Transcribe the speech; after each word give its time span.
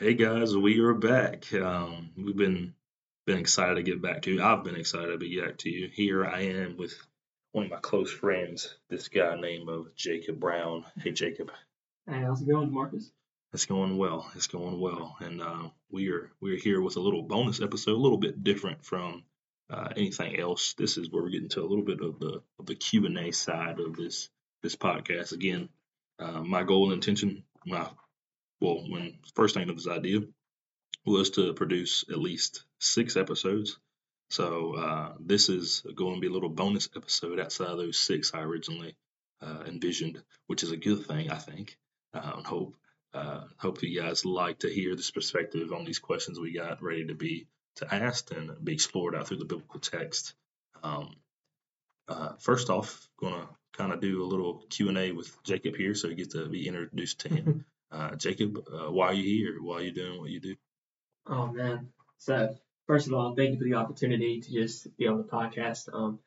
Hey 0.00 0.14
guys, 0.14 0.56
we 0.56 0.80
are 0.80 0.92
back. 0.92 1.54
Um, 1.54 2.10
we've 2.16 2.36
been 2.36 2.74
been 3.26 3.38
excited 3.38 3.76
to 3.76 3.82
get 3.84 4.02
back 4.02 4.22
to 4.22 4.32
you. 4.32 4.42
I've 4.42 4.64
been 4.64 4.74
excited 4.74 5.20
to 5.20 5.28
get 5.28 5.44
back 5.44 5.58
to 5.58 5.70
you. 5.70 5.88
Here 5.88 6.26
I 6.26 6.40
am 6.40 6.76
with 6.76 6.94
one 7.52 7.66
of 7.66 7.70
my 7.70 7.76
close 7.76 8.10
friends, 8.10 8.74
this 8.90 9.06
guy 9.06 9.40
named 9.40 9.68
of 9.68 9.94
Jacob 9.94 10.40
Brown. 10.40 10.84
Hey 10.98 11.12
Jacob. 11.12 11.52
Hey, 12.10 12.22
how's 12.22 12.42
it 12.42 12.48
going, 12.48 12.72
Marcus? 12.72 13.12
It's 13.52 13.66
going 13.66 13.96
well. 13.96 14.28
It's 14.34 14.48
going 14.48 14.80
well, 14.80 15.16
and 15.20 15.40
uh, 15.40 15.68
we 15.92 16.10
are 16.10 16.28
we're 16.40 16.58
here 16.58 16.80
with 16.80 16.96
a 16.96 17.00
little 17.00 17.22
bonus 17.22 17.62
episode, 17.62 17.92
a 17.92 18.02
little 18.02 18.18
bit 18.18 18.42
different 18.42 18.84
from 18.84 19.22
uh, 19.70 19.90
anything 19.96 20.40
else. 20.40 20.74
This 20.76 20.98
is 20.98 21.08
where 21.08 21.22
we're 21.22 21.30
getting 21.30 21.50
to 21.50 21.62
a 21.62 21.70
little 21.70 21.84
bit 21.84 22.00
of 22.00 22.18
the 22.18 22.42
of 22.58 22.66
the 22.66 22.74
Q 22.74 23.06
and 23.06 23.16
A 23.16 23.30
side 23.30 23.78
of 23.78 23.94
this 23.94 24.28
this 24.60 24.74
podcast. 24.74 25.30
Again, 25.30 25.68
uh, 26.18 26.40
my 26.40 26.64
goal 26.64 26.86
and 26.86 26.94
intention, 26.94 27.44
my 27.64 27.88
well, 28.60 28.84
when 28.88 29.18
first 29.34 29.54
thing 29.54 29.68
of 29.68 29.76
this 29.76 29.88
idea 29.88 30.20
was 31.04 31.30
to 31.30 31.52
produce 31.52 32.04
at 32.10 32.18
least 32.18 32.64
six 32.78 33.16
episodes. 33.16 33.78
So 34.30 34.74
uh, 34.74 35.12
this 35.20 35.48
is 35.48 35.84
going 35.94 36.14
to 36.14 36.20
be 36.20 36.28
a 36.28 36.32
little 36.32 36.48
bonus 36.48 36.88
episode 36.96 37.38
outside 37.38 37.68
of 37.68 37.78
those 37.78 37.98
six 37.98 38.32
I 38.34 38.40
originally 38.40 38.96
uh, 39.42 39.64
envisioned, 39.66 40.22
which 40.46 40.62
is 40.62 40.72
a 40.72 40.76
good 40.76 41.06
thing, 41.06 41.30
I 41.30 41.36
think. 41.36 41.76
Uh, 42.14 42.32
and 42.36 42.46
hope 42.46 42.76
uh, 43.12 43.44
hope 43.58 43.82
you 43.82 44.00
guys 44.00 44.24
like 44.24 44.60
to 44.60 44.68
hear 44.68 44.96
this 44.96 45.10
perspective 45.10 45.72
on 45.72 45.84
these 45.84 46.00
questions 46.00 46.40
we 46.40 46.52
got 46.52 46.82
ready 46.82 47.06
to 47.06 47.14
be 47.14 47.46
to 47.76 47.94
asked 47.94 48.32
and 48.32 48.64
be 48.64 48.72
explored 48.72 49.14
out 49.14 49.28
through 49.28 49.36
the 49.38 49.44
biblical 49.44 49.80
text. 49.80 50.34
Um, 50.82 51.14
uh, 52.08 52.34
first 52.38 52.70
off, 52.70 53.08
gonna 53.20 53.48
kind 53.72 53.92
of 53.92 54.00
do 54.00 54.22
a 54.22 54.26
little 54.26 54.64
Q 54.70 54.88
and 54.88 54.98
A 54.98 55.12
with 55.12 55.36
Jacob 55.44 55.76
here, 55.76 55.94
so 55.94 56.08
he 56.08 56.14
gets 56.14 56.34
to 56.34 56.48
be 56.48 56.66
introduced 56.66 57.20
to 57.20 57.28
him. 57.28 57.64
Uh, 57.94 58.16
Jacob, 58.16 58.58
uh, 58.72 58.90
why 58.90 59.06
are 59.06 59.14
you 59.14 59.22
here? 59.22 59.62
Why 59.62 59.76
are 59.76 59.82
you 59.82 59.92
doing 59.92 60.20
what 60.20 60.30
you 60.30 60.40
do? 60.40 60.56
Oh 61.28 61.46
man. 61.46 61.90
So 62.18 62.56
first 62.88 63.06
of 63.06 63.14
all, 63.14 63.36
thank 63.36 63.52
you 63.52 63.58
for 63.58 63.64
the 63.64 63.74
opportunity 63.74 64.40
to 64.40 64.52
just 64.52 64.96
be 64.96 65.06
on 65.06 65.18
the 65.18 65.22
podcast. 65.22 65.88
Um, 65.94 66.18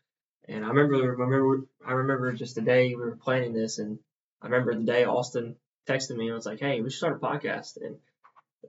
and 0.47 0.63
I 0.63 0.69
remember, 0.69 0.95
remember, 1.11 1.65
I 1.85 1.91
remember 1.91 2.31
just 2.31 2.55
the 2.55 2.61
day 2.61 2.95
we 2.95 2.95
were 2.95 3.17
planning 3.17 3.51
this, 3.51 3.79
and 3.79 3.99
I 4.41 4.45
remember 4.45 4.75
the 4.75 4.85
day 4.85 5.03
Austin 5.03 5.57
texted 5.89 6.15
me 6.15 6.27
and 6.27 6.35
was 6.35 6.45
like, 6.45 6.61
"Hey, 6.61 6.79
we 6.79 6.89
should 6.89 6.99
start 6.99 7.21
a 7.21 7.25
podcast." 7.25 7.75
And 7.81 7.97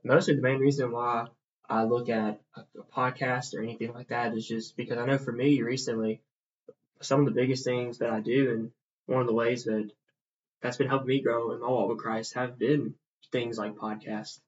mostly 0.02 0.34
the 0.34 0.42
main 0.42 0.58
reason 0.58 0.90
why 0.90 1.28
I 1.68 1.84
look 1.84 2.08
at 2.08 2.40
a, 2.56 2.60
a 2.80 2.82
podcast 2.82 3.54
or 3.54 3.62
anything 3.62 3.92
like 3.92 4.08
that 4.08 4.36
is 4.36 4.48
just 4.48 4.76
because 4.76 4.98
I 4.98 5.06
know 5.06 5.18
for 5.18 5.32
me 5.32 5.62
recently, 5.62 6.20
some 7.00 7.20
of 7.20 7.26
the 7.26 7.40
biggest 7.40 7.64
things 7.64 7.98
that 7.98 8.10
I 8.10 8.18
do, 8.18 8.50
and 8.50 8.72
one 9.06 9.20
of 9.20 9.28
the 9.28 9.34
ways 9.34 9.64
that 9.64 9.88
that's 10.62 10.76
been 10.76 10.88
helping 10.88 11.08
me 11.08 11.20
grow 11.20 11.52
in 11.52 11.60
my 11.60 11.68
walk 11.68 11.88
with 11.88 11.98
Christ 11.98 12.34
have 12.34 12.58
been 12.58 12.94
things 13.32 13.58
like 13.58 13.76
podcasts. 13.76 14.40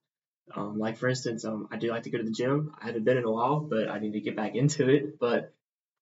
Um, 0.53 0.77
like 0.77 0.97
for 0.97 1.07
instance, 1.07 1.45
um, 1.45 1.67
I 1.71 1.77
do 1.77 1.89
like 1.89 2.03
to 2.03 2.09
go 2.09 2.17
to 2.17 2.23
the 2.23 2.31
gym. 2.31 2.73
I 2.81 2.87
haven't 2.87 3.05
been 3.05 3.17
in 3.17 3.23
a 3.23 3.31
while, 3.31 3.59
but 3.61 3.89
I 3.89 3.99
need 3.99 4.13
to 4.13 4.19
get 4.19 4.35
back 4.35 4.55
into 4.55 4.89
it. 4.89 5.19
But 5.19 5.53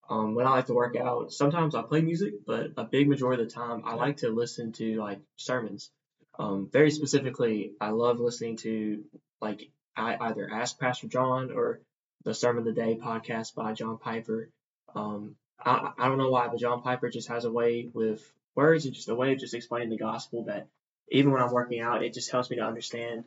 um, 0.10 0.34
when 0.34 0.48
I 0.48 0.52
like 0.52 0.68
to 0.68 0.74
work 0.74 0.96
out, 0.96 1.32
sometimes 1.32 1.76
I 1.76 1.84
play 1.84 2.02
music, 2.02 2.46
but 2.46 2.72
a 2.78 2.84
big 2.84 3.08
majority 3.08 3.44
of 3.44 3.50
the 3.50 3.54
time 3.54 3.84
I 3.86 3.94
like 3.94 4.18
to 4.18 4.30
listen 4.30 4.72
to 4.74 4.96
like 4.96 5.20
sermons. 5.38 5.92
Um, 6.38 6.70
very 6.72 6.90
specifically, 6.90 7.74
I 7.80 7.90
love 7.90 8.20
listening 8.20 8.58
to 8.58 9.04
like 9.42 9.70
I 9.96 10.18
either 10.20 10.50
Ask 10.52 10.80
Pastor 10.80 11.08
John 11.08 11.52
or 11.52 11.82
the 12.24 12.34
Sermon 12.34 12.60
of 12.60 12.66
the 12.66 12.82
Day 12.82 12.98
podcast 13.02 13.54
by 13.54 13.74
John 13.74 13.98
Piper. 13.98 14.50
Um, 14.96 15.36
I, 15.64 15.92
I 15.98 16.08
don't 16.08 16.18
know 16.18 16.32
why, 16.32 16.48
but 16.48 16.60
John 16.60 16.82
Piper 16.82 17.10
just 17.10 17.28
has 17.28 17.46
a 17.46 17.52
way 17.52 17.90
with 17.94 18.22
words 18.56 18.86
and 18.86 18.94
just 18.94 19.10
a 19.10 19.16
way 19.16 19.34
of 19.34 19.40
just 19.40 19.54
explaining 19.54 19.90
the 19.90 19.98
gospel 19.98 20.46
that 20.46 20.68
even 21.12 21.32
when 21.32 21.42
I'm 21.42 21.52
working 21.52 21.82
out, 21.82 22.04
it 22.04 22.14
just 22.14 22.32
helps 22.32 22.50
me 22.50 22.58
to 22.58 22.64
understand 22.64 23.24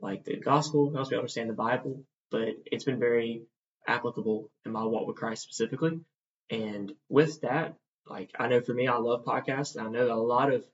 like 0.00 0.24
the 0.24 0.36
gospel, 0.36 0.92
helps 0.94 1.10
me 1.10 1.16
understand 1.16 1.48
the 1.48 1.54
Bible, 1.54 2.04
but 2.30 2.48
it's 2.66 2.84
been 2.84 2.98
very 2.98 3.42
applicable 3.86 4.50
in 4.64 4.72
my 4.72 4.84
walk 4.84 5.06
with 5.06 5.16
Christ 5.16 5.42
specifically. 5.42 6.00
And 6.50 6.92
with 7.08 7.40
that, 7.40 7.74
like 8.08 8.30
I 8.38 8.48
know 8.48 8.60
for 8.60 8.74
me, 8.74 8.88
I 8.88 8.96
love 8.96 9.24
podcasts. 9.24 9.80
I 9.80 9.88
know 9.88 10.12
a 10.12 10.14
lot 10.14 10.52
of 10.52 10.64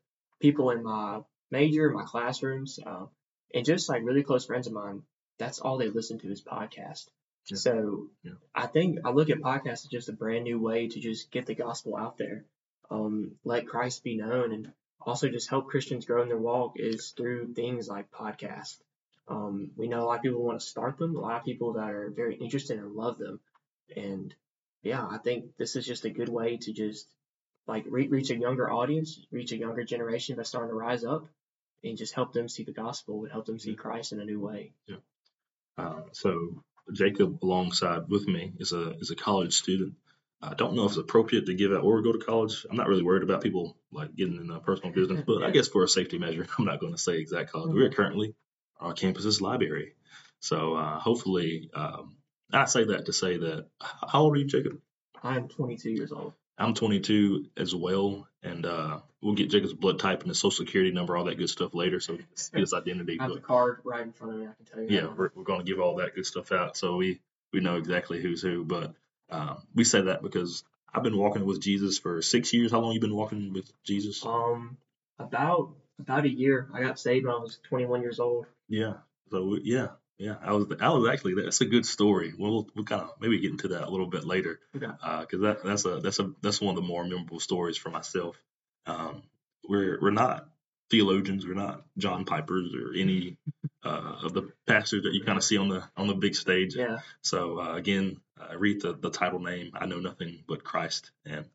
people 0.41 0.71
in 0.71 0.83
my 0.83 1.21
major, 1.51 1.91
my 1.91 2.05
classrooms, 2.05 2.79
uh, 2.85 3.07
and 3.55 3.65
just 3.65 3.89
like 3.89 4.03
really 4.03 4.23
close 4.23 4.47
friends 4.47 4.67
of 4.67 4.73
mine, 4.73 5.03
that's 5.39 5.61
all 5.61 5.79
they 5.79 5.89
listen 5.89 6.19
to 6.19 6.31
is 6.31 6.43
podcast. 6.43 7.07
Yeah. 7.49 7.57
So 7.57 8.09
yeah. 8.23 8.33
I 8.55 8.67
think 8.67 8.99
I 9.05 9.11
look 9.11 9.31
at 9.31 9.39
podcasts 9.39 9.85
as 9.85 9.91
just 9.91 10.09
a 10.09 10.13
brand 10.13 10.45
new 10.45 10.61
way 10.61 10.89
to 10.89 11.01
just 11.01 11.31
get 11.31 11.47
the 11.47 11.55
gospel 11.55 11.97
out 11.97 12.19
there 12.19 12.45
um, 12.93 13.33
let 13.45 13.67
Christ 13.67 14.05
be 14.05 14.17
known 14.17 14.53
and 14.53 14.73
also 15.01 15.29
just 15.29 15.49
help 15.49 15.69
Christians 15.69 16.05
grow 16.05 16.23
in 16.23 16.29
their 16.29 16.37
walk 16.37 16.75
is 16.77 17.13
through 17.17 17.55
things 17.55 17.89
like 17.89 18.11
podcasts. 18.11 18.79
Um, 19.29 19.71
we 19.77 19.89
know 19.89 20.03
a 20.03 20.05
lot 20.05 20.17
of 20.17 20.23
people 20.23 20.45
want 20.45 20.61
to 20.61 20.67
start 20.67 20.99
them, 20.99 21.17
a 21.17 21.21
lot 21.21 21.39
of 21.39 21.45
people 21.45 21.75
that 21.75 21.91
are 21.91 22.13
very 22.15 22.37
interested 22.37 22.79
and 22.79 22.93
love 22.93 23.19
them. 23.19 23.41
And 23.97 24.35
yeah, 24.83 25.05
I 25.05 25.19
think 25.19 25.57
this 25.59 25.75
is 25.75 25.87
just 25.87 26.05
a 26.05 26.11
good 26.11 26.29
way 26.29 26.59
to 26.59 26.73
just 26.73 27.07
like 27.67 27.85
re- 27.89 28.09
reach 28.09 28.31
a 28.31 28.37
younger 28.37 28.71
audience, 28.71 29.21
reach 29.31 29.53
a 29.53 29.57
younger 29.57 29.85
generation 29.85 30.37
that's 30.37 30.51
starting 30.51 30.71
to 30.71 30.75
rise 30.75 31.05
up, 31.05 31.27
and 31.83 31.97
just 31.97 32.15
help 32.15 32.33
them 32.33 32.49
see 32.49 32.65
the 32.65 32.73
gospel 32.73 33.23
and 33.23 33.33
help 33.33 33.47
them 33.47 33.59
see 33.59 33.75
Christ 33.75 34.13
in 34.13 34.21
a 34.21 34.25
new 34.25 34.41
way. 34.41 34.73
Yeah. 34.87 34.97
Uh, 35.79 36.03
so 36.13 36.63
Jacob, 36.93 37.39
alongside 37.43 38.09
with 38.09 38.29
me, 38.29 38.53
is 38.59 38.73
a 38.73 38.91
is 38.99 39.11
a 39.11 39.17
college 39.17 39.55
student 39.55 39.95
I 40.43 40.55
don't 40.55 40.75
know 40.75 40.85
if 40.85 40.93
it's 40.93 40.99
appropriate 40.99 41.47
to 41.47 41.55
give 41.55 41.73
out 41.73 41.85
or 41.85 42.03
go 42.03 42.13
to 42.13 42.19
college. 42.19 42.67
I'm 42.69 42.77
not 42.77 42.89
really 42.89 43.05
worried 43.05 43.23
about 43.23 43.43
people 43.43 43.77
like 43.93 44.15
getting 44.17 44.37
in 44.37 44.51
a 44.51 44.59
personal 44.59 44.93
business, 44.93 45.23
but 45.27 45.43
I 45.43 45.51
guess 45.51 45.69
for 45.69 45.85
a 45.85 45.89
safety 45.89 46.19
measure, 46.19 46.47
I'm 46.59 46.65
not 46.65 46.81
going 46.81 46.93
to 46.93 46.99
say 46.99 47.19
exact 47.19 47.53
college. 47.53 47.73
We're 47.73 47.91
currently 47.91 48.35
our 48.81 48.93
campus's 48.93 49.41
library, 49.41 49.95
so 50.41 50.75
uh, 50.75 50.99
hopefully, 50.99 51.71
um, 51.73 52.17
I 52.53 52.65
say 52.65 52.85
that 52.85 53.07
to 53.07 53.13
say 53.13 53.39
that. 53.39 53.67
How 53.81 54.23
old 54.23 54.35
are 54.35 54.39
you, 54.39 54.47
Jacob? 54.47 54.81
I'm 55.23 55.49
22 55.49 55.91
years 55.91 56.11
old. 56.11 56.33
I'm 56.59 56.75
22 56.75 57.47
as 57.57 57.75
well, 57.75 58.29
and 58.43 58.67
uh, 58.67 58.99
we'll 59.23 59.35
get 59.35 59.51
Jacob's 59.51 59.73
blood 59.73 59.99
type 59.99 60.21
and 60.21 60.29
his 60.29 60.39
social 60.39 60.65
security 60.65 60.93
number, 60.93 61.17
all 61.17 61.25
that 61.25 61.39
good 61.39 61.49
stuff 61.49 61.75
later. 61.75 62.01
So 62.01 62.19
his 62.53 62.75
identity. 62.75 63.19
I 63.21 63.25
have 63.25 63.35
the 63.35 63.41
card 63.41 63.79
right 63.85 64.03
in 64.03 64.13
front 64.13 64.35
of 64.35 64.41
me. 64.41 64.47
I 64.47 64.53
can 64.55 64.67
tell 64.67 64.83
you. 64.83 64.89
Yeah, 64.89 65.07
we're, 65.17 65.31
we're 65.35 65.45
going 65.45 65.61
to 65.61 65.65
give 65.65 65.81
all 65.81 65.97
that 65.97 66.15
good 66.15 66.27
stuff 66.27 66.53
out, 66.53 66.77
so 66.77 66.97
we 66.97 67.21
we 67.53 67.61
know 67.61 67.77
exactly 67.77 68.21
who's 68.21 68.43
who. 68.43 68.65
But 68.65 68.95
um, 69.33 69.63
we 69.75 69.85
say 69.85 70.03
that 70.03 70.23
because 70.23 70.63
I've 70.95 71.03
been 71.03 71.17
walking 71.17 71.45
with 71.45 71.61
Jesus 71.61 71.99
for 71.99 72.21
six 72.23 72.53
years. 72.53 72.71
How 72.71 72.81
long 72.81 72.93
you 72.93 73.01
been 73.01 73.17
walking 73.17 73.53
with 73.53 73.73
Jesus? 73.83 74.25
Um, 74.25 74.77
about 75.19 75.71
about 75.99 76.25
a 76.25 76.31
year. 76.31 76.69
I 76.73 76.83
got 76.83 76.99
saved 76.99 77.27
when 77.27 77.35
I 77.35 77.39
was 77.39 77.59
21 77.69 78.03
years 78.03 78.21
old. 78.21 78.47
Yeah. 78.69 78.95
So 79.31 79.59
yeah, 79.63 79.89
yeah. 80.19 80.37
I 80.43 80.53
was 80.53 80.67
I 80.81 80.91
was 80.91 81.09
actually 81.09 81.35
that's 81.35 81.63
a 81.63 81.67
good 81.67 81.87
story. 81.87 82.35
We'll 82.37 82.69
we'll 82.75 82.85
kind 82.85 83.03
of 83.03 83.13
maybe 83.21 83.41
get 83.41 83.53
into 83.53 83.69
that 83.69 83.89
a 83.89 83.91
little 83.91 84.07
bit 84.07 84.25
later. 84.25 84.61
Okay. 84.77 84.87
Because 84.87 85.41
uh, 85.41 85.47
that 85.47 85.65
that's 85.65 85.85
a 85.87 86.01
that's 86.01 86.19
a 86.19 86.33
that's 86.43 86.61
one 86.61 86.77
of 86.77 86.83
the 86.83 86.87
more 86.87 87.05
memorable 87.05 87.41
stories 87.41 87.79
for 87.79 87.91
myself. 87.91 88.37
Um, 88.87 89.23
we're 89.67 89.99
we're 90.01 90.11
not 90.11 90.49
theologians, 90.91 91.47
we're 91.47 91.55
not 91.55 91.85
John 91.97 92.27
Pipers 92.27 92.75
or 92.75 92.93
any 92.95 93.39
uh, 93.85 94.17
of 94.25 94.33
the 94.33 94.53
pastors 94.67 95.03
that 95.05 95.13
you 95.13 95.25
kind 95.25 95.39
of 95.39 95.45
see 95.45 95.59
on 95.59 95.69
the 95.69 95.83
on 95.97 96.07
the 96.07 96.15
big 96.15 96.35
stage. 96.35 96.77
Yeah. 96.77 97.01
So 97.23 97.61
uh, 97.61 97.75
again, 97.75 98.21
I 98.39 98.55
read 98.55 98.83
the, 98.83 98.95
the 98.95 99.11
title 99.11 99.41
name. 99.41 99.73
I 99.75 99.87
know 99.87 99.99
nothing 99.99 100.45
but 100.47 100.65
Christ, 100.65 101.11
and 101.25 101.47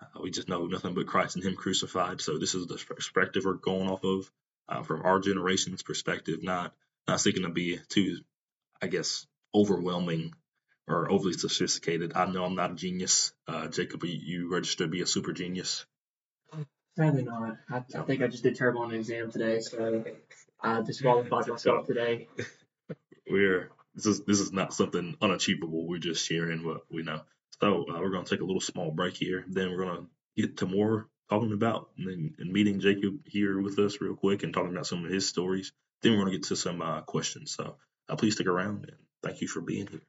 uh, 0.00 0.20
we 0.22 0.30
just 0.30 0.48
know 0.48 0.66
nothing 0.66 0.94
but 0.94 1.06
Christ 1.06 1.36
and 1.36 1.44
Him 1.44 1.54
crucified. 1.54 2.20
So 2.20 2.38
this 2.38 2.54
is 2.54 2.66
the 2.66 2.76
perspective 2.76 3.44
we're 3.44 3.54
going 3.54 3.88
off 3.88 4.04
of 4.04 4.30
uh, 4.68 4.82
from 4.82 5.02
our 5.02 5.20
generation's 5.20 5.82
perspective, 5.82 6.42
not 6.42 6.74
not 7.08 7.20
seeking 7.20 7.42
to 7.42 7.48
be 7.48 7.78
too, 7.88 8.18
I 8.82 8.86
guess, 8.86 9.26
overwhelming 9.54 10.34
or 10.86 11.10
overly 11.10 11.32
sophisticated. 11.34 12.12
I 12.14 12.26
know 12.26 12.44
I'm 12.44 12.56
not 12.56 12.72
a 12.72 12.74
genius. 12.74 13.32
Uh, 13.46 13.68
Jacob, 13.68 14.04
you, 14.04 14.18
you 14.22 14.52
registered 14.52 14.88
to 14.88 14.90
be 14.90 15.02
a 15.02 15.06
super 15.06 15.32
genius. 15.32 15.86
Sadly 16.96 17.22
not. 17.22 17.56
I, 17.70 17.76
I 17.96 18.02
think 18.02 18.22
I 18.22 18.26
just 18.26 18.42
did 18.42 18.56
terrible 18.56 18.82
on 18.82 18.90
the 18.90 18.96
exam 18.96 19.30
today, 19.30 19.60
so 19.60 20.04
I 20.62 20.82
disqualified 20.82 21.48
myself 21.48 21.86
today. 21.86 22.28
We're 23.30 23.70
this 23.94 24.06
is 24.06 24.24
this 24.24 24.40
is 24.40 24.52
not 24.52 24.74
something 24.74 25.16
unachievable. 25.20 25.86
We're 25.86 25.98
just 25.98 26.26
sharing 26.26 26.64
what 26.64 26.82
we 26.90 27.02
know. 27.02 27.22
So 27.60 27.84
uh, 27.88 28.00
we're 28.00 28.10
going 28.10 28.24
to 28.24 28.30
take 28.30 28.40
a 28.40 28.44
little 28.44 28.60
small 28.60 28.90
break 28.90 29.16
here. 29.16 29.44
Then 29.48 29.70
we're 29.70 29.84
going 29.84 30.06
to 30.36 30.42
get 30.42 30.58
to 30.58 30.66
more 30.66 31.08
talking 31.28 31.52
about 31.52 31.90
and, 31.98 32.34
and, 32.38 32.52
meeting 32.52 32.80
Jacob 32.80 33.20
here 33.26 33.60
with 33.60 33.78
us 33.78 34.00
real 34.00 34.16
quick 34.16 34.42
and 34.42 34.52
talking 34.52 34.72
about 34.72 34.86
some 34.86 35.04
of 35.04 35.10
his 35.10 35.28
stories. 35.28 35.72
Then 36.02 36.12
we're 36.12 36.22
going 36.22 36.32
to 36.32 36.38
get 36.38 36.48
to 36.48 36.56
some 36.56 36.82
uh, 36.82 37.02
questions. 37.02 37.54
So 37.54 37.76
uh, 38.08 38.16
please 38.16 38.34
stick 38.34 38.46
around 38.46 38.86
and 38.86 38.96
thank 39.22 39.40
you 39.40 39.48
for 39.48 39.60
being 39.60 39.86
here. 39.86 40.00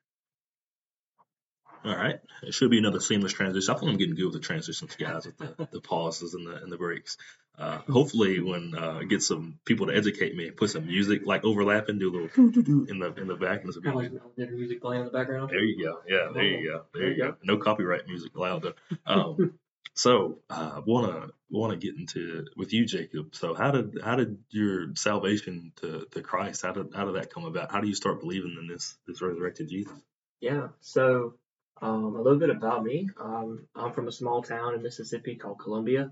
All 1.83 1.95
right. 1.95 2.19
It 2.43 2.53
should 2.53 2.69
be 2.69 2.77
another 2.77 2.99
seamless 2.99 3.33
transition. 3.33 3.73
I 3.73 3.77
think 3.77 3.91
I'm 3.91 3.97
getting 3.97 4.15
good 4.15 4.25
with 4.25 4.33
the 4.33 4.39
transitions, 4.39 4.95
guys, 4.95 5.25
with 5.25 5.37
the, 5.37 5.67
the 5.71 5.81
pauses 5.81 6.33
and 6.33 6.45
the 6.45 6.61
and 6.61 6.71
the 6.71 6.77
breaks. 6.77 7.17
Uh, 7.57 7.79
hopefully, 7.89 8.39
when 8.39 8.73
uh, 8.75 8.99
I 9.01 9.03
get 9.03 9.21
some 9.21 9.59
people 9.65 9.87
to 9.87 9.95
educate 9.95 10.35
me, 10.35 10.51
put 10.51 10.69
some 10.69 10.87
music 10.87 11.21
like 11.25 11.43
overlapping, 11.43 11.99
do 11.99 12.09
a 12.09 12.13
little 12.13 12.85
in 12.89 12.99
the 12.99 13.13
in 13.17 13.27
the 13.27 13.35
back. 13.35 13.63
And 13.63 13.83
kind 13.83 14.05
of 14.05 14.13
like 14.37 14.49
music 14.49 14.81
playing 14.81 15.01
in 15.01 15.05
the 15.05 15.11
background. 15.11 15.49
There 15.51 15.59
you 15.59 15.83
go. 15.83 15.99
Yeah, 16.07 16.31
there 16.33 16.43
you 16.43 16.67
go. 16.67 16.85
There, 16.93 17.01
there 17.01 17.11
you 17.11 17.17
go. 17.17 17.31
go. 17.31 17.37
No 17.43 17.57
copyright 17.57 18.07
music 18.07 18.35
allowed. 18.35 18.73
Um, 19.05 19.59
so 19.93 20.39
uh, 20.49 20.81
wanna 20.85 21.27
wanna 21.49 21.77
get 21.77 21.95
into 21.95 22.45
with 22.55 22.73
you, 22.73 22.85
Jacob. 22.85 23.35
So 23.35 23.53
how 23.53 23.71
did 23.71 23.99
how 24.03 24.15
did 24.15 24.39
your 24.49 24.95
salvation 24.95 25.73
to, 25.77 26.07
to 26.11 26.21
Christ? 26.21 26.61
How 26.63 26.71
did 26.71 26.93
how 26.95 27.05
did 27.05 27.15
that 27.15 27.33
come 27.33 27.45
about? 27.45 27.71
How 27.71 27.81
do 27.81 27.87
you 27.87 27.95
start 27.95 28.21
believing 28.21 28.55
in 28.59 28.67
this 28.67 28.97
this 29.05 29.21
resurrected 29.21 29.69
Jesus? 29.69 29.93
Yeah. 30.39 30.69
So 30.79 31.35
um, 31.81 32.15
a 32.15 32.21
little 32.21 32.39
bit 32.39 32.49
about 32.49 32.83
me. 32.83 33.09
Um, 33.19 33.67
I'm 33.75 33.91
from 33.91 34.07
a 34.07 34.11
small 34.11 34.43
town 34.43 34.75
in 34.75 34.83
Mississippi 34.83 35.35
called 35.35 35.59
Columbia. 35.59 36.11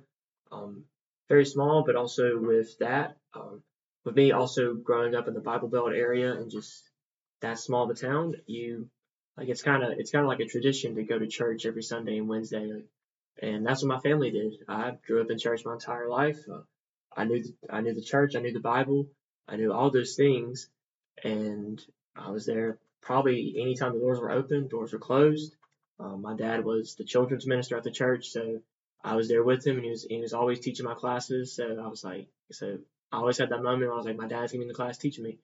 Um, 0.52 0.86
very 1.30 1.46
small, 1.46 1.84
but 1.86 1.96
also 1.96 2.40
with 2.40 2.78
that, 2.80 3.18
um, 3.36 3.62
with 4.04 4.16
me 4.16 4.32
also 4.32 4.74
growing 4.74 5.14
up 5.14 5.28
in 5.28 5.36
the 5.36 5.40
Bible 5.40 5.68
Belt 5.68 5.92
area 5.94 6.34
and 6.34 6.50
just 6.50 6.90
that 7.42 7.60
small 7.60 7.84
of 7.84 7.92
a 7.92 7.94
town, 7.94 8.36
you 8.48 8.90
like 9.38 9.48
it's 9.48 9.62
kind 9.62 9.84
of 9.84 9.92
it's 9.98 10.12
kind 10.12 10.26
of 10.26 10.30
like 10.30 10.40
a 10.40 10.46
tradition 10.46 10.96
to 10.96 11.04
go 11.04 11.20
to 11.20 11.28
church 11.28 11.66
every 11.66 11.84
Sunday 11.84 12.18
and 12.18 12.28
Wednesday, 12.28 12.84
and 13.42 13.66
that's 13.66 13.84
what 13.84 13.96
my 13.96 14.00
family 14.00 14.32
did. 14.32 14.54
I 14.68 14.98
grew 15.06 15.22
up 15.22 15.30
in 15.30 15.38
church 15.38 15.62
my 15.66 15.74
entire 15.74 16.10
life. 16.10 16.40
Uh, 16.52 16.62
I 17.16 17.26
knew 17.26 17.44
I 17.70 17.82
knew 17.82 17.94
the 17.94 18.02
church, 18.02 18.36
I 18.36 18.40
knew 18.40 18.54
the 18.54 18.60
Bible, 18.60 19.08
I 19.48 19.56
knew 19.56 19.72
all 19.72 19.92
those 19.92 20.16
things, 20.16 20.68
and 21.24 21.80
I 22.16 22.32
was 22.32 22.46
there 22.48 22.80
probably 23.02 23.56
anytime 23.60 23.94
the 23.94 24.00
doors 24.00 24.20
were 24.20 24.32
open, 24.32 24.68
doors 24.68 24.94
were 24.94 25.00
closed. 25.00 25.56
Um, 26.00 26.22
my 26.22 26.36
dad 26.36 26.64
was 26.64 26.96
the 26.96 27.04
children's 27.04 27.46
minister 27.48 27.76
at 27.78 27.84
the 27.84 27.92
church, 27.92 28.30
so 28.30 28.62
I 29.04 29.16
was 29.16 29.28
there 29.28 29.44
with 29.44 29.66
him, 29.66 29.76
and 29.76 29.86
he 29.86 29.92
was 29.92 30.04
he 30.04 30.20
was 30.20 30.34
always 30.34 30.60
teaching 30.60 30.86
my 30.86 30.94
classes. 30.94 31.54
So 31.56 31.82
I 31.84 31.88
was 31.88 32.04
like, 32.04 32.28
so 32.52 32.78
I 33.12 33.18
always 33.18 33.38
had 33.38 33.50
that 33.50 33.64
moment 33.64 33.84
where 33.84 33.94
I 33.94 33.98
was 33.98 34.06
like, 34.06 34.18
my 34.18 34.28
dad's 34.28 34.52
gonna 34.52 34.60
be 34.62 34.64
in 34.64 34.68
the 34.70 34.74
class 34.74 34.98
teaching 34.98 35.24
me. 35.24 35.40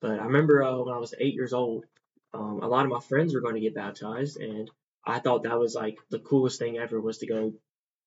But 0.00 0.18
I 0.20 0.24
remember 0.24 0.62
uh, 0.62 0.78
when 0.78 0.94
I 0.94 0.98
was 0.98 1.14
eight 1.18 1.34
years 1.34 1.52
old, 1.52 1.84
um, 2.32 2.60
a 2.62 2.68
lot 2.68 2.84
of 2.84 2.90
my 2.90 3.00
friends 3.00 3.34
were 3.34 3.40
going 3.40 3.54
to 3.54 3.60
get 3.60 3.74
baptized, 3.74 4.38
and 4.38 4.70
I 5.04 5.18
thought 5.18 5.42
that 5.44 5.58
was 5.58 5.74
like 5.74 5.98
the 6.10 6.18
coolest 6.18 6.58
thing 6.58 6.78
ever 6.78 7.00
was 7.00 7.18
to 7.18 7.26
go 7.26 7.52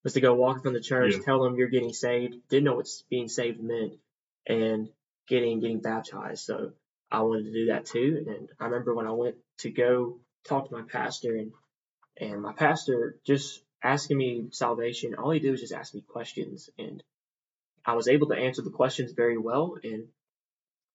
was 0.04 0.14
to 0.14 0.20
go 0.20 0.34
walk 0.34 0.62
from 0.62 0.72
the 0.74 0.80
church, 0.80 1.14
Yeah. 1.14 1.22
tell 1.22 1.42
them 1.42 1.56
you're 1.56 1.68
getting 1.68 1.92
saved. 1.92 2.36
Didn't 2.48 2.64
know 2.64 2.74
what 2.74 2.88
being 3.10 3.28
saved 3.28 3.60
meant, 3.62 3.94
and 4.46 4.88
getting 5.28 5.60
getting 5.60 5.80
baptized. 5.80 6.44
So 6.44 6.72
I 7.10 7.20
wanted 7.22 7.44
to 7.44 7.52
do 7.52 7.66
that 7.66 7.84
too. 7.86 8.24
And 8.26 8.48
I 8.58 8.64
remember 8.64 8.94
when 8.94 9.06
I 9.06 9.12
went 9.12 9.36
to 9.58 9.70
go 9.70 10.18
talk 10.44 10.68
to 10.68 10.74
my 10.74 10.82
pastor, 10.82 11.36
and 11.36 11.52
and 12.18 12.42
my 12.42 12.52
pastor 12.52 13.18
just 13.24 13.62
asking 13.82 14.16
me 14.18 14.48
salvation. 14.50 15.14
All 15.14 15.30
he 15.30 15.40
did 15.40 15.50
was 15.50 15.60
just 15.60 15.72
ask 15.72 15.94
me 15.94 16.02
questions, 16.02 16.70
and 16.78 17.02
I 17.84 17.94
was 17.94 18.08
able 18.08 18.28
to 18.28 18.36
answer 18.36 18.62
the 18.62 18.70
questions 18.70 19.12
very 19.12 19.38
well. 19.38 19.76
And 19.82 20.08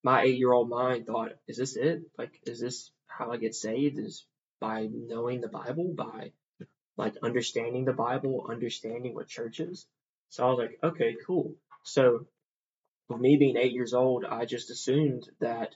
my 0.04 0.24
eight 0.24 0.38
year 0.38 0.52
old 0.52 0.70
mind 0.70 1.06
thought, 1.06 1.34
is 1.48 1.58
this 1.58 1.76
it? 1.76 2.04
Like, 2.18 2.40
is 2.46 2.60
this 2.60 2.92
how 3.08 3.32
I 3.32 3.38
get 3.38 3.56
saved? 3.56 4.00
Is 4.00 4.26
by 4.60 4.88
knowing 4.92 5.42
the 5.42 5.48
Bible, 5.48 5.94
by 5.96 6.32
like 6.98 7.16
understanding 7.22 7.86
the 7.86 7.94
Bible, 7.94 8.48
understanding 8.50 9.14
what 9.14 9.28
church 9.28 9.60
is. 9.60 9.86
So 10.30 10.46
I 10.46 10.50
was 10.50 10.60
like, 10.60 10.80
okay, 10.84 11.16
cool. 11.26 11.56
So 11.84 12.26
with 13.08 13.20
me 13.20 13.38
being 13.38 13.58
eight 13.58 13.72
years 13.72 13.94
old, 13.94 14.26
I 14.26 14.46
just 14.46 14.72
assumed 14.72 15.30
that 15.40 15.76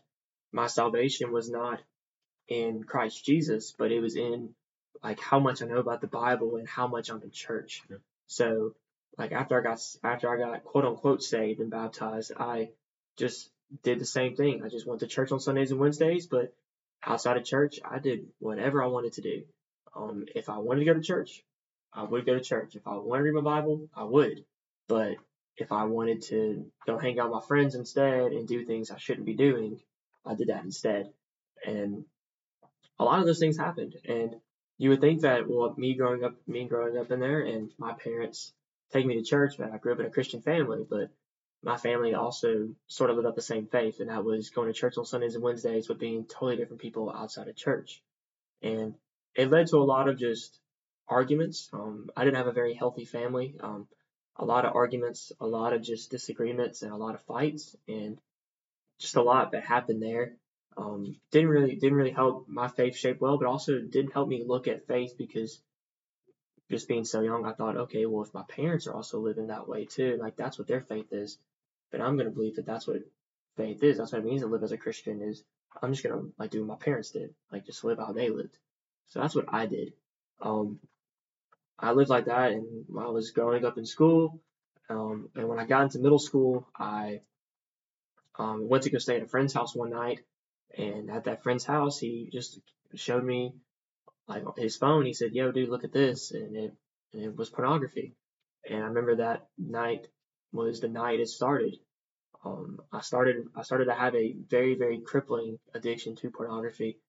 my 0.52 0.68
salvation 0.68 1.32
was 1.32 1.50
not 1.50 1.80
in 2.48 2.84
Christ 2.84 3.24
Jesus, 3.24 3.74
but 3.78 3.92
it 3.92 4.02
was 4.02 4.16
in 4.16 4.54
like 5.03 5.19
how 5.19 5.39
much 5.39 5.62
I 5.62 5.65
know 5.65 5.77
about 5.77 6.01
the 6.01 6.07
Bible 6.07 6.57
and 6.57 6.68
how 6.68 6.88
much 6.88 7.09
I'm 7.09 7.21
in 7.21 7.31
church. 7.31 7.83
Yeah. 7.89 7.98
So 8.27 8.75
like 9.18 9.31
after 9.31 9.59
I 9.59 9.63
got 9.63 9.80
after 10.03 10.30
I 10.30 10.38
got 10.38 10.63
quote 10.63 10.86
unquote 10.86 11.24
saved 11.24 11.59
and 11.59 11.69
baptized, 11.69 12.31
I 12.38 12.69
just 13.18 13.50
did 13.83 14.00
the 14.00 14.06
same 14.06 14.36
thing. 14.36 14.63
I 14.63 14.69
just 14.69 14.88
went 14.88 15.01
to 15.01 15.07
church 15.07 15.31
on 15.31 15.39
Sundays 15.39 15.71
and 15.71 15.80
Wednesdays, 15.80 16.27
but 16.27 16.53
outside 17.03 17.38
of 17.38 17.45
church, 17.45 17.80
I 17.83 18.00
did 18.00 18.27
whatever 18.39 18.83
I 18.83 18.88
wanted 18.88 19.13
to 19.13 19.21
do. 19.21 19.44
Um, 19.95 20.25
if 20.36 20.50
I 20.50 20.57
wanted 20.59 20.81
to 20.81 20.86
go 20.86 20.94
to 20.94 21.01
church, 21.01 21.44
I 21.94 22.03
would 22.03 22.25
go 22.25 22.33
to 22.33 22.44
church. 22.44 22.75
If 22.75 22.88
I 22.88 22.95
wanted 22.95 23.24
to 23.24 23.31
read 23.31 23.44
my 23.44 23.59
Bible, 23.59 23.89
I 23.95 24.03
would. 24.03 24.45
But 24.88 25.15
if 25.57 25.71
I 25.71 25.83
wanted 25.86 26.21
to 26.24 26.65
go 26.86 26.98
hang 26.98 27.19
out 27.19 27.31
with 27.31 27.42
my 27.42 27.48
friends 27.48 27.75
instead 27.75 28.31
and 28.31 28.48
do 28.48 28.65
things 28.65 28.92
I 28.92 28.98
shouldn't 28.98 29.25
be 29.25 29.33
doing, 29.33 29.80
I 30.25 30.36
did 30.36 30.48
that 30.48 30.63
instead. 30.63 31.12
And 31.65 32.06
a 33.00 33.03
lot 33.03 33.19
of 33.19 33.25
those 33.25 33.39
things 33.39 33.57
happened. 33.57 33.95
And 34.06 34.36
you 34.81 34.89
would 34.89 35.00
think 35.00 35.22
that, 35.22 35.48
well, 35.48 35.75
me 35.78 35.94
growing 35.94 36.24
up, 36.24 36.33
me 36.48 36.68
growing 36.68 36.98
up 36.98 37.12
in 37.12 37.19
there, 37.19 37.42
and 37.42 37.69
my 37.78 37.94
parents 37.94 38.51
taking 38.92 39.10
me 39.10 39.13
to 39.13 39.24
church, 39.24 39.57
that 39.57 39.72
I 39.72 39.78
grew 39.78 39.94
up 39.94 40.00
in 40.00 40.07
a 40.07 40.10
Christian 40.10 40.42
family, 40.42 40.83
but 40.89 41.12
my 41.62 41.78
family 41.78 42.16
also 42.16 42.69
sort 42.88 43.12
of 43.12 43.16
lived 43.16 43.28
up 43.28 43.36
the 43.36 43.44
same 43.44 43.68
faith, 43.68 44.00
and 44.00 44.10
that 44.10 44.25
was 44.25 44.50
going 44.50 44.74
to 44.74 44.74
church 44.74 44.98
on 44.98 45.06
Sundays 45.06 45.36
and 45.36 45.44
Wednesdays, 45.44 45.86
but 45.86 46.00
being 46.00 46.25
totally 46.25 46.56
different 46.56 46.81
people 46.81 47.13
outside 47.16 47.48
of 47.48 47.56
church. 47.56 48.01
And 48.63 48.95
it 49.36 49.51
led 49.51 49.68
to 49.68 49.78
a 49.78 49.86
lot 49.86 50.10
of 50.10 50.18
just 50.18 50.60
arguments. 51.07 51.69
Um, 51.72 52.10
I 52.18 52.25
didn't 52.25 52.38
have 52.38 52.48
a 52.48 52.51
very 52.51 52.74
healthy 52.74 53.06
family. 53.06 53.54
Um, 53.60 53.88
a 54.36 54.45
lot 54.45 54.66
of 54.66 54.75
arguments, 54.75 55.31
a 55.39 55.45
lot 55.45 55.74
of 55.74 55.84
just 55.84 56.10
disagreements, 56.10 56.81
and 56.81 56.92
a 56.92 56.98
lot 56.98 57.13
of 57.13 57.22
fights, 57.22 57.75
and 57.88 58.18
just 58.98 59.16
a 59.16 59.22
lot 59.22 59.51
that 59.51 59.63
happened 59.63 60.01
there. 60.01 60.38
Um, 60.78 61.16
didn't 61.32 61.50
really 61.50 61.76
didn't 61.76 61.98
really 61.98 62.12
help 62.12 62.48
my 62.48 62.68
faith 62.68 62.96
shape 62.96 63.20
well, 63.20 63.38
but 63.38 63.48
also 63.48 63.80
didn't 63.80 64.14
help 64.14 64.28
me 64.28 64.44
look 64.46 64.68
at 64.68 64.88
faith 64.88 65.16
because 65.18 65.62
just 66.70 66.88
being 66.88 67.04
so 67.04 67.22
young, 67.22 67.46
I 67.46 67.52
thought, 67.52 67.76
okay, 67.76 68.06
well, 68.06 68.24
if 68.24 68.34
my 68.34 68.44
parents 68.44 68.88
are 68.88 68.94
also 68.96 69.20
living 69.20 69.48
that 69.48 69.68
way 69.68 69.86
too, 69.86 70.18
like 70.20 70.38
that's 70.38 70.58
what 70.58 70.68
their 70.68 70.82
faith 70.82 71.12
is, 71.12 71.38
then 71.92 72.02
I'm 72.02 72.18
gonna 72.18 72.30
believe 72.30 72.56
that 72.56 72.66
that's 72.66 72.88
what 72.88 73.02
faith 73.58 73.84
is. 73.84 73.98
That's 73.98 74.14
what 74.14 74.20
it 74.20 74.26
means 74.26 74.42
to 74.42 74.48
live 74.48 74.64
as 74.64 74.72
a 74.72 74.78
Christian. 74.78 75.22
Is 75.22 75.44
I'm 75.82 75.92
just 75.92 76.04
gonna 76.04 76.24
like 76.40 76.52
do 76.52 76.66
what 76.66 76.80
my 76.80 76.84
parents 76.84 77.12
did, 77.12 77.34
like 77.52 77.66
just 77.66 77.84
live 77.84 78.00
how 78.00 78.14
they 78.14 78.30
lived. 78.30 78.58
So 79.08 79.20
that's 79.20 79.36
what 79.36 79.46
I 79.50 79.66
did. 79.66 79.94
Um, 80.42 80.80
I 81.78 81.92
lived 81.92 82.10
like 82.10 82.26
that, 82.26 82.52
and 82.52 82.86
I 82.98 83.08
was 83.10 83.32
growing 83.32 83.66
up 83.66 83.78
in 83.78 83.86
school, 83.86 84.40
um, 84.90 85.30
and 85.36 85.48
when 85.48 85.60
I 85.60 85.66
got 85.66 85.84
into 85.84 86.00
middle 86.00 86.20
school, 86.20 86.68
I 86.78 87.22
um, 88.38 88.68
went 88.70 88.84
to 88.84 88.90
go 88.90 88.98
stay 88.98 89.18
at 89.18 89.24
a 89.24 89.28
friend's 89.28 89.54
house 89.54 89.76
one 89.76 89.90
night, 89.90 90.22
and 90.78 91.10
at 91.10 91.26
that 91.26 91.44
friend's 91.44 91.66
house, 91.66 92.00
he 92.00 92.30
just 92.32 92.60
showed 92.96 93.24
me 93.24 93.54
like 94.28 94.44
his 94.58 94.78
phone. 94.78 95.06
He 95.06 95.14
said, 95.14 95.34
"Yo, 95.34 95.52
dude, 95.52 95.70
look 95.70 95.84
at 95.84 95.92
this," 95.92 96.32
and 96.32 96.56
it 96.56 96.74
and 97.14 97.24
it 97.24 97.36
was 97.36 97.50
pornography. 97.50 98.16
And 98.70 98.84
I 98.84 98.88
remember 98.88 99.16
that 99.16 99.48
night 99.58 100.08
was 100.52 100.80
the 100.80 100.88
night 100.88 101.20
it 101.20 101.28
started. 101.28 101.76
Um, 102.44 102.80
I 102.92 103.02
started 103.02 103.48
I 103.56 103.64
started 103.64 103.86
to 103.86 103.94
have 103.94 104.16
a 104.16 104.34
very 104.50 104.76
very 104.76 105.00
crippling 105.00 105.60
addiction 105.74 106.16
to 106.18 106.32
pornography, 106.32 107.00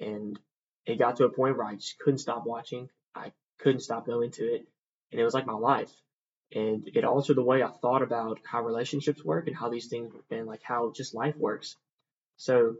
and 0.00 0.38
it 0.84 0.98
got 0.98 1.16
to 1.16 1.24
a 1.24 1.32
point 1.32 1.56
where 1.56 1.66
I 1.66 1.74
just 1.74 1.98
couldn't 1.98 2.18
stop 2.18 2.46
watching. 2.46 2.88
I 3.14 3.32
couldn't 3.58 3.80
stop 3.80 4.06
going 4.06 4.30
to 4.32 4.44
it, 4.54 4.66
and 5.10 5.20
it 5.20 5.24
was 5.24 5.34
like 5.34 5.46
my 5.46 5.54
life. 5.54 5.92
And 6.52 6.88
it 6.94 7.04
altered 7.04 7.36
the 7.36 7.42
way 7.42 7.62
I 7.62 7.70
thought 7.70 8.02
about 8.02 8.38
how 8.44 8.62
relationships 8.62 9.24
work 9.24 9.48
and 9.48 9.56
how 9.56 9.68
these 9.68 9.88
things 9.88 10.14
and 10.30 10.46
like 10.46 10.62
how 10.62 10.92
just 10.94 11.14
life 11.14 11.36
works. 11.36 11.76
So 12.36 12.76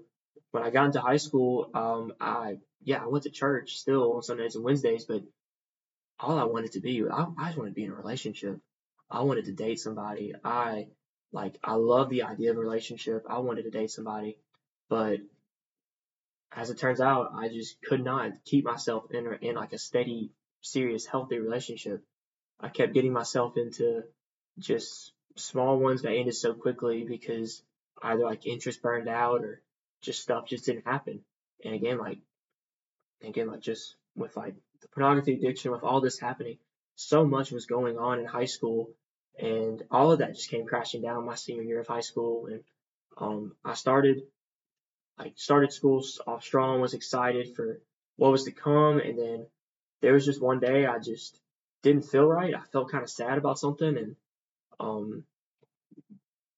when 0.57 0.65
I 0.65 0.71
got 0.71 0.87
into 0.87 1.03
high 1.03 1.19
school, 1.19 1.71
um, 1.75 2.15
I 2.19 2.57
yeah 2.83 3.03
I 3.03 3.09
went 3.09 3.25
to 3.25 3.31
church 3.31 3.77
still 3.77 4.15
on 4.15 4.23
Sundays 4.23 4.55
and 4.55 4.65
Wednesdays, 4.65 5.05
but 5.05 5.23
all 6.19 6.39
I 6.39 6.45
wanted 6.45 6.73
to 6.73 6.81
be 6.81 7.05
I, 7.07 7.27
I 7.37 7.47
just 7.49 7.59
wanted 7.59 7.71
to 7.71 7.75
be 7.75 7.85
in 7.85 7.91
a 7.91 7.95
relationship. 7.95 8.59
I 9.11 9.21
wanted 9.21 9.45
to 9.45 9.53
date 9.53 9.81
somebody. 9.81 10.33
I 10.43 10.87
like 11.31 11.59
I 11.63 11.75
love 11.75 12.09
the 12.09 12.23
idea 12.23 12.53
of 12.53 12.57
a 12.57 12.61
relationship. 12.61 13.27
I 13.29 13.41
wanted 13.41 13.65
to 13.65 13.71
date 13.71 13.91
somebody, 13.91 14.39
but 14.89 15.19
as 16.53 16.71
it 16.71 16.79
turns 16.79 17.03
out, 17.03 17.33
I 17.35 17.49
just 17.49 17.77
could 17.83 18.03
not 18.03 18.33
keep 18.47 18.65
myself 18.65 19.11
in 19.11 19.27
in 19.43 19.57
like 19.57 19.75
a 19.75 19.79
steady, 19.79 20.31
serious, 20.63 21.05
healthy 21.05 21.39
relationship. 21.39 22.03
I 22.61 22.71
kept 22.71 22.95
getting 22.95 23.13
myself 23.13 23.59
into 23.59 24.05
just 24.59 25.13
small 25.37 25.79
ones 25.79 26.01
that 26.01 26.13
ended 26.13 26.35
so 26.35 26.55
quickly 26.55 27.05
because 27.05 27.63
either 28.03 28.25
like 28.25 28.47
interest 28.47 28.81
burned 28.81 29.09
out 29.09 29.45
or 29.45 29.61
just 30.07 30.23
stuff 30.23 30.47
just 30.47 30.65
didn't 30.65 30.87
happen. 30.87 31.21
And 31.63 31.75
again, 31.75 31.99
like 31.99 32.19
again, 33.23 33.49
like 33.49 33.61
just 33.61 33.97
with 34.15 34.37
like 34.37 34.55
the 34.81 34.89
pornography 34.89 35.35
addiction, 35.35 35.73
with 35.73 35.83
all 35.83 36.01
this 36.01 36.19
happening, 36.19 36.59
so 36.95 37.27
much 37.27 37.51
was 37.51 37.67
going 37.67 37.99
on 37.99 38.21
in 38.21 38.25
high 38.25 38.47
school, 38.47 38.91
and 39.39 39.83
all 39.91 40.13
of 40.13 40.21
that 40.21 40.35
just 40.35 40.49
came 40.49 40.65
crashing 40.65 41.03
down 41.03 41.27
my 41.27 41.35
senior 41.35 41.63
year 41.63 41.81
of 41.81 41.89
high 41.89 42.01
school. 42.01 42.47
And 42.47 42.63
um, 43.19 43.57
I 43.65 43.75
started 43.75 44.23
I 45.19 45.33
started 45.37 45.73
school 45.73 46.05
off 46.27 46.45
strong, 46.45 46.81
was 46.81 46.95
excited 46.95 47.55
for 47.55 47.81
what 48.17 48.33
was 48.33 48.45
to 48.45 48.53
come, 48.53 49.01
and 49.01 49.19
then 49.19 49.47
there 50.01 50.15
was 50.15 50.25
just 50.25 50.41
one 50.41 50.61
day 50.61 50.87
I 50.87 50.99
just 50.99 51.39
didn't 51.83 52.07
feel 52.07 52.27
right. 52.27 52.55
I 52.55 52.61
felt 52.73 52.91
kind 52.91 53.03
of 53.03 53.11
sad 53.11 53.39
about 53.39 53.59
something, 53.59 53.97
and 53.97 54.17
um, 54.79 55.25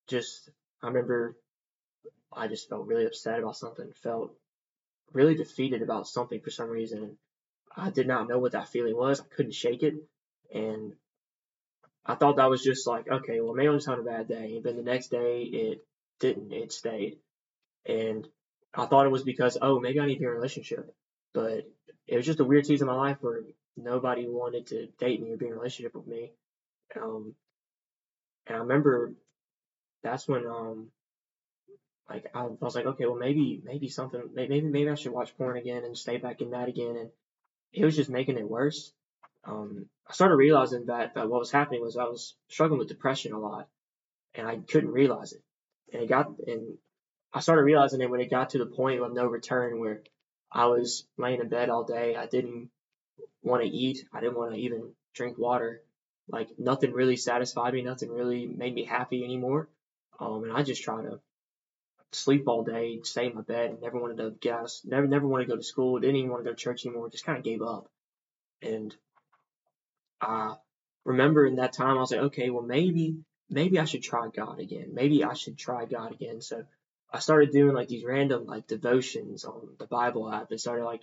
just 0.07 0.51
I 0.83 0.89
remember 0.89 1.37
I 2.33 2.49
just 2.49 2.69
felt 2.69 2.87
really 2.87 3.07
upset 3.07 3.39
about 3.39 3.57
something, 3.57 3.93
felt 3.93 4.37
really 5.13 5.35
defeated 5.35 5.83
about 5.83 6.07
something 6.07 6.41
for 6.41 6.51
some 6.51 6.69
reason. 6.69 7.19
I 7.77 7.91
did 7.91 8.07
not 8.07 8.29
know 8.29 8.39
what 8.39 8.53
that 8.53 8.69
feeling 8.69 8.97
was. 8.97 9.21
I 9.21 9.25
couldn't 9.25 9.55
shake 9.55 9.83
it, 9.83 9.95
and 10.53 10.95
I 12.05 12.15
thought 12.15 12.37
that 12.37 12.51
was 12.51 12.63
just 12.63 12.87
like, 12.87 13.09
okay, 13.09 13.41
well, 13.41 13.55
maybe 13.55 13.69
I'm 13.69 13.77
just 13.77 13.89
having 13.89 14.07
a 14.07 14.11
bad 14.11 14.29
day. 14.29 14.61
But 14.63 14.77
the 14.77 14.83
next 14.83 15.09
day, 15.09 15.43
it 15.43 15.87
didn't. 16.21 16.53
It 16.53 16.73
stayed, 16.73 17.19
and 17.87 18.27
I 18.75 18.87
thought 18.87 19.07
it 19.07 19.13
was 19.13 19.25
because, 19.25 19.59
oh, 19.61 19.81
maybe 19.81 20.01
I 20.01 20.07
need 20.07 20.15
to 20.15 20.21
be 20.21 20.25
in 20.25 20.31
a 20.31 20.35
relationship. 20.35 20.95
But 21.35 21.65
it 22.07 22.17
was 22.17 22.27
just 22.27 22.41
a 22.41 22.45
weird 22.45 22.67
season 22.67 22.89
of 22.89 22.97
my 22.97 23.11
life 23.11 23.19
where 23.21 23.43
nobody 23.77 24.27
wanted 24.27 24.67
to 24.69 24.87
date 24.99 25.23
me 25.23 25.33
or 25.33 25.37
be 25.37 25.47
in 25.47 25.53
a 25.53 25.57
relationship 25.57 25.95
with 25.95 26.07
me. 26.07 26.33
Um, 27.01 27.35
and 28.47 28.57
I 28.57 28.61
remember 28.61 29.13
that's 30.03 30.29
when 30.29 30.47
um 30.47 30.91
like 32.09 32.27
I 32.35 32.45
was 32.45 32.75
like, 32.75 32.87
okay, 32.87 33.07
well 33.07 33.17
maybe 33.19 33.61
maybe 33.65 33.89
something 33.89 34.23
maybe 34.35 34.61
maybe 34.63 34.89
I 34.89 34.95
should 34.95 35.13
watch 35.13 35.37
porn 35.37 35.57
again 35.57 35.85
and 35.85 35.97
stay 35.97 36.17
back 36.17 36.41
in 36.41 36.51
that 36.51 36.69
again, 36.69 36.97
and 36.97 37.11
it 37.73 37.85
was 37.85 37.97
just 37.97 38.11
making 38.11 38.39
it 38.39 38.49
worse. 38.49 38.93
Um, 39.45 39.87
I 40.09 40.13
started 40.13 40.37
realizing 40.37 40.87
that, 40.87 41.15
that 41.15 41.29
what 41.29 41.41
was 41.41 41.51
happening 41.51 41.83
was 41.83 41.97
I 41.97 42.05
was 42.05 42.35
struggling 42.49 42.79
with 42.79 42.89
depression 42.89 43.33
a 43.33 43.39
lot, 43.39 43.69
and 44.35 44.47
I 44.47 44.57
couldn't 44.57 44.91
realize 44.91 45.33
it. 45.33 45.43
And 45.93 46.03
it 46.03 46.09
got 46.09 46.39
and 46.47 46.79
I 47.33 47.41
started 47.41 47.63
realizing 47.63 48.01
it 48.01 48.11
when 48.11 48.21
it 48.21 48.31
got 48.31 48.51
to 48.51 48.59
the 48.59 48.67
point 48.67 49.01
of 49.03 49.13
no 49.13 49.27
return 49.27 49.79
where 49.79 50.03
I 50.51 50.67
was 50.67 51.07
laying 51.19 51.41
in 51.41 51.49
bed 51.49 51.69
all 51.69 51.85
day. 51.85 52.17
I 52.17 52.27
didn't 52.27 52.71
want 53.43 53.63
to 53.63 53.69
eat. 53.69 54.07
I 54.13 54.21
didn't 54.21 54.39
want 54.39 54.55
to 54.55 54.61
even 54.61 54.93
drink 55.15 55.37
water. 55.37 55.83
Like 56.31 56.59
nothing 56.59 56.93
really 56.93 57.17
satisfied 57.17 57.75
me. 57.75 57.83
Nothing 57.83 58.11
really 58.11 58.47
made 58.47 58.75
me 58.75 58.85
happy 58.85 59.25
anymore. 59.25 59.69
Um, 60.19 60.45
and 60.45 60.53
I 60.53 60.63
just 60.63 60.83
tried 60.83 61.03
to 61.03 61.21
sleep 62.13 62.49
all 62.49 62.65
day, 62.65 63.01
stay 63.03 63.27
in 63.27 63.35
my 63.35 63.43
bed, 63.43 63.79
never 63.81 63.99
wanted 63.99 64.19
to 64.19 64.31
get 64.41 64.55
out. 64.55 64.65
Of, 64.65 64.71
never, 64.85 65.07
never 65.07 65.27
wanted 65.27 65.45
to 65.45 65.51
go 65.51 65.57
to 65.57 65.63
school. 65.63 65.99
Didn't 65.99 66.17
even 66.17 66.31
want 66.31 66.45
to 66.45 66.51
go 66.51 66.55
to 66.55 66.63
church 66.63 66.87
anymore. 66.87 67.11
Just 67.11 67.25
kind 67.25 67.39
of 67.39 67.45
gave 67.45 67.63
up. 67.63 67.89
And 68.63 68.95
I 70.21 70.55
remember 71.05 71.47
in 71.47 71.57
that 71.57 71.73
time, 71.73 71.97
I 71.97 72.01
was 72.01 72.11
like, 72.11 72.21
okay, 72.21 72.51
well 72.51 72.63
maybe, 72.63 73.19
maybe 73.51 73.79
I 73.79 73.85
should 73.85 74.03
try 74.03 74.29
God 74.35 74.59
again. 74.59 74.91
Maybe 74.93 75.25
I 75.25 75.35
should 75.35 75.59
try 75.59 75.85
God 75.85 76.13
again. 76.13 76.41
So 76.41 76.65
I 77.13 77.21
started 77.21 77.53
doing 77.53 77.75
like 77.75 77.89
these 77.89 78.05
random 78.05 78.47
like 78.47 78.67
devotions 78.67 79.45
on 79.45 79.77
the 79.79 79.87
Bible 79.87 80.33
app 80.33 80.51
and 80.51 80.61
started 80.61 80.85
like 80.85 81.03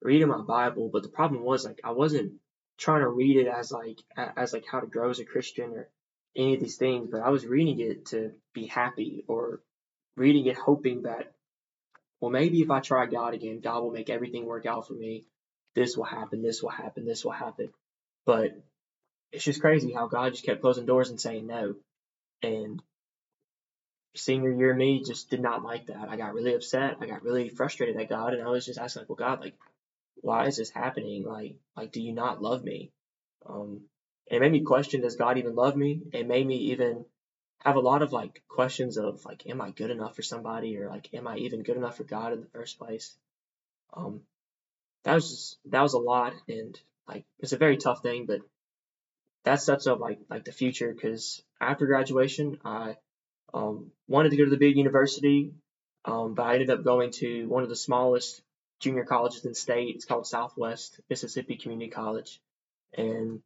reading 0.00 0.28
my 0.28 0.40
Bible. 0.40 0.88
But 0.92 1.02
the 1.02 1.08
problem 1.08 1.42
was 1.44 1.64
like 1.64 1.80
I 1.84 1.92
wasn't 1.92 2.34
trying 2.78 3.02
to 3.02 3.08
read 3.08 3.36
it 3.36 3.48
as 3.48 3.70
like 3.70 3.98
as 4.16 4.52
like 4.52 4.64
how 4.70 4.80
to 4.80 4.86
grow 4.86 5.10
as 5.10 5.20
a 5.20 5.24
Christian 5.24 5.72
or 5.72 5.88
any 6.36 6.54
of 6.54 6.60
these 6.60 6.76
things, 6.76 7.08
but 7.10 7.22
I 7.22 7.30
was 7.30 7.46
reading 7.46 7.80
it 7.80 8.06
to 8.06 8.32
be 8.52 8.66
happy 8.66 9.24
or 9.28 9.60
reading 10.16 10.46
it 10.46 10.56
hoping 10.56 11.02
that 11.02 11.32
well 12.20 12.30
maybe 12.30 12.60
if 12.60 12.70
I 12.70 12.80
try 12.80 13.06
God 13.06 13.34
again, 13.34 13.60
God 13.60 13.82
will 13.82 13.90
make 13.92 14.10
everything 14.10 14.46
work 14.46 14.66
out 14.66 14.86
for 14.86 14.94
me. 14.94 15.24
This 15.74 15.96
will 15.96 16.04
happen, 16.04 16.42
this 16.42 16.62
will 16.62 16.70
happen, 16.70 17.04
this 17.04 17.24
will 17.24 17.32
happen. 17.32 17.70
But 18.26 18.52
it's 19.32 19.44
just 19.44 19.60
crazy 19.60 19.92
how 19.92 20.06
God 20.06 20.32
just 20.32 20.44
kept 20.44 20.60
closing 20.60 20.86
doors 20.86 21.10
and 21.10 21.20
saying 21.20 21.46
no. 21.46 21.74
And 22.42 22.80
senior 24.14 24.52
year 24.52 24.74
me 24.74 25.02
just 25.04 25.30
did 25.30 25.40
not 25.40 25.64
like 25.64 25.86
that. 25.86 26.08
I 26.08 26.16
got 26.16 26.34
really 26.34 26.54
upset. 26.54 26.96
I 27.00 27.06
got 27.06 27.24
really 27.24 27.48
frustrated 27.48 27.96
at 27.96 28.08
God, 28.08 28.32
and 28.32 28.42
I 28.42 28.50
was 28.50 28.64
just 28.64 28.78
asking 28.78 29.02
like, 29.02 29.08
well, 29.08 29.16
God, 29.16 29.40
like, 29.40 29.54
why 30.16 30.46
is 30.46 30.56
this 30.56 30.70
happening? 30.70 31.24
Like, 31.24 31.56
like, 31.76 31.92
do 31.92 32.00
you 32.00 32.12
not 32.12 32.40
love 32.40 32.62
me? 32.62 32.92
Um, 33.44 33.82
it 34.26 34.40
made 34.40 34.52
me 34.52 34.60
question, 34.60 35.02
does 35.02 35.16
God 35.16 35.36
even 35.36 35.54
love 35.54 35.76
me? 35.76 36.00
It 36.12 36.26
made 36.26 36.46
me 36.46 36.56
even 36.72 37.04
have 37.64 37.76
a 37.76 37.80
lot 37.80 38.02
of 38.02 38.12
like 38.12 38.42
questions 38.48 38.98
of 38.98 39.24
like, 39.24 39.46
am 39.46 39.60
I 39.60 39.70
good 39.70 39.90
enough 39.90 40.16
for 40.16 40.22
somebody, 40.22 40.76
or 40.76 40.88
like, 40.88 41.08
am 41.14 41.26
I 41.26 41.36
even 41.36 41.62
good 41.62 41.76
enough 41.76 41.96
for 41.96 42.04
God 42.04 42.32
in 42.32 42.40
the 42.40 42.46
first 42.48 42.78
place? 42.78 43.16
Um, 43.94 44.20
that 45.04 45.14
was 45.14 45.28
just 45.28 45.58
that 45.66 45.82
was 45.82 45.94
a 45.94 45.98
lot, 45.98 46.34
and 46.48 46.78
like, 47.08 47.24
it's 47.38 47.52
a 47.52 47.58
very 47.58 47.76
tough 47.76 48.02
thing, 48.02 48.26
but 48.26 48.40
that 49.44 49.62
sets 49.62 49.86
up 49.86 50.00
like 50.00 50.18
like 50.28 50.44
the 50.44 50.52
future 50.52 50.92
because 50.92 51.42
after 51.60 51.86
graduation, 51.86 52.58
I 52.64 52.96
um, 53.52 53.90
wanted 54.08 54.30
to 54.30 54.36
go 54.36 54.44
to 54.44 54.50
the 54.50 54.56
big 54.56 54.76
university, 54.76 55.52
um, 56.04 56.34
but 56.34 56.44
I 56.44 56.54
ended 56.54 56.70
up 56.70 56.84
going 56.84 57.12
to 57.12 57.46
one 57.48 57.62
of 57.62 57.68
the 57.68 57.76
smallest 57.76 58.42
junior 58.80 59.04
colleges 59.04 59.44
in 59.44 59.52
the 59.52 59.54
state. 59.54 59.94
It's 59.94 60.04
called 60.04 60.26
Southwest 60.26 61.00
Mississippi 61.08 61.56
Community 61.56 61.90
College, 61.90 62.40
and 62.92 63.40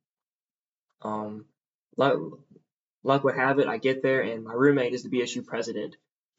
um, 1.02 1.44
luck 3.08 3.24
would 3.24 3.36
have 3.36 3.58
it, 3.58 3.66
I 3.66 3.78
get 3.78 4.02
there, 4.02 4.20
and 4.20 4.44
my 4.44 4.52
roommate 4.52 4.92
is 4.92 5.02
the 5.02 5.08
BSU 5.08 5.44
president. 5.44 5.96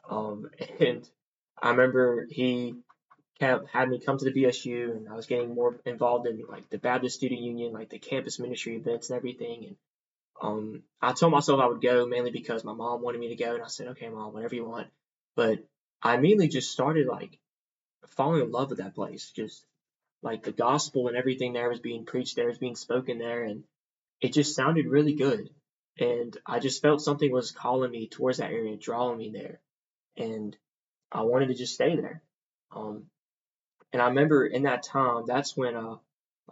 Um, 0.09 0.49
and 0.79 1.07
I 1.61 1.71
remember 1.71 2.27
he 2.29 2.75
kept 3.39 3.69
had 3.69 3.89
me 3.89 3.99
come 3.99 4.17
to 4.17 4.25
the 4.25 4.43
BSU, 4.43 4.95
and 4.95 5.09
I 5.09 5.15
was 5.15 5.25
getting 5.25 5.53
more 5.53 5.75
involved 5.85 6.27
in 6.27 6.41
like 6.47 6.69
the 6.69 6.77
Baptist 6.77 7.17
Student 7.17 7.41
Union, 7.41 7.73
like 7.73 7.89
the 7.89 7.99
campus 7.99 8.39
ministry 8.39 8.75
events 8.75 9.09
and 9.09 9.17
everything, 9.17 9.65
and 9.65 9.75
um, 10.41 10.83
I 11.01 11.11
told 11.13 11.33
myself 11.33 11.59
I 11.59 11.67
would 11.67 11.81
go 11.81 12.05
mainly 12.05 12.31
because 12.31 12.63
my 12.63 12.73
mom 12.73 13.01
wanted 13.01 13.19
me 13.19 13.29
to 13.29 13.35
go, 13.35 13.55
and 13.55 13.63
I 13.63 13.67
said, 13.67 13.87
okay, 13.89 14.09
mom, 14.09 14.33
whatever 14.33 14.55
you 14.55 14.65
want. 14.65 14.87
But 15.35 15.59
I 16.01 16.15
immediately 16.15 16.47
just 16.47 16.71
started 16.71 17.07
like 17.07 17.37
falling 18.07 18.41
in 18.41 18.51
love 18.51 18.69
with 18.69 18.79
that 18.79 18.95
place. 18.95 19.31
Just 19.35 19.65
like 20.21 20.43
the 20.43 20.51
gospel 20.51 21.07
and 21.07 21.17
everything 21.17 21.53
there 21.53 21.69
was 21.69 21.79
being 21.79 22.05
preached 22.05 22.35
there, 22.35 22.47
was 22.47 22.57
being 22.57 22.75
spoken 22.75 23.17
there, 23.17 23.43
and 23.43 23.63
it 24.21 24.33
just 24.33 24.55
sounded 24.55 24.87
really 24.87 25.13
good. 25.13 25.49
And 25.99 26.37
I 26.45 26.59
just 26.59 26.81
felt 26.81 27.01
something 27.01 27.31
was 27.31 27.51
calling 27.51 27.91
me 27.91 28.07
towards 28.07 28.37
that 28.37 28.51
area, 28.51 28.77
drawing 28.77 29.17
me 29.17 29.31
there, 29.31 29.59
and 30.15 30.55
I 31.11 31.23
wanted 31.23 31.47
to 31.47 31.55
just 31.55 31.73
stay 31.73 31.95
there. 31.95 32.21
Um, 32.71 33.07
and 33.91 34.01
I 34.01 34.07
remember 34.07 34.45
in 34.45 34.63
that 34.63 34.83
time, 34.83 35.25
that's 35.25 35.57
when 35.57 35.75
uh, 35.75 35.97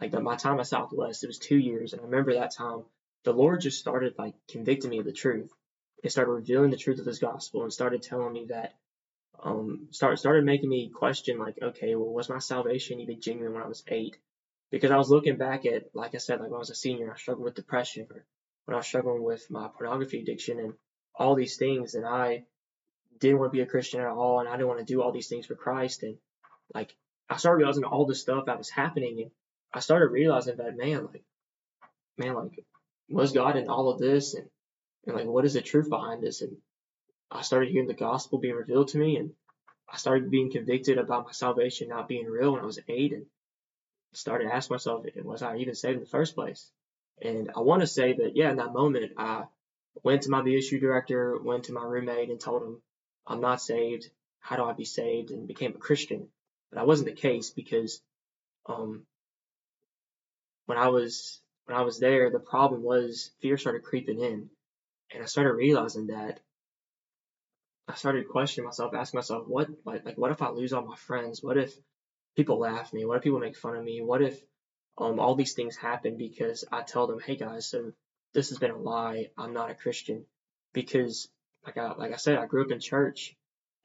like 0.01 0.11
the, 0.11 0.19
my 0.19 0.35
time 0.35 0.59
at 0.59 0.67
Southwest, 0.67 1.23
it 1.23 1.27
was 1.27 1.37
two 1.37 1.57
years, 1.57 1.93
and 1.93 2.01
I 2.01 2.05
remember 2.05 2.33
that 2.33 2.55
time 2.55 2.83
the 3.23 3.33
Lord 3.33 3.61
just 3.61 3.79
started 3.79 4.15
like 4.17 4.33
convicting 4.49 4.89
me 4.89 4.99
of 4.99 5.05
the 5.05 5.11
truth. 5.13 5.51
It 6.03 6.11
started 6.11 6.31
revealing 6.31 6.71
the 6.71 6.77
truth 6.77 6.99
of 6.99 7.05
His 7.05 7.19
gospel 7.19 7.63
and 7.63 7.73
started 7.73 8.01
telling 8.01 8.33
me 8.33 8.45
that, 8.49 8.73
um, 9.41 9.87
start 9.91 10.19
started 10.19 10.45
making 10.45 10.69
me 10.69 10.89
question 10.89 11.39
like, 11.39 11.57
okay, 11.61 11.95
well, 11.95 12.13
was 12.13 12.29
my 12.29 12.39
salvation 12.39 12.99
even 12.99 13.21
genuine 13.21 13.53
when 13.53 13.63
I 13.63 13.67
was 13.67 13.83
eight? 13.87 14.17
Because 14.71 14.91
I 14.91 14.97
was 14.97 15.09
looking 15.09 15.37
back 15.37 15.65
at, 15.65 15.95
like 15.95 16.15
I 16.15 16.17
said, 16.17 16.39
like 16.39 16.49
when 16.49 16.57
I 16.57 16.59
was 16.59 16.69
a 16.69 16.75
senior, 16.75 17.11
I 17.11 17.17
struggled 17.17 17.45
with 17.45 17.55
depression, 17.55 18.07
when 18.67 18.75
I 18.75 18.77
was 18.79 18.85
struggling 18.85 19.23
with 19.23 19.49
my 19.49 19.69
pornography 19.69 20.19
addiction 20.21 20.59
and 20.59 20.73
all 21.15 21.35
these 21.35 21.55
things, 21.55 21.95
and 21.95 22.05
I 22.05 22.43
didn't 23.17 23.39
want 23.39 23.51
to 23.53 23.57
be 23.57 23.63
a 23.63 23.65
Christian 23.65 24.01
at 24.01 24.07
all, 24.07 24.41
and 24.41 24.49
I 24.49 24.51
didn't 24.51 24.67
want 24.67 24.79
to 24.79 24.85
do 24.85 25.01
all 25.01 25.13
these 25.13 25.29
things 25.29 25.45
for 25.45 25.55
Christ, 25.55 26.03
and 26.03 26.17
like 26.75 26.93
I 27.29 27.37
started 27.37 27.59
realizing 27.59 27.85
all 27.85 28.05
the 28.05 28.13
stuff 28.13 28.45
that 28.45 28.57
was 28.57 28.69
happening, 28.69 29.21
and 29.21 29.31
I 29.73 29.79
started 29.79 30.11
realizing 30.11 30.57
that 30.57 30.77
man, 30.77 31.07
like, 31.11 31.23
man, 32.17 32.35
like 32.35 32.65
was 33.09 33.31
God 33.31 33.55
in 33.55 33.69
all 33.69 33.89
of 33.89 33.99
this 33.99 34.33
and, 34.33 34.49
and 35.05 35.15
like 35.15 35.25
what 35.25 35.45
is 35.45 35.53
the 35.53 35.61
truth 35.61 35.89
behind 35.89 36.21
this? 36.21 36.41
And 36.41 36.57
I 37.31 37.41
started 37.41 37.69
hearing 37.69 37.87
the 37.87 37.93
gospel 37.93 38.39
being 38.39 38.55
revealed 38.55 38.89
to 38.89 38.97
me 38.97 39.15
and 39.15 39.31
I 39.89 39.97
started 39.97 40.29
being 40.29 40.51
convicted 40.51 40.97
about 40.97 41.25
my 41.25 41.31
salvation 41.31 41.87
not 41.87 42.09
being 42.09 42.25
real 42.25 42.51
when 42.51 42.61
I 42.61 42.65
was 42.65 42.79
eight 42.89 43.13
and 43.13 43.25
started 44.13 44.49
asking 44.51 44.75
myself, 44.75 45.05
was 45.23 45.41
I 45.41 45.57
even 45.57 45.75
saved 45.75 45.97
in 45.97 46.03
the 46.03 46.09
first 46.09 46.35
place? 46.35 46.69
And 47.21 47.51
I 47.55 47.61
want 47.61 47.81
to 47.81 47.87
say 47.87 48.13
that, 48.13 48.35
yeah, 48.35 48.51
in 48.51 48.57
that 48.57 48.73
moment, 48.73 49.13
I 49.17 49.45
went 50.03 50.23
to 50.23 50.29
my 50.29 50.41
BSU 50.41 50.79
director, 50.79 51.37
went 51.41 51.65
to 51.65 51.73
my 51.73 51.83
roommate 51.83 52.29
and 52.29 52.39
told 52.39 52.63
him, 52.63 52.81
I'm 53.25 53.41
not 53.41 53.61
saved. 53.61 54.09
How 54.39 54.55
do 54.55 54.63
I 54.63 54.73
be 54.73 54.85
saved? 54.85 55.31
And 55.31 55.47
became 55.47 55.75
a 55.75 55.79
Christian. 55.79 56.29
But 56.69 56.77
that 56.77 56.87
wasn't 56.87 57.09
the 57.09 57.15
case 57.15 57.49
because 57.49 58.01
um, 58.67 59.05
when 60.65 60.77
I 60.77 60.89
was 60.89 61.41
when 61.65 61.77
I 61.77 61.81
was 61.81 61.99
there, 61.99 62.29
the 62.29 62.39
problem 62.39 62.83
was 62.83 63.31
fear 63.41 63.57
started 63.57 63.83
creeping 63.83 64.21
in. 64.21 64.49
And 65.13 65.23
I 65.23 65.25
started 65.25 65.53
realizing 65.53 66.07
that 66.07 66.39
I 67.87 67.95
started 67.95 68.27
questioning 68.27 68.65
myself, 68.65 68.93
asking 68.93 69.17
myself, 69.17 69.47
what 69.47 69.69
like, 69.85 70.05
like 70.05 70.17
what 70.17 70.31
if 70.31 70.41
I 70.41 70.49
lose 70.49 70.73
all 70.73 70.85
my 70.85 70.95
friends? 70.95 71.41
What 71.41 71.57
if 71.57 71.73
people 72.35 72.59
laugh 72.59 72.87
at 72.87 72.93
me? 72.93 73.05
What 73.05 73.17
if 73.17 73.23
people 73.23 73.39
make 73.39 73.57
fun 73.57 73.75
of 73.75 73.83
me? 73.83 74.01
What 74.01 74.21
if 74.21 74.39
um 74.97 75.19
all 75.19 75.35
these 75.35 75.53
things 75.53 75.75
happen 75.75 76.17
because 76.17 76.65
I 76.71 76.81
tell 76.81 77.07
them, 77.07 77.19
hey 77.19 77.35
guys, 77.35 77.67
so 77.67 77.93
this 78.33 78.49
has 78.49 78.59
been 78.59 78.71
a 78.71 78.77
lie. 78.77 79.29
I'm 79.37 79.53
not 79.53 79.71
a 79.71 79.75
Christian. 79.75 80.25
Because 80.73 81.29
like 81.65 81.77
I 81.77 81.93
like 81.93 82.13
I 82.13 82.17
said, 82.17 82.37
I 82.37 82.45
grew 82.45 82.63
up 82.63 82.71
in 82.71 82.79
church 82.79 83.35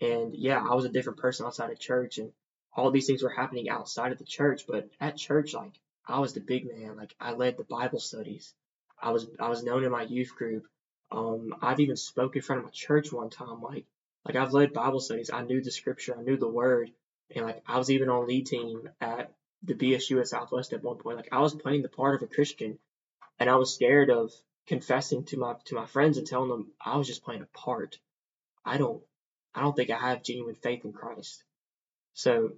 and 0.00 0.34
yeah, 0.34 0.58
I 0.58 0.74
was 0.74 0.84
a 0.84 0.90
different 0.90 1.18
person 1.18 1.46
outside 1.46 1.70
of 1.70 1.78
church 1.78 2.18
and 2.18 2.32
all 2.74 2.90
these 2.90 3.06
things 3.06 3.22
were 3.22 3.30
happening 3.30 3.68
outside 3.68 4.12
of 4.12 4.18
the 4.18 4.24
church, 4.24 4.66
but 4.66 4.88
at 5.00 5.16
church, 5.16 5.54
like 5.54 5.72
I 6.06 6.18
was 6.20 6.32
the 6.32 6.40
big 6.40 6.66
man. 6.66 6.96
Like 6.96 7.14
I 7.20 7.32
led 7.32 7.56
the 7.56 7.64
Bible 7.64 8.00
studies. 8.00 8.54
I 9.00 9.10
was 9.10 9.26
I 9.38 9.48
was 9.48 9.62
known 9.62 9.84
in 9.84 9.90
my 9.90 10.02
youth 10.02 10.34
group. 10.36 10.66
Um, 11.10 11.54
I've 11.60 11.80
even 11.80 11.96
spoke 11.96 12.36
in 12.36 12.42
front 12.42 12.60
of 12.60 12.64
my 12.64 12.72
church 12.72 13.12
one 13.12 13.30
time. 13.30 13.60
Like 13.60 13.84
like 14.24 14.36
I've 14.36 14.52
led 14.52 14.72
Bible 14.72 15.00
studies. 15.00 15.30
I 15.32 15.42
knew 15.42 15.60
the 15.60 15.70
scripture. 15.70 16.16
I 16.18 16.22
knew 16.22 16.36
the 16.36 16.48
word. 16.48 16.90
And 17.34 17.44
like 17.46 17.62
I 17.66 17.78
was 17.78 17.90
even 17.90 18.08
on 18.08 18.26
lead 18.26 18.46
team 18.46 18.88
at 19.00 19.32
the 19.62 19.74
BSU 19.74 20.20
at 20.20 20.28
Southwest 20.28 20.72
at 20.72 20.82
one 20.82 20.98
point. 20.98 21.16
Like 21.16 21.28
I 21.32 21.40
was 21.40 21.54
playing 21.54 21.82
the 21.82 21.88
part 21.88 22.14
of 22.14 22.22
a 22.22 22.32
Christian, 22.32 22.78
and 23.38 23.48
I 23.48 23.56
was 23.56 23.74
scared 23.74 24.10
of 24.10 24.32
confessing 24.66 25.24
to 25.24 25.38
my 25.38 25.54
to 25.66 25.74
my 25.74 25.86
friends 25.86 26.18
and 26.18 26.26
telling 26.26 26.48
them 26.48 26.72
I 26.84 26.96
was 26.96 27.06
just 27.06 27.24
playing 27.24 27.42
a 27.42 27.58
part. 27.58 27.98
I 28.64 28.76
don't 28.76 29.02
I 29.54 29.62
don't 29.62 29.74
think 29.74 29.90
I 29.90 29.98
have 29.98 30.22
genuine 30.22 30.54
faith 30.54 30.84
in 30.84 30.92
Christ. 30.92 31.44
So 32.14 32.52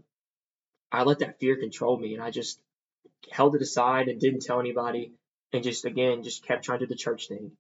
I 0.91 1.03
let 1.03 1.21
that 1.21 1.39
fear 1.39 1.57
control 1.57 1.99
me, 1.99 2.15
and 2.15 2.23
I 2.23 2.31
just 2.31 2.61
held 3.31 3.55
it 3.55 3.63
aside 3.63 4.09
and 4.09 4.21
didn't 4.21 4.43
tell 4.43 4.61
anybody 4.61 5.13
and 5.53 5.65
just 5.65 5.85
again 5.85 6.23
just 6.23 6.47
kept 6.47 6.65
trying 6.65 6.81
to 6.81 6.87
do 6.87 6.91
the 6.91 6.99
church 6.99 7.29
thing. 7.29 7.53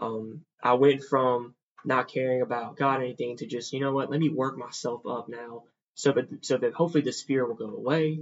Um, 0.00 0.44
I 0.62 0.74
went 0.74 1.02
from 1.02 1.54
not 1.84 2.08
caring 2.08 2.42
about 2.42 2.76
God 2.76 3.00
or 3.00 3.04
anything 3.04 3.36
to 3.38 3.46
just 3.46 3.72
you 3.72 3.80
know 3.80 3.92
what 3.92 4.10
let 4.10 4.20
me 4.20 4.28
work 4.28 4.56
myself 4.56 5.06
up 5.06 5.28
now 5.28 5.64
so 5.94 6.12
that 6.12 6.44
so 6.44 6.56
that 6.56 6.74
hopefully 6.74 7.02
this 7.02 7.22
fear 7.22 7.46
will 7.46 7.54
go 7.54 7.74
away 7.74 8.20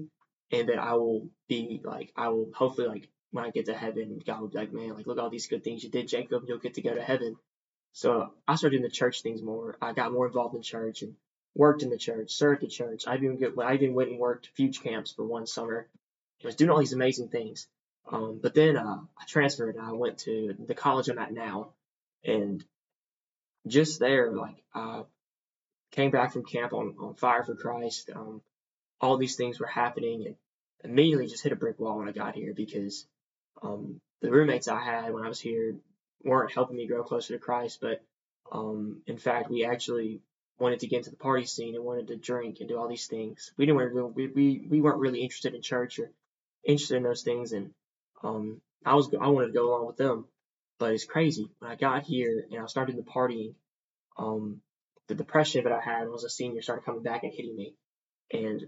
and 0.53 0.69
that 0.69 0.79
I 0.79 0.95
will 0.95 1.29
be 1.49 1.81
like 1.85 2.13
I 2.17 2.29
will 2.29 2.51
hopefully 2.55 2.89
like 2.89 3.09
when 3.31 3.45
I 3.45 3.51
get 3.51 3.67
to 3.67 3.75
heaven, 3.75 4.21
God 4.25 4.41
will 4.41 4.49
be 4.49 4.59
like, 4.59 4.73
man, 4.73 4.95
like 4.95 5.07
look 5.07 5.19
at 5.19 5.23
all 5.23 5.31
these 5.31 5.49
good 5.49 5.65
things 5.65 5.85
you 5.85 5.91
did, 5.91 6.09
Jacob. 6.09 6.45
You'll 6.47 6.59
get 6.59 6.75
to 6.75 6.83
go 6.83 6.95
to 6.95 7.03
heaven. 7.03 7.37
So 7.93 8.33
I 8.47 8.57
started 8.57 8.77
doing 8.77 8.89
the 8.89 8.95
church 8.95 9.23
things 9.23 9.43
more. 9.43 9.77
I 9.81 9.93
got 9.93 10.13
more 10.13 10.27
involved 10.27 10.55
in 10.55 10.63
church 10.63 11.03
and 11.03 11.15
worked 11.55 11.83
in 11.83 11.91
the 11.91 11.99
church, 11.99 12.33
served 12.33 12.63
the 12.63 12.69
church. 12.69 13.07
I 13.07 13.17
even 13.17 13.39
get, 13.39 13.53
I 13.59 13.75
even 13.75 13.95
went 13.95 14.11
and 14.11 14.19
worked 14.19 14.51
fuge 14.57 14.83
camps 14.83 15.13
for 15.13 15.25
one 15.25 15.47
summer. 15.47 15.89
I 16.43 16.47
was 16.47 16.57
doing 16.57 16.71
all 16.71 16.79
these 16.79 16.93
amazing 16.93 17.29
things. 17.29 17.67
Um, 18.11 18.39
but 18.43 18.55
then 18.55 18.77
uh, 18.77 18.99
I 19.19 19.25
transferred 19.27 19.77
I 19.81 19.93
went 19.93 20.19
to 20.21 20.55
the 20.67 20.75
college 20.75 21.09
I'm 21.09 21.19
at 21.19 21.33
now, 21.33 21.71
and 22.25 22.65
just 23.67 23.99
there, 23.99 24.31
like 24.31 24.63
I 24.75 25.03
came 25.91 26.11
back 26.11 26.33
from 26.33 26.45
camp 26.45 26.73
on, 26.73 26.95
on 27.01 27.15
fire 27.15 27.43
for 27.43 27.57
Christ. 27.57 28.11
Um, 28.15 28.43
all 29.01 29.17
these 29.17 29.37
things 29.37 29.61
were 29.61 29.67
happening, 29.67 30.27
and 30.27 30.37
immediately 30.85 31.27
just 31.27 31.43
hit 31.43 31.53
a 31.53 31.57
brick 31.57 31.79
wall 31.79 31.99
when 31.99 32.09
I 32.09 32.13
got 32.13 32.35
here 32.35 32.55
because 32.55 33.07
um, 33.63 34.01
the 34.21 34.31
roommates 34.31 34.69
I 34.69 34.81
had 34.81 35.13
when 35.13 35.25
I 35.25 35.29
was 35.29 35.41
here 35.41 35.77
weren't 36.23 36.53
helping 36.53 36.77
me 36.77 36.87
grow 36.87 37.03
closer 37.03 37.35
to 37.35 37.41
Christ, 37.41 37.79
but 37.81 38.03
um, 38.53 39.03
in 39.07 39.19
fact, 39.19 39.51
we 39.51 39.65
actually 39.65 40.21
wanted 40.59 40.81
to 40.81 40.87
get 40.87 40.99
into 40.99 41.11
the 41.11 41.17
party 41.17 41.45
scene 41.45 41.75
and 41.75 41.85
wanted 41.85 42.09
to 42.09 42.17
drink 42.17 42.59
and 42.61 42.69
do 42.69 42.79
all 42.79 42.89
these 42.89 43.07
things. 43.07 43.53
We 43.57 43.67
didn't 43.67 43.79
really, 43.79 44.11
we, 44.11 44.27
we, 44.29 44.67
we 44.69 44.81
weren't 44.81 45.01
really 45.01 45.21
interested 45.21 45.55
in 45.55 45.63
church 45.63 45.99
or 45.99 46.11
interested 46.65 46.97
in 46.97 47.03
those 47.03 47.23
things, 47.23 47.53
and 47.53 47.73
um, 48.23 48.61
I 48.85 48.95
was 48.95 49.13
I 49.21 49.29
wanted 49.29 49.49
to 49.49 49.53
go 49.53 49.69
along 49.69 49.87
with 49.87 49.97
them, 49.97 50.27
but 50.79 50.93
it's 50.93 51.05
crazy 51.05 51.51
when 51.59 51.71
I 51.71 51.75
got 51.75 52.05
here 52.05 52.47
and 52.51 52.63
I 52.63 52.67
started 52.67 52.97
the 52.97 53.03
partying. 53.03 53.55
Um, 54.17 54.63
the 55.09 55.15
depression 55.15 55.65
that 55.65 55.73
I 55.73 55.81
had 55.81 56.09
was 56.09 56.25
a 56.25 56.31
senior 56.31 56.63
started 56.63 56.85
coming 56.85 57.03
back 57.03 57.23
and 57.23 57.33
hitting 57.33 57.55
me, 57.55 57.75
and 58.33 58.67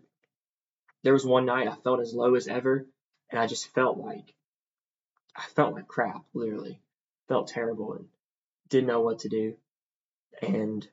there 1.02 1.12
was 1.12 1.24
one 1.24 1.46
night 1.46 1.68
I 1.68 1.74
felt 1.74 2.00
as 2.00 2.14
low 2.14 2.34
as 2.34 2.48
ever, 2.48 2.86
and 3.30 3.40
I 3.40 3.46
just 3.46 3.72
felt 3.74 3.98
like 3.98 4.34
I 5.36 5.42
felt 5.54 5.74
like 5.74 5.86
crap, 5.86 6.22
literally, 6.34 6.80
felt 7.28 7.48
terrible 7.48 7.92
and 7.94 8.06
didn't 8.68 8.88
know 8.88 9.00
what 9.00 9.20
to 9.20 9.28
do, 9.28 9.54
and 10.42 10.86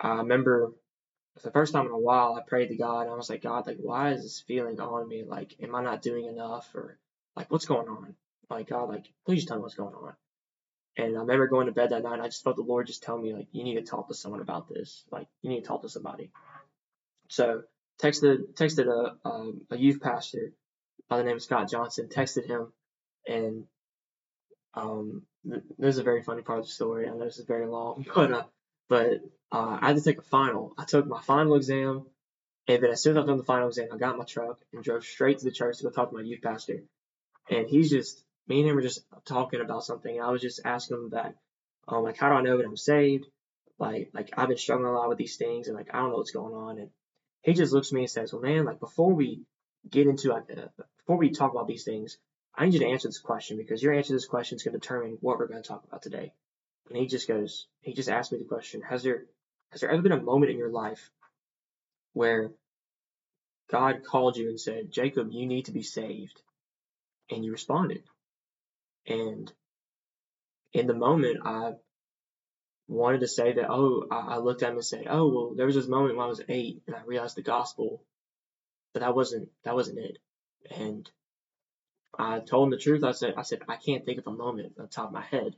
I 0.00 0.16
remember 0.16 0.72
the 1.42 1.50
first 1.50 1.72
time 1.72 1.86
in 1.86 1.92
a 1.92 1.98
while, 1.98 2.34
I 2.34 2.42
prayed 2.42 2.68
to 2.68 2.76
God. 2.76 3.02
And 3.02 3.10
I 3.10 3.14
was 3.14 3.30
like, 3.30 3.42
God, 3.42 3.66
like, 3.66 3.78
why 3.80 4.10
is 4.10 4.22
this 4.22 4.40
feeling 4.40 4.80
on 4.80 5.08
me? 5.08 5.24
Like, 5.24 5.54
am 5.62 5.74
I 5.74 5.82
not 5.82 6.02
doing 6.02 6.26
enough? 6.26 6.68
Or, 6.74 6.98
like, 7.36 7.50
what's 7.50 7.66
going 7.66 7.88
on? 7.88 8.14
Like, 8.50 8.68
God, 8.68 8.88
like, 8.88 9.06
please 9.26 9.44
tell 9.44 9.56
me 9.56 9.62
what's 9.62 9.74
going 9.74 9.94
on. 9.94 10.14
And 10.96 11.16
I 11.16 11.20
remember 11.20 11.46
going 11.46 11.66
to 11.66 11.72
bed 11.72 11.90
that 11.90 12.02
night, 12.02 12.14
and 12.14 12.22
I 12.22 12.26
just 12.26 12.42
felt 12.42 12.56
the 12.56 12.62
Lord 12.62 12.86
just 12.86 13.02
tell 13.02 13.16
me, 13.16 13.34
like, 13.34 13.46
you 13.52 13.62
need 13.62 13.76
to 13.76 13.82
talk 13.82 14.08
to 14.08 14.14
someone 14.14 14.40
about 14.40 14.68
this. 14.68 15.04
Like, 15.12 15.28
you 15.42 15.50
need 15.50 15.60
to 15.60 15.66
talk 15.66 15.82
to 15.82 15.88
somebody. 15.88 16.30
So, 17.28 17.62
texted 18.02 18.54
texted 18.54 18.86
a, 18.86 19.28
um, 19.28 19.62
a 19.70 19.76
youth 19.76 20.00
pastor 20.00 20.52
by 21.08 21.18
the 21.18 21.24
name 21.24 21.36
of 21.36 21.42
Scott 21.42 21.70
Johnson, 21.70 22.08
texted 22.08 22.46
him, 22.46 22.72
and 23.26 23.64
um, 24.74 25.22
th- 25.48 25.62
this 25.78 25.94
is 25.94 25.98
a 25.98 26.04
very 26.04 26.22
funny 26.22 26.42
part 26.42 26.60
of 26.60 26.66
the 26.66 26.70
story. 26.70 27.08
I 27.08 27.12
know 27.12 27.24
this 27.24 27.38
is 27.38 27.46
very 27.46 27.66
long, 27.66 28.06
but 28.14 28.32
uh, 28.32 28.44
but 28.88 29.20
uh, 29.52 29.78
I 29.80 29.88
had 29.88 29.96
to 29.96 30.02
take 30.02 30.18
a 30.18 30.22
final. 30.22 30.74
I 30.78 30.84
took 30.84 31.06
my 31.06 31.20
final 31.20 31.54
exam, 31.54 32.06
and 32.66 32.82
then 32.82 32.90
as 32.90 33.02
soon 33.02 33.16
as 33.16 33.22
I've 33.22 33.26
done 33.26 33.38
the 33.38 33.44
final 33.44 33.68
exam, 33.68 33.88
I 33.92 33.96
got 33.96 34.18
my 34.18 34.24
truck 34.24 34.58
and 34.72 34.84
drove 34.84 35.04
straight 35.04 35.38
to 35.38 35.44
the 35.44 35.50
church 35.50 35.78
to 35.78 35.84
go 35.84 35.90
talk 35.90 36.10
to 36.10 36.16
my 36.16 36.22
youth 36.22 36.42
pastor. 36.42 36.82
And 37.50 37.66
he's 37.66 37.90
just, 37.90 38.22
me 38.46 38.60
and 38.60 38.68
him 38.68 38.76
were 38.76 38.82
just 38.82 39.04
talking 39.24 39.62
about 39.62 39.84
something. 39.84 40.14
And 40.14 40.24
I 40.24 40.30
was 40.30 40.42
just 40.42 40.60
asking 40.66 40.98
him 40.98 41.10
that, 41.10 41.34
um, 41.88 42.04
like, 42.04 42.18
how 42.18 42.28
do 42.28 42.34
I 42.34 42.42
know 42.42 42.58
that 42.58 42.66
I'm 42.66 42.76
saved? 42.76 43.24
Like, 43.78 44.10
like 44.12 44.30
I've 44.36 44.48
been 44.48 44.58
struggling 44.58 44.90
a 44.90 44.92
lot 44.92 45.08
with 45.08 45.16
these 45.16 45.36
things, 45.36 45.68
and 45.68 45.76
like 45.76 45.94
I 45.94 45.98
don't 45.98 46.10
know 46.10 46.16
what's 46.16 46.32
going 46.32 46.52
on. 46.54 46.78
And 46.78 46.90
he 47.42 47.54
just 47.54 47.72
looks 47.72 47.88
at 47.88 47.94
me 47.94 48.02
and 48.02 48.10
says, 48.10 48.32
"Well, 48.32 48.42
man, 48.42 48.64
like 48.64 48.80
before 48.80 49.12
we 49.12 49.42
get 49.88 50.06
into 50.06 50.32
uh, 50.32 50.40
before 50.98 51.16
we 51.16 51.30
talk 51.30 51.52
about 51.52 51.66
these 51.68 51.84
things, 51.84 52.18
I 52.54 52.64
need 52.64 52.74
you 52.74 52.80
to 52.80 52.88
answer 52.88 53.08
this 53.08 53.18
question 53.18 53.56
because 53.56 53.82
your 53.82 53.94
answer 53.94 54.08
to 54.08 54.14
this 54.14 54.26
question 54.26 54.56
is 54.56 54.62
going 54.62 54.72
to 54.72 54.80
determine 54.80 55.18
what 55.20 55.38
we're 55.38 55.46
going 55.48 55.62
to 55.62 55.68
talk 55.68 55.84
about 55.84 56.02
today." 56.02 56.32
And 56.88 56.98
he 56.98 57.06
just 57.06 57.28
goes, 57.28 57.66
he 57.82 57.92
just 57.92 58.08
asked 58.08 58.32
me 58.32 58.38
the 58.38 58.44
question, 58.44 58.82
has 58.82 59.02
there, 59.02 59.24
has 59.70 59.80
there 59.80 59.90
ever 59.90 60.02
been 60.02 60.12
a 60.12 60.20
moment 60.20 60.50
in 60.50 60.58
your 60.58 60.70
life 60.70 61.10
where 62.14 62.50
God 63.70 64.04
called 64.04 64.36
you 64.36 64.48
and 64.48 64.60
said, 64.60 64.90
Jacob, 64.90 65.28
you 65.30 65.46
need 65.46 65.66
to 65.66 65.72
be 65.72 65.82
saved? 65.82 66.40
And 67.30 67.44
you 67.44 67.52
responded. 67.52 68.04
And 69.06 69.52
in 70.72 70.86
the 70.86 70.94
moment, 70.94 71.40
I 71.44 71.72
wanted 72.88 73.20
to 73.20 73.28
say 73.28 73.52
that, 73.52 73.70
oh, 73.70 74.06
I 74.10 74.38
looked 74.38 74.62
at 74.62 74.70
him 74.70 74.76
and 74.76 74.84
said, 74.84 75.06
oh, 75.08 75.28
well, 75.28 75.54
there 75.54 75.66
was 75.66 75.74
this 75.74 75.86
moment 75.86 76.16
when 76.16 76.24
I 76.24 76.28
was 76.28 76.42
eight 76.48 76.82
and 76.86 76.96
I 76.96 77.00
realized 77.04 77.36
the 77.36 77.42
gospel, 77.42 78.02
but 78.92 79.00
that 79.00 79.14
wasn't, 79.14 79.50
that 79.64 79.74
wasn't 79.74 79.98
it. 79.98 80.18
And 80.70 81.08
I 82.18 82.40
told 82.40 82.66
him 82.66 82.70
the 82.70 82.78
truth. 82.78 83.04
I 83.04 83.12
said, 83.12 83.34
I 83.36 83.42
said, 83.42 83.62
I 83.68 83.76
can't 83.76 84.04
think 84.04 84.18
of 84.18 84.26
a 84.26 84.32
moment 84.32 84.74
on 84.78 84.88
top 84.88 85.08
of 85.08 85.12
my 85.12 85.22
head. 85.22 85.54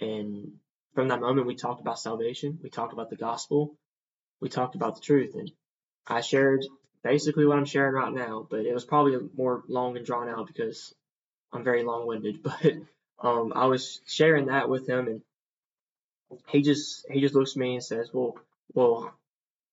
And 0.00 0.52
from 0.94 1.08
that 1.08 1.20
moment, 1.20 1.46
we 1.46 1.56
talked 1.56 1.80
about 1.80 1.98
salvation. 1.98 2.58
We 2.62 2.70
talked 2.70 2.92
about 2.92 3.10
the 3.10 3.16
gospel. 3.16 3.76
We 4.40 4.48
talked 4.48 4.74
about 4.74 4.94
the 4.94 5.00
truth. 5.00 5.34
And 5.34 5.50
I 6.06 6.20
shared 6.20 6.64
basically 7.02 7.44
what 7.44 7.58
I'm 7.58 7.64
sharing 7.64 7.94
right 7.94 8.12
now, 8.12 8.46
but 8.48 8.60
it 8.60 8.72
was 8.72 8.84
probably 8.84 9.18
more 9.36 9.64
long 9.68 9.96
and 9.96 10.06
drawn 10.06 10.28
out 10.28 10.46
because 10.46 10.94
I'm 11.52 11.64
very 11.64 11.82
long 11.82 12.06
winded. 12.06 12.42
But 13.22 13.28
um, 13.28 13.52
I 13.54 13.66
was 13.66 14.00
sharing 14.06 14.46
that 14.46 14.68
with 14.68 14.88
him, 14.88 15.06
and 15.06 15.22
he 16.48 16.62
just 16.62 17.06
he 17.10 17.20
just 17.20 17.34
looks 17.34 17.52
at 17.52 17.56
me 17.58 17.74
and 17.74 17.84
says, 17.84 18.10
"Well, 18.12 18.36
well, 18.74 19.14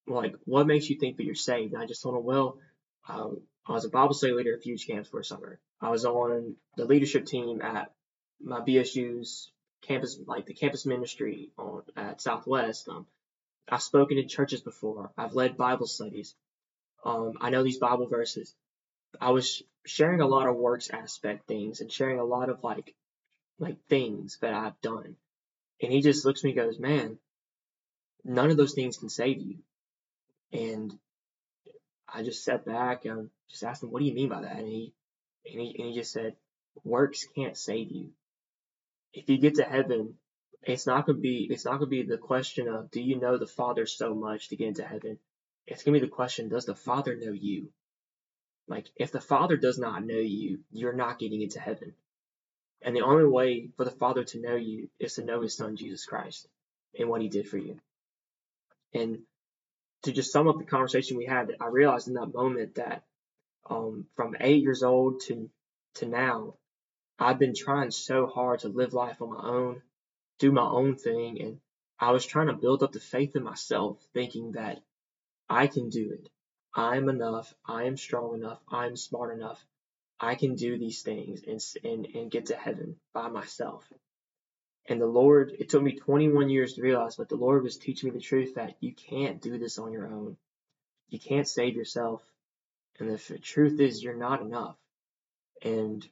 like 0.08 0.36
what 0.46 0.68
makes 0.68 0.90
you 0.90 0.98
think 0.98 1.18
that 1.18 1.26
you're 1.26 1.36
saved?" 1.36 1.74
And 1.74 1.82
I 1.82 1.86
just 1.86 2.02
told 2.02 2.16
him, 2.16 2.24
"Well, 2.24 2.58
um, 3.08 3.42
I 3.66 3.74
was 3.74 3.86
a 3.86 3.90
Bible 3.90 4.14
study 4.14 4.34
leader 4.34 4.56
at 4.56 4.64
Fuge 4.64 4.88
Camps 4.88 5.10
for 5.10 5.20
a 5.20 5.26
summer. 5.26 5.60
I 5.82 5.90
was 5.90 6.06
on 6.06 6.56
the 6.76 6.86
leadership 6.86 7.26
team 7.26 7.62
at 7.62 7.92
my 8.42 8.62
BSU's 8.62 9.52
campus, 9.82 10.20
like 10.26 10.46
the 10.46 10.54
campus 10.54 10.86
ministry 10.86 11.52
on 11.58 11.84
at 11.96 12.22
Southwest. 12.22 12.90
Um, 12.90 13.06
I've 13.70 13.82
spoken 13.82 14.18
in 14.18 14.28
churches 14.28 14.62
before. 14.62 15.12
I've 15.18 15.34
led 15.34 15.58
Bible 15.58 15.88
studies. 15.88 16.36
Um, 17.06 17.34
I 17.40 17.50
know 17.50 17.64
these 17.64 17.78
Bible 17.78 18.08
verses. 18.08 18.56
I 19.22 19.32
was 19.32 19.64
sharing 19.86 20.22
a 20.22 20.28
lot 20.28 20.48
of 20.48 20.56
works 20.56 20.90
aspect 20.90 21.48
things 21.48 21.82
and 21.82 21.92
sharing 21.92 22.20
a 22.20 22.26
lot 22.26 22.50
of 22.50 22.64
like, 22.64 22.96
like 23.60 23.78
things 23.88 24.38
that 24.42 24.54
I've 24.54 24.80
done. 24.82 25.16
And 25.82 25.92
he 25.92 26.02
just 26.02 26.26
looks 26.26 26.42
at 26.42 26.44
me 26.46 26.52
and 26.52 26.60
goes, 26.60 26.80
man, 26.80 27.18
none 28.24 28.52
of 28.52 28.58
those 28.58 28.74
things 28.74 28.98
can 28.98 29.10
save 29.10 29.40
you. 29.40 29.60
And 30.52 30.98
I 32.12 32.24
just 32.24 32.44
sat 32.44 32.66
back 32.66 33.06
and 33.06 33.30
just 33.50 33.64
asked 33.64 33.84
him, 33.84 33.92
what 33.92 34.00
do 34.00 34.06
you 34.06 34.14
mean 34.14 34.30
by 34.30 34.42
that? 34.42 34.58
And 34.58 34.68
he, 34.68 34.94
and 35.46 35.62
he, 35.62 35.76
and 35.78 35.90
he 35.90 35.96
just 35.96 36.12
said, 36.12 36.36
works 36.84 37.26
can't 37.36 37.58
save 37.58 37.92
you 37.92 38.12
if 39.14 39.30
you 39.30 39.38
get 39.38 39.56
to 39.56 39.64
heaven, 39.64 40.16
it's 40.64 40.86
not 40.86 41.06
gonna 41.06 41.18
be 41.18 41.48
it's 41.50 41.66
not 41.66 41.80
gonna 41.80 41.88
be 41.88 42.04
the 42.04 42.18
question 42.18 42.68
of 42.68 42.92
do 42.92 43.02
you 43.02 43.20
know 43.20 43.38
the 43.38 43.48
Father 43.48 43.86
so 43.86 44.14
much 44.14 44.50
to 44.50 44.56
get 44.56 44.68
into 44.68 44.84
heaven. 44.84 45.18
It's 45.68 45.84
gonna 45.84 46.00
be 46.00 46.06
the 46.06 46.12
question, 46.12 46.50
does 46.50 46.66
the 46.66 46.76
Father 46.76 47.16
know 47.16 47.32
you? 47.32 47.72
Like 48.68 48.88
if 48.96 49.12
the 49.12 49.22
Father 49.22 49.58
does 49.58 49.80
not 49.80 50.06
know 50.06 50.20
you, 50.20 50.60
you're 50.72 50.94
not 50.94 51.20
getting 51.20 51.42
into 51.42 51.60
heaven. 51.60 51.94
And 52.82 52.96
the 52.96 53.02
only 53.02 53.26
way 53.26 53.70
for 53.76 53.86
the 53.86 53.92
Father 53.92 54.24
to 54.24 54.42
know 54.42 54.56
you 54.56 54.90
is 55.00 55.16
to 55.16 55.26
know 55.26 55.42
his 55.42 55.56
son 55.56 55.76
Jesus 55.76 56.06
Christ 56.06 56.48
and 56.98 57.10
what 57.10 57.22
he 57.22 57.28
did 57.28 57.48
for 57.48 57.58
you. 57.58 57.78
And 58.94 59.20
to 60.04 60.12
just 60.12 60.32
sum 60.32 60.48
up 60.48 60.58
the 60.58 60.66
conversation 60.66 61.18
we 61.18 61.26
had, 61.26 61.56
I 61.60 61.68
realized 61.68 62.08
in 62.08 62.14
that 62.16 62.34
moment 62.34 62.76
that 62.76 63.04
um, 63.70 64.06
from 64.16 64.36
eight 64.40 64.64
years 64.64 64.84
old 64.84 65.22
to 65.28 65.50
to 65.96 66.06
now, 66.06 66.56
I've 67.18 67.40
been 67.40 67.56
trying 67.56 67.92
so 67.92 68.28
hard 68.28 68.62
to 68.62 68.70
live 68.70 68.94
life 68.94 69.22
on 69.22 69.34
my 69.34 69.44
own, 69.44 69.82
do 70.40 70.52
my 70.52 70.68
own 70.68 70.96
thing, 70.96 71.42
and 71.42 71.60
I 72.00 72.12
was 72.12 72.26
trying 72.26 72.48
to 72.48 72.54
build 72.54 72.84
up 72.84 72.94
the 72.94 73.00
faith 73.00 73.36
in 73.36 73.44
myself, 73.44 74.02
thinking 74.14 74.54
that 74.54 74.80
I 75.50 75.68
can 75.68 75.90
do 75.90 76.12
it. 76.14 76.30
I 76.74 76.96
am 76.98 77.10
enough. 77.10 77.54
I 77.66 77.84
am 77.86 77.98
strong 77.98 78.36
enough. 78.36 78.62
I 78.70 78.86
am 78.86 78.96
smart 78.96 79.36
enough. 79.38 79.64
I 80.20 80.36
can 80.36 80.56
do 80.56 80.78
these 80.78 81.02
things 81.02 81.42
and, 81.48 81.62
and, 81.84 82.08
and 82.16 82.32
get 82.32 82.48
to 82.48 82.56
heaven 82.56 82.98
by 83.14 83.30
myself. 83.30 83.86
And 84.88 85.00
the 85.00 85.06
Lord, 85.06 85.56
it 85.60 85.70
took 85.70 85.84
me 85.84 85.94
21 85.94 86.50
years 86.50 86.74
to 86.74 86.82
realize, 86.82 87.16
but 87.16 87.30
the 87.30 87.36
Lord 87.36 87.64
was 87.64 87.78
teaching 87.78 88.10
me 88.10 88.16
the 88.16 88.24
truth 88.24 88.56
that 88.56 88.76
you 88.80 88.94
can't 88.94 89.42
do 89.42 89.58
this 89.58 89.78
on 89.78 89.92
your 89.92 90.08
own. 90.08 90.36
You 91.10 91.20
can't 91.20 91.48
save 91.48 91.76
yourself. 91.76 92.22
And 93.00 93.10
the 93.10 93.38
truth 93.40 93.80
is, 93.80 94.04
you're 94.04 94.16
not 94.16 94.42
enough. 94.42 94.76
And 95.64 96.06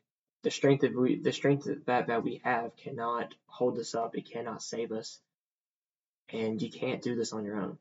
the 0.44 0.52
strength 0.52 0.84
of 0.84 0.94
we, 0.94 1.20
the 1.20 1.34
strength 1.34 1.68
that, 1.86 2.08
that 2.08 2.24
we 2.24 2.42
have 2.44 2.76
cannot 2.78 3.34
hold 3.48 3.78
us 3.80 3.96
up. 3.96 4.16
It 4.16 4.30
cannot 4.32 4.62
save 4.62 4.92
us. 4.92 5.20
And 6.30 6.62
you 6.62 6.70
can't 6.70 7.02
do 7.02 7.16
this 7.16 7.34
on 7.34 7.44
your 7.44 7.60
own. 7.60 7.78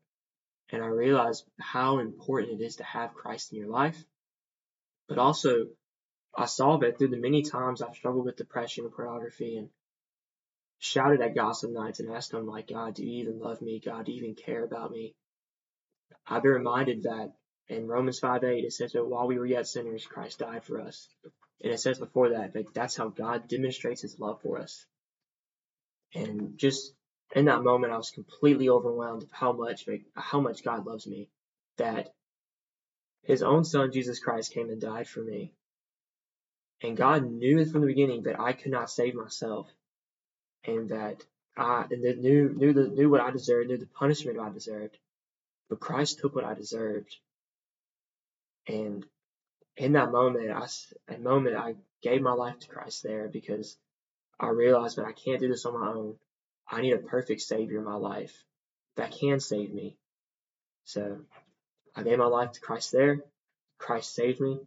And 0.71 0.83
I 0.83 0.87
realized 0.87 1.45
how 1.61 1.99
important 1.99 2.61
it 2.61 2.65
is 2.65 2.77
to 2.77 2.85
have 2.85 3.15
Christ 3.15 3.53
in 3.53 3.59
your 3.59 3.69
life. 3.69 4.03
But 5.09 5.19
also, 5.19 5.67
I 6.37 6.44
saw 6.44 6.77
that 6.79 6.99
through 6.99 7.09
the 7.09 7.16
many 7.16 7.42
times 7.42 7.81
I've 7.81 7.96
struggled 7.96 8.27
with 8.27 8.37
depression 8.37 8.85
and 8.85 8.92
pornography 8.92 9.57
and 9.57 9.70
shouted 10.79 11.22
at 11.22 11.35
gossip 11.35 11.70
nights 11.70 12.01
and 12.01 12.12
asked 12.12 12.33
them, 12.33 12.46
like, 12.46 12.68
God, 12.68 12.94
do 12.94 13.05
you 13.07 13.22
even 13.22 13.38
love 13.38 13.62
me? 13.62 13.81
God, 13.85 14.05
do 14.05 14.12
you 14.12 14.22
even 14.22 14.35
care 14.35 14.62
about 14.62 14.90
me? 14.90 15.14
I've 16.27 16.42
been 16.42 16.53
reminded 16.53 17.05
that 17.05 17.33
in 17.68 17.88
Romans 17.88 18.18
5 18.18 18.44
8, 18.44 18.64
it 18.64 18.72
says 18.72 18.92
that 18.92 19.05
while 19.05 19.27
we 19.27 19.38
were 19.38 19.46
yet 19.46 19.66
sinners, 19.66 20.07
Christ 20.07 20.40
died 20.40 20.64
for 20.64 20.81
us. 20.81 21.09
And 21.62 21.72
it 21.72 21.81
says 21.81 21.99
before 21.99 22.31
that, 22.31 22.55
like 22.55 22.72
that's 22.75 22.96
how 22.96 23.09
God 23.09 23.49
demonstrates 23.49 24.03
his 24.03 24.18
love 24.20 24.42
for 24.42 24.59
us. 24.59 24.85
And 26.14 26.59
just 26.59 26.92
in 27.35 27.46
that 27.46 27.62
moment, 27.62 27.92
I 27.92 27.96
was 27.96 28.11
completely 28.11 28.68
overwhelmed 28.68 29.25
of 29.25 29.33
how 29.33 29.53
much, 29.53 29.88
how 30.14 30.40
much 30.40 30.62
God 30.62 30.87
loves 30.87 31.07
me. 31.07 31.29
That 31.79 32.14
his 33.22 33.42
own 33.42 33.64
son, 33.64 33.90
Jesus 33.92 34.20
Christ, 34.20 34.53
came 34.53 34.70
and 34.70 34.81
died 34.81 35.09
for 35.09 35.22
me. 35.22 35.53
And 36.83 36.97
God 36.97 37.25
knew 37.25 37.59
it 37.59 37.71
from 37.71 37.81
the 37.81 37.87
beginning 37.87 38.25
that 38.25 38.39
I 38.39 38.53
could 38.53 38.73
not 38.73 38.91
save 38.91 39.15
myself. 39.15 39.69
And 40.65 40.91
that 40.91 41.25
I 41.57 41.87
and 41.91 42.05
that 42.05 42.19
knew 42.19 42.53
knew 42.55 42.73
the 42.73 42.89
knew 42.89 43.09
what 43.09 43.21
I 43.21 43.31
deserved, 43.31 43.69
knew 43.69 43.79
the 43.79 43.87
punishment 43.87 44.39
I 44.39 44.51
deserved. 44.51 44.99
But 45.69 45.81
Christ 45.81 46.19
took 46.19 46.35
what 46.35 46.45
I 46.45 46.55
deserved. 46.55 47.17
And 48.69 49.07
in 49.77 49.93
that 49.93 50.11
moment, 50.11 50.51
I, 50.51 50.67
a 51.12 51.19
moment, 51.19 51.57
I 51.57 51.77
gave 52.03 52.23
my 52.23 52.33
life 52.33 52.59
to 52.61 52.69
Christ 52.69 53.03
there 53.03 53.29
because 53.29 53.77
I 54.39 54.49
realized 54.49 54.97
that 54.97 55.07
I 55.07 55.12
can't 55.12 55.41
do 55.41 55.49
this 55.49 55.67
on 55.67 55.81
my 55.81 55.89
own. 55.89 56.17
I 56.69 56.81
need 56.81 56.93
a 56.93 56.99
perfect 56.99 57.43
Savior 57.43 57.79
in 57.79 57.85
my 57.85 57.95
life 57.95 58.45
that 58.97 59.12
can 59.12 59.41
save 59.41 59.73
me. 59.73 59.97
So 60.85 61.21
I 61.95 62.03
gave 62.03 62.19
my 62.19 62.27
life 62.27 62.53
to 62.53 62.61
Christ 62.61 62.93
there. 62.93 63.21
Christ 63.79 64.15
saved 64.15 64.41
me. 64.41 64.61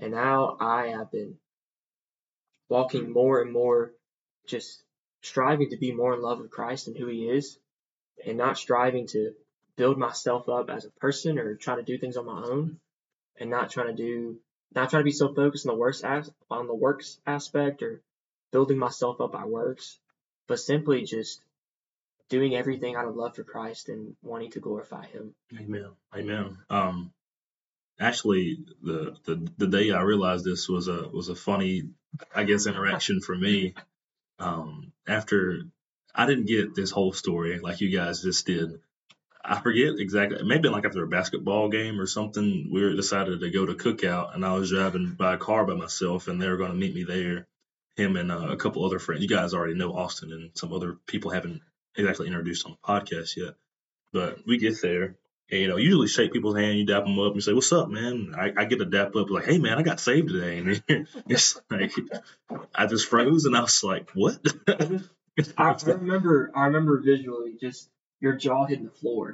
And 0.00 0.12
now 0.12 0.56
I 0.60 0.88
have 0.88 1.10
been 1.10 1.38
walking 2.70 3.12
more 3.12 3.42
and 3.42 3.52
more, 3.52 3.92
just 4.46 4.82
striving 5.20 5.68
to 5.70 5.76
be 5.76 5.92
more 5.92 6.14
in 6.14 6.22
love 6.22 6.40
with 6.40 6.50
Christ 6.50 6.88
and 6.88 6.96
who 6.96 7.08
He 7.08 7.28
is, 7.28 7.58
and 8.24 8.38
not 8.38 8.56
striving 8.56 9.06
to 9.08 9.32
build 9.76 9.98
myself 9.98 10.48
up 10.48 10.70
as 10.70 10.86
a 10.86 10.90
person 10.92 11.38
or 11.38 11.56
try 11.56 11.76
to 11.76 11.82
do 11.82 11.98
things 11.98 12.16
on 12.16 12.24
my 12.24 12.42
own, 12.42 12.78
and 13.38 13.50
not 13.50 13.70
trying 13.70 13.88
to 13.88 14.02
do 14.02 14.40
not 14.74 14.88
trying 14.88 15.00
to 15.00 15.04
be 15.04 15.10
so 15.10 15.34
focused 15.34 15.66
on 15.66 15.74
the 15.74 15.78
works 15.80 16.02
as, 16.02 16.30
on 16.48 16.68
the 16.68 16.74
works 16.74 17.18
aspect 17.26 17.82
or 17.82 18.00
building 18.52 18.78
myself 18.78 19.20
up 19.20 19.32
by 19.32 19.44
works, 19.44 19.98
but 20.46 20.60
simply 20.60 21.02
just 21.02 21.42
doing 22.28 22.54
everything 22.54 22.94
out 22.94 23.08
of 23.08 23.16
love 23.16 23.34
for 23.34 23.42
Christ 23.42 23.88
and 23.88 24.14
wanting 24.22 24.52
to 24.52 24.60
glorify 24.60 25.06
Him. 25.06 25.34
Amen. 25.58 25.90
Amen. 26.14 26.56
Um, 26.70 27.12
actually, 28.00 28.58
the 28.82 29.16
the 29.24 29.48
the 29.58 29.66
day 29.66 29.92
I 29.92 30.02
realized 30.02 30.44
this 30.44 30.68
was 30.68 30.88
a 30.88 31.08
was 31.08 31.28
a 31.28 31.36
funny, 31.36 31.90
I 32.34 32.44
guess, 32.44 32.66
interaction 32.66 33.20
for 33.20 33.36
me. 33.36 33.74
Um, 34.38 34.92
after 35.06 35.62
I 36.14 36.26
didn't 36.26 36.46
get 36.46 36.74
this 36.74 36.90
whole 36.90 37.12
story 37.12 37.60
like 37.60 37.80
you 37.80 37.96
guys 37.96 38.22
just 38.22 38.46
did. 38.46 38.80
I 39.42 39.60
forget 39.60 39.94
exactly. 39.98 40.42
Maybe 40.44 40.68
like 40.68 40.84
after 40.84 41.02
a 41.02 41.08
basketball 41.08 41.68
game 41.70 41.98
or 42.00 42.06
something, 42.06 42.68
we 42.70 42.94
decided 42.94 43.40
to 43.40 43.50
go 43.50 43.64
to 43.64 43.74
cookout, 43.74 44.34
and 44.34 44.44
I 44.44 44.52
was 44.54 44.70
driving 44.70 45.14
by 45.14 45.34
a 45.34 45.38
car 45.38 45.64
by 45.64 45.74
myself, 45.74 46.28
and 46.28 46.40
they 46.40 46.48
were 46.48 46.58
going 46.58 46.72
to 46.72 46.76
meet 46.76 46.94
me 46.94 47.04
there. 47.04 47.46
Him 47.96 48.16
and 48.16 48.30
uh, 48.30 48.48
a 48.50 48.56
couple 48.56 48.84
other 48.84 48.98
friends. 48.98 49.22
You 49.22 49.28
guys 49.28 49.54
already 49.54 49.74
know 49.74 49.94
Austin, 49.94 50.32
and 50.32 50.50
some 50.54 50.72
other 50.72 50.96
people 51.06 51.30
haven't 51.30 51.62
exactly 51.96 52.26
introduced 52.26 52.66
on 52.66 52.72
the 52.72 52.86
podcast 52.86 53.36
yet. 53.36 53.54
But 54.12 54.46
we 54.46 54.58
get 54.58 54.80
there, 54.82 55.16
and 55.50 55.60
you 55.60 55.68
know, 55.68 55.76
usually 55.76 56.08
shake 56.08 56.32
people's 56.32 56.56
hand, 56.56 56.78
you 56.78 56.86
dap 56.86 57.04
them 57.04 57.18
up, 57.18 57.26
and 57.26 57.36
you 57.36 57.40
say, 57.40 57.52
"What's 57.52 57.72
up, 57.72 57.88
man?" 57.88 58.34
I, 58.36 58.52
I 58.56 58.64
get 58.66 58.80
a 58.80 58.84
dap 58.84 59.16
up, 59.16 59.30
like, 59.30 59.44
"Hey, 59.44 59.58
man, 59.58 59.78
I 59.78 59.82
got 59.82 60.00
saved 60.00 60.28
today," 60.28 60.58
and 60.58 60.82
it's 61.28 61.60
like 61.70 61.92
I 62.74 62.86
just 62.86 63.08
froze, 63.08 63.44
and 63.44 63.56
I 63.56 63.60
was 63.60 63.82
like, 63.82 64.10
"What?" 64.10 64.38
I, 65.56 65.72
I 65.72 65.90
remember, 65.92 66.50
I 66.54 66.66
remember 66.66 67.00
visually 67.00 67.56
just 67.60 67.88
your 68.20 68.34
jaw 68.34 68.66
hitting 68.66 68.84
the 68.84 68.90
floor. 68.90 69.32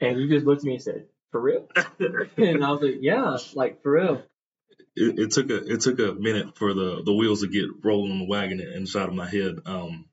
and 0.00 0.20
you 0.20 0.28
just 0.28 0.46
looked 0.46 0.62
at 0.62 0.64
me 0.64 0.74
and 0.74 0.82
said, 0.82 1.06
"For 1.30 1.40
real?" 1.40 1.68
and 1.98 2.64
I 2.64 2.70
was 2.70 2.82
like, 2.82 2.98
"Yeah, 3.00 3.36
like 3.54 3.82
for 3.82 3.92
real." 3.92 4.22
It, 4.94 5.18
it, 5.18 5.30
took 5.30 5.50
a 5.50 5.72
it 5.72 5.80
took 5.80 5.98
a 6.00 6.12
minute 6.12 6.58
for 6.58 6.74
the 6.74 7.02
the 7.02 7.14
wheels 7.14 7.40
to 7.40 7.48
get 7.48 7.64
rolling 7.82 8.12
on 8.12 8.18
the 8.18 8.26
wagon 8.26 8.60
inside 8.60 9.08
of 9.08 9.14
my 9.14 9.28
head. 9.28 9.60
Um, 9.64 10.06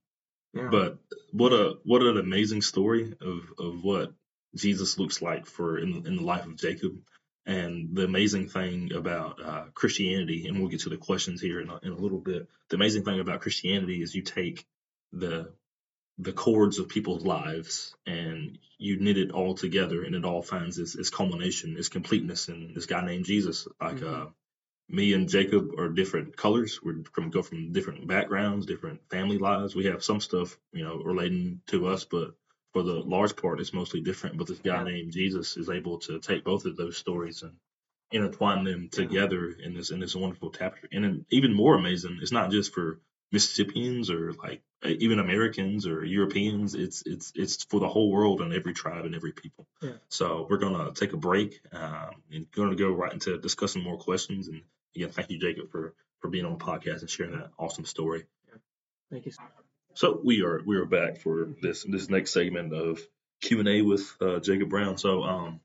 yeah. 0.53 0.69
But 0.71 0.97
what 1.31 1.51
a 1.51 1.77
what 1.83 2.01
an 2.01 2.17
amazing 2.17 2.61
story 2.61 3.13
of 3.21 3.41
of 3.59 3.83
what 3.83 4.13
Jesus 4.55 4.97
looks 4.97 5.21
like 5.21 5.45
for 5.45 5.77
in 5.77 6.05
in 6.07 6.15
the 6.17 6.23
life 6.23 6.45
of 6.45 6.57
Jacob. 6.57 6.99
And 7.45 7.95
the 7.95 8.03
amazing 8.03 8.49
thing 8.49 8.93
about 8.93 9.43
uh, 9.43 9.63
Christianity, 9.73 10.47
and 10.47 10.59
we'll 10.59 10.69
get 10.69 10.81
to 10.81 10.89
the 10.89 10.97
questions 10.97 11.41
here 11.41 11.59
in 11.59 11.69
a, 11.69 11.79
in 11.81 11.91
a 11.93 11.97
little 11.97 12.19
bit. 12.19 12.47
The 12.69 12.75
amazing 12.75 13.05
thing 13.05 13.19
about 13.19 13.41
Christianity 13.41 14.03
is 14.03 14.13
you 14.13 14.21
take 14.21 14.65
the 15.13 15.51
the 16.19 16.33
cords 16.33 16.79
of 16.79 16.89
people's 16.89 17.25
lives 17.25 17.95
and 18.05 18.59
you 18.77 18.99
knit 18.99 19.17
it 19.17 19.31
all 19.31 19.55
together 19.55 20.03
and 20.03 20.13
it 20.13 20.25
all 20.25 20.41
finds 20.41 20.77
its, 20.77 20.95
its 20.95 21.09
culmination, 21.09 21.77
its 21.77 21.87
completeness 21.87 22.49
in 22.49 22.73
this 22.75 22.85
guy 22.85 23.03
named 23.05 23.23
Jesus. 23.23 23.67
Like 23.81 23.95
mm-hmm. 23.95 24.23
uh, 24.23 24.25
me 24.89 25.13
and 25.13 25.29
Jacob 25.29 25.71
are 25.77 25.87
different 25.87 26.35
colors. 26.35 26.79
We're 26.83 27.03
from 27.13 27.29
go 27.29 27.41
from 27.41 27.71
different 27.71 28.05
backgrounds, 28.05 28.65
different 28.65 28.99
family 29.09 29.37
lives. 29.37 29.75
We 29.75 29.85
have 29.85 30.03
some 30.03 30.19
stuff, 30.19 30.57
you 30.73 30.83
know, 30.83 30.97
relating 30.97 31.61
to 31.67 31.87
us, 31.87 32.03
but 32.03 32.33
for 32.73 32.83
the 32.83 32.93
large 32.93 33.35
part, 33.35 33.59
it's 33.59 33.73
mostly 33.73 34.01
different. 34.01 34.37
But 34.37 34.47
this 34.47 34.59
guy 34.59 34.77
yeah. 34.77 34.83
named 34.83 35.11
Jesus 35.11 35.57
is 35.57 35.69
able 35.69 35.99
to 35.99 36.19
take 36.19 36.43
both 36.43 36.65
of 36.65 36.77
those 36.77 36.97
stories 36.97 37.41
and 37.41 37.53
intertwine 38.11 38.63
them 38.63 38.89
together 38.89 39.51
in 39.51 39.73
this 39.73 39.91
in 39.91 39.99
this 39.99 40.15
wonderful 40.15 40.51
tapestry. 40.51 40.89
And 40.91 41.03
then 41.03 41.25
even 41.31 41.53
more 41.53 41.75
amazing, 41.75 42.19
it's 42.21 42.31
not 42.31 42.51
just 42.51 42.73
for 42.73 42.99
Mississippians 43.31 44.09
or 44.09 44.33
like 44.33 44.61
even 44.83 45.19
Americans 45.19 45.85
or 45.85 46.03
Europeans. 46.03 46.75
It's 46.75 47.03
it's 47.05 47.31
it's 47.35 47.63
for 47.65 47.79
the 47.79 47.87
whole 47.87 48.11
world 48.11 48.41
and 48.41 48.53
every 48.53 48.73
tribe 48.73 49.05
and 49.05 49.15
every 49.15 49.31
people. 49.31 49.67
Yeah. 49.81 49.93
So 50.09 50.47
we're 50.49 50.57
gonna 50.57 50.91
take 50.93 51.13
a 51.13 51.17
break 51.17 51.61
um, 51.71 52.21
and 52.31 52.49
gonna 52.51 52.75
go 52.75 52.91
right 52.91 53.13
into 53.13 53.37
discussing 53.37 53.83
more 53.83 53.97
questions. 53.97 54.47
And 54.47 54.61
again, 54.95 55.09
thank 55.09 55.29
you, 55.29 55.39
Jacob, 55.39 55.71
for 55.71 55.93
for 56.21 56.29
being 56.29 56.45
on 56.45 56.57
the 56.57 56.63
podcast 56.63 57.01
and 57.01 57.09
sharing 57.09 57.33
that 57.33 57.51
awesome 57.57 57.85
story. 57.85 58.25
Yeah. 58.47 58.57
Thank 59.11 59.25
you. 59.25 59.31
So 59.31 59.43
we 60.23 60.43
are 60.43 60.61
we 60.65 60.77
are 60.77 60.85
back 60.85 61.17
for 61.17 61.49
this 61.61 61.83
this 61.83 62.09
next 62.09 62.31
segment 62.31 62.73
of 62.73 62.99
Q 63.41 63.59
and 63.59 63.69
A 63.69 63.81
with 63.81 64.15
uh, 64.21 64.39
Jacob 64.39 64.69
Brown. 64.69 64.97
So 64.97 65.23
um, 65.23 65.59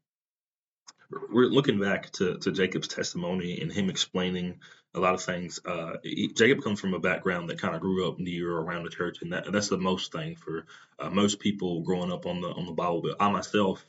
we're 1.30 1.46
looking 1.46 1.80
back 1.80 2.10
to, 2.12 2.38
to 2.38 2.52
Jacob's 2.52 2.88
testimony 2.88 3.60
and 3.60 3.72
him 3.72 3.90
explaining 3.90 4.60
a 4.94 5.00
lot 5.00 5.14
of 5.14 5.22
things. 5.22 5.60
Uh, 5.64 5.94
he, 6.02 6.28
Jacob 6.28 6.62
comes 6.62 6.80
from 6.80 6.94
a 6.94 7.00
background 7.00 7.50
that 7.50 7.60
kind 7.60 7.74
of 7.74 7.80
grew 7.80 8.08
up 8.08 8.18
near 8.18 8.50
or 8.52 8.62
around 8.62 8.84
the 8.84 8.90
church, 8.90 9.18
and 9.22 9.32
that, 9.32 9.50
that's 9.50 9.68
the 9.68 9.78
most 9.78 10.12
thing 10.12 10.36
for 10.36 10.66
uh, 10.98 11.10
most 11.10 11.40
people 11.40 11.82
growing 11.82 12.12
up 12.12 12.26
on 12.26 12.40
the 12.40 12.48
on 12.48 12.66
the 12.66 12.72
Bible. 12.72 13.02
But 13.02 13.16
I 13.20 13.30
myself 13.30 13.84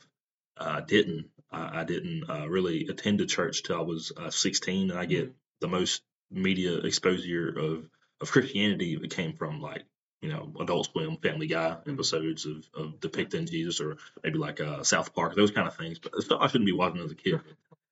uh, 0.56 0.80
didn't. 0.80 1.26
I, 1.50 1.80
I 1.80 1.84
didn't 1.84 2.28
uh, 2.28 2.48
really 2.48 2.88
attend 2.88 3.20
a 3.20 3.26
church 3.26 3.62
till 3.62 3.76
I 3.76 3.82
was 3.82 4.12
uh, 4.16 4.30
16, 4.30 4.90
and 4.90 4.98
I 4.98 5.06
get 5.06 5.24
mm-hmm. 5.24 5.32
the 5.60 5.68
most 5.68 6.02
media 6.30 6.78
exposure 6.78 7.48
of 7.48 7.88
of 8.20 8.30
Christianity. 8.30 8.98
It 9.00 9.10
came 9.10 9.34
from 9.34 9.60
like 9.60 9.84
you 10.26 10.32
know, 10.32 10.50
Adult 10.60 10.90
Swim, 10.90 11.16
Family 11.18 11.46
Guy 11.46 11.76
episodes 11.86 12.46
of, 12.46 12.68
of 12.74 13.00
depicting 13.00 13.46
Jesus, 13.46 13.80
or 13.80 13.96
maybe 14.24 14.38
like 14.38 14.60
uh, 14.60 14.82
South 14.82 15.14
Park, 15.14 15.36
those 15.36 15.52
kind 15.52 15.68
of 15.68 15.76
things. 15.76 16.00
But 16.00 16.20
stuff 16.20 16.40
I 16.40 16.48
shouldn't 16.48 16.66
be 16.66 16.72
watching 16.72 17.00
as 17.00 17.12
a 17.12 17.14
kid. 17.14 17.40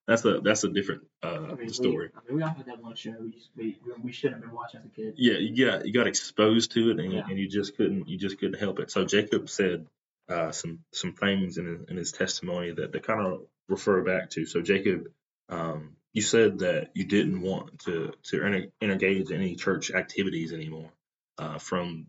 That's 0.09 0.25
a 0.25 0.41
that's 0.41 0.65
a 0.65 0.69
different 0.69 1.03
uh, 1.23 1.47
I 1.53 1.55
mean, 1.55 1.69
story. 1.71 2.11
We, 2.13 2.19
I 2.19 2.23
mean, 2.27 2.37
we 2.37 2.43
all 2.43 2.49
had 2.49 2.67
that 2.67 2.83
one 2.83 2.97
show 2.97 3.15
we, 3.21 3.35
we, 3.57 3.77
we 4.03 4.13
should 4.13 4.33
have 4.33 4.41
been 4.41 4.53
watching 4.53 4.81
as 4.81 4.87
a 4.87 4.89
kid. 4.89 5.15
Yeah, 5.17 5.35
you 5.35 5.65
got 5.65 5.87
you 5.87 5.93
got 5.93 6.09
exposed 6.09 6.73
to 6.73 6.91
it, 6.91 6.99
and, 6.99 7.13
yeah. 7.13 7.23
and 7.29 7.39
you 7.39 7.49
just 7.49 7.77
couldn't 7.77 8.09
you 8.09 8.19
just 8.19 8.39
couldn't 8.39 8.59
help 8.59 8.81
it. 8.81 8.91
So 8.91 9.05
Jacob 9.05 9.49
said 9.49 9.87
uh, 10.29 10.51
some 10.51 10.81
some 10.93 11.13
things 11.13 11.57
in 11.57 11.67
his, 11.67 11.89
in 11.89 11.97
his 11.97 12.13
testimony 12.13 12.73
that 12.73 12.91
they 12.93 12.99
kind 12.99 13.25
of 13.25 13.43
refer 13.69 14.03
back 14.03 14.31
to. 14.31 14.45
So 14.45 14.61
Jacob, 14.61 15.09
um, 15.49 15.97
you 16.13 16.21
said 16.21 16.59
that 16.59 16.91
you 16.95 17.05
didn't 17.05 17.41
want 17.41 17.79
to 17.85 18.13
to 18.25 18.67
engage 18.83 19.31
in 19.31 19.41
any 19.41 19.55
church 19.55 19.93
activities 19.93 20.53
anymore 20.53 20.91
uh, 21.39 21.59
from 21.59 22.07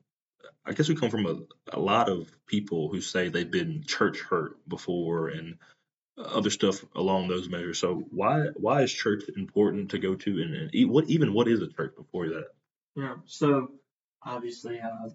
I 0.65 0.73
guess 0.73 0.89
we 0.89 0.95
come 0.95 1.09
from 1.09 1.25
a, 1.25 1.75
a 1.77 1.79
lot 1.79 2.09
of 2.09 2.29
people 2.47 2.89
who 2.89 3.01
say 3.01 3.29
they've 3.29 3.49
been 3.49 3.83
church 3.85 4.19
hurt 4.19 4.57
before 4.67 5.29
and 5.29 5.57
other 6.17 6.49
stuff 6.49 6.83
along 6.95 7.27
those 7.27 7.49
measures. 7.49 7.79
So 7.79 8.05
why 8.11 8.47
why 8.55 8.83
is 8.83 8.93
church 8.93 9.23
important 9.35 9.91
to 9.91 9.99
go 9.99 10.15
to 10.15 10.41
and, 10.41 10.55
and 10.73 10.89
what 10.89 11.09
even 11.09 11.33
what 11.33 11.47
is 11.47 11.61
a 11.61 11.67
church 11.67 11.93
before 11.95 12.29
that? 12.29 12.47
Yeah. 12.95 13.15
So 13.25 13.71
obviously, 14.23 14.79
uh, 14.79 15.09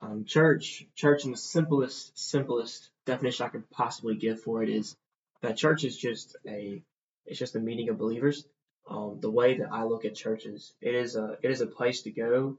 um, 0.00 0.24
church 0.24 0.86
church 0.96 1.24
in 1.24 1.30
the 1.30 1.36
simplest 1.36 2.18
simplest 2.18 2.90
definition 3.06 3.46
I 3.46 3.50
could 3.50 3.70
possibly 3.70 4.16
give 4.16 4.42
for 4.42 4.62
it 4.62 4.68
is 4.68 4.96
that 5.42 5.56
church 5.56 5.84
is 5.84 5.96
just 5.96 6.36
a 6.46 6.82
it's 7.24 7.38
just 7.38 7.56
a 7.56 7.60
meeting 7.60 7.88
of 7.88 7.98
believers. 7.98 8.44
Um, 8.88 9.18
the 9.20 9.30
way 9.30 9.58
that 9.58 9.72
I 9.72 9.84
look 9.84 10.04
at 10.04 10.16
churches, 10.16 10.74
it 10.80 10.94
is 10.94 11.14
a 11.14 11.38
it 11.40 11.50
is 11.50 11.60
a 11.60 11.66
place 11.66 12.02
to 12.02 12.10
go 12.10 12.58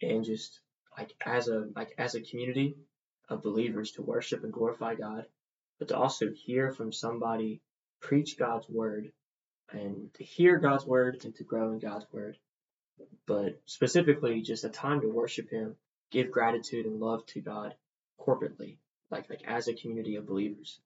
and 0.00 0.24
just 0.24 0.60
like 0.96 1.14
as 1.24 1.48
a 1.48 1.68
like 1.74 1.94
as 1.98 2.14
a 2.14 2.20
community 2.20 2.76
of 3.28 3.42
believers 3.42 3.92
to 3.92 4.02
worship 4.02 4.44
and 4.44 4.52
glorify 4.52 4.94
God, 4.94 5.24
but 5.78 5.88
to 5.88 5.96
also 5.96 6.30
hear 6.30 6.72
from 6.72 6.92
somebody 6.92 7.60
preach 8.00 8.38
God's 8.38 8.68
word 8.68 9.12
and 9.72 10.12
to 10.14 10.24
hear 10.24 10.58
God's 10.58 10.84
word 10.84 11.20
and 11.24 11.34
to 11.36 11.44
grow 11.44 11.72
in 11.72 11.78
God's 11.78 12.06
word. 12.12 12.36
But 13.26 13.60
specifically 13.66 14.42
just 14.42 14.64
a 14.64 14.68
time 14.68 15.00
to 15.02 15.08
worship 15.08 15.48
him, 15.50 15.76
give 16.10 16.30
gratitude 16.30 16.86
and 16.86 17.00
love 17.00 17.24
to 17.26 17.40
God 17.40 17.74
corporately, 18.20 18.76
like 19.10 19.30
like 19.30 19.42
as 19.46 19.68
a 19.68 19.74
community 19.74 20.16
of 20.16 20.26
believers. 20.26 20.80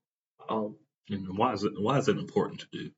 Um 0.49 0.77
And 1.09 1.37
why 1.37 1.53
is 1.55 1.65
it 1.65 1.73
why 1.79 1.99
is 1.99 2.09
it 2.09 2.19
important 2.19 2.61
to 2.61 2.67
do 2.73 2.91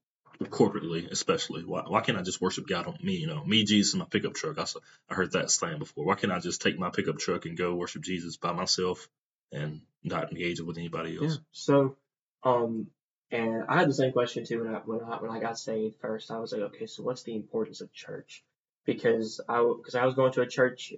corporately, 0.45 1.11
especially? 1.11 1.65
Why 1.65 1.83
why 1.87 2.01
can't 2.01 2.19
I 2.19 2.23
just 2.23 2.41
worship 2.41 2.67
God 2.67 2.87
on 2.87 2.99
me? 3.03 3.17
You 3.17 3.27
know, 3.27 3.45
me, 3.45 3.65
Jesus, 3.65 3.95
my 3.95 4.05
pickup 4.05 4.35
truck. 4.35 4.59
I 4.59 4.67
I 5.11 5.15
heard 5.15 5.33
that 5.33 5.51
slang 5.51 5.79
before. 5.79 6.05
Why 6.05 6.15
can't 6.15 6.33
I 6.33 6.39
just 6.39 6.63
take 6.63 6.79
my 6.79 6.91
pickup 6.91 7.19
truck 7.19 7.47
and 7.47 7.57
go 7.57 7.75
worship 7.75 8.03
Jesus 8.03 8.37
by 8.37 8.53
myself 8.53 9.09
and 9.53 9.81
not 10.03 10.31
engage 10.31 10.61
with 10.61 10.79
anybody 10.79 11.17
else? 11.17 11.35
Yeah. 11.35 11.41
So, 11.53 11.97
um, 12.45 12.89
and 13.31 13.65
I 13.69 13.79
had 13.79 13.89
the 13.89 13.95
same 13.95 14.13
question 14.13 14.45
too 14.45 14.65
when 14.65 14.75
I 14.75 14.79
when 14.79 15.01
I 15.01 15.17
when 15.17 15.31
I 15.31 15.41
got 15.41 15.59
saved 15.59 15.97
first. 16.01 16.31
I 16.31 16.39
was 16.39 16.53
like, 16.53 16.63
okay, 16.63 16.87
so 16.87 17.03
what's 17.03 17.23
the 17.23 17.35
importance 17.35 17.81
of 17.81 17.93
church? 17.93 18.45
Because 18.85 19.41
I 19.49 19.63
because 19.77 19.95
I 19.95 20.07
was 20.07 20.15
going 20.15 20.33
to 20.33 20.43
a 20.43 20.47
church, 20.47 20.95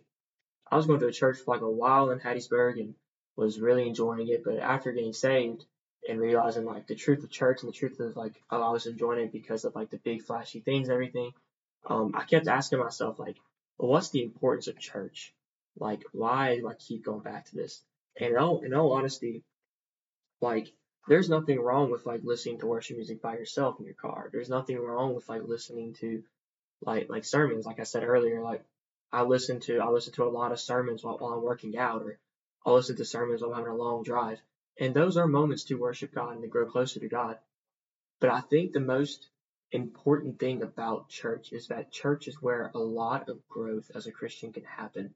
I 0.71 0.77
was 0.77 0.87
going 0.87 1.01
to 1.01 1.07
a 1.07 1.13
church 1.13 1.39
for 1.39 1.55
like 1.55 1.63
a 1.63 1.71
while 1.71 2.11
in 2.11 2.19
Hattiesburg 2.19 2.81
and 2.81 2.95
was 3.37 3.61
really 3.61 3.87
enjoying 3.87 4.29
it. 4.29 4.43
But 4.45 4.59
after 4.59 4.93
getting 4.93 5.13
saved 5.13 5.65
and 6.09 6.21
realizing 6.21 6.65
like 6.65 6.87
the 6.87 6.95
truth 6.95 7.23
of 7.23 7.31
church 7.31 7.63
and 7.63 7.69
the 7.69 7.77
truth 7.77 8.01
of 8.01 8.17
like 8.17 8.43
I 8.51 8.57
was 8.71 8.87
enjoying 8.87 9.21
it 9.21 9.33
because 9.33 9.65
of 9.65 9.75
like 9.75 9.91
the 9.91 9.99
big 9.99 10.23
flashy 10.23 10.61
things 10.61 10.89
and 10.89 10.95
everything, 10.95 11.33
um, 11.87 12.13
I 12.15 12.25
kept 12.25 12.49
asking 12.49 12.79
myself 12.81 13.19
like, 13.19 13.37
well, 13.77 13.91
what's 13.91 14.11
the 14.11 14.25
importance 14.25 14.69
of 14.69 14.79
church? 14.79 15.35
Like, 15.79 16.03
why 16.13 16.57
do 16.57 16.69
I 16.69 16.75
keep 16.75 17.05
going 17.05 17.21
back 17.21 17.47
to 17.47 17.57
this? 17.57 17.83
And 18.19 18.31
in 18.31 18.39
all, 18.39 18.61
in 18.61 18.75
all 18.75 18.93
honesty, 18.93 19.45
like 20.41 20.73
there's 21.09 21.29
nothing 21.29 21.61
wrong 21.61 21.91
with 21.91 22.07
like 22.07 22.23
listening 22.25 22.59
to 22.59 22.67
worship 22.67 22.97
music 22.97 23.23
by 23.23 23.35
yourself 23.35 23.79
in 23.79 23.87
your 23.87 23.95
car. 23.95 24.29
There's 24.33 24.49
nothing 24.49 24.79
wrong 24.79 25.15
with 25.15 25.29
like 25.29 25.43
listening 25.47 25.95
to 26.01 26.23
like 26.83 27.09
like 27.09 27.25
sermons. 27.25 27.67
Like 27.67 27.81
I 27.81 27.85
said 27.85 28.05
earlier, 28.05 28.41
like 28.41 28.65
I 29.13 29.23
listen 29.23 29.61
to 29.61 29.79
I 29.79 29.89
listen 29.89 30.13
to 30.15 30.25
a 30.25 30.31
lot 30.31 30.53
of 30.53 30.61
sermons 30.61 31.05
while, 31.05 31.19
while 31.19 31.33
I'm 31.33 31.43
working 31.43 31.79
out, 31.79 32.03
or 32.03 32.19
I'll 32.65 32.75
listen 32.75 32.97
to 32.97 33.05
sermons 33.05 33.41
while 33.43 33.53
I'm 33.53 33.59
having 33.59 33.73
a 33.73 33.77
long 33.77 34.03
drive. 34.03 34.39
And 34.79 34.95
those 34.95 35.17
are 35.17 35.27
moments 35.27 35.65
to 35.65 35.75
worship 35.75 36.15
God 36.15 36.35
and 36.35 36.43
to 36.43 36.49
grow 36.49 36.67
closer 36.67 37.01
to 37.01 37.09
God. 37.09 37.37
But 38.21 38.31
I 38.31 38.41
think 38.41 38.73
the 38.73 38.81
most 38.81 39.29
important 39.73 40.39
thing 40.39 40.63
about 40.63 41.09
church 41.09 41.53
is 41.53 41.69
that 41.69 41.93
church 41.93 42.29
is 42.29 42.41
where 42.41 42.71
a 42.75 42.79
lot 42.79 43.29
of 43.29 43.47
growth 43.49 43.91
as 43.95 44.07
a 44.07 44.13
Christian 44.13 44.53
can 44.53 44.65
happen. 44.65 45.15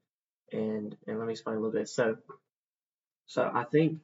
And 0.51 0.95
and 1.07 1.17
let 1.17 1.27
me 1.27 1.33
explain 1.33 1.57
a 1.57 1.59
little 1.59 1.73
bit. 1.73 1.89
So 1.89 2.17
so 3.25 3.49
I 3.53 3.63
think 3.63 3.99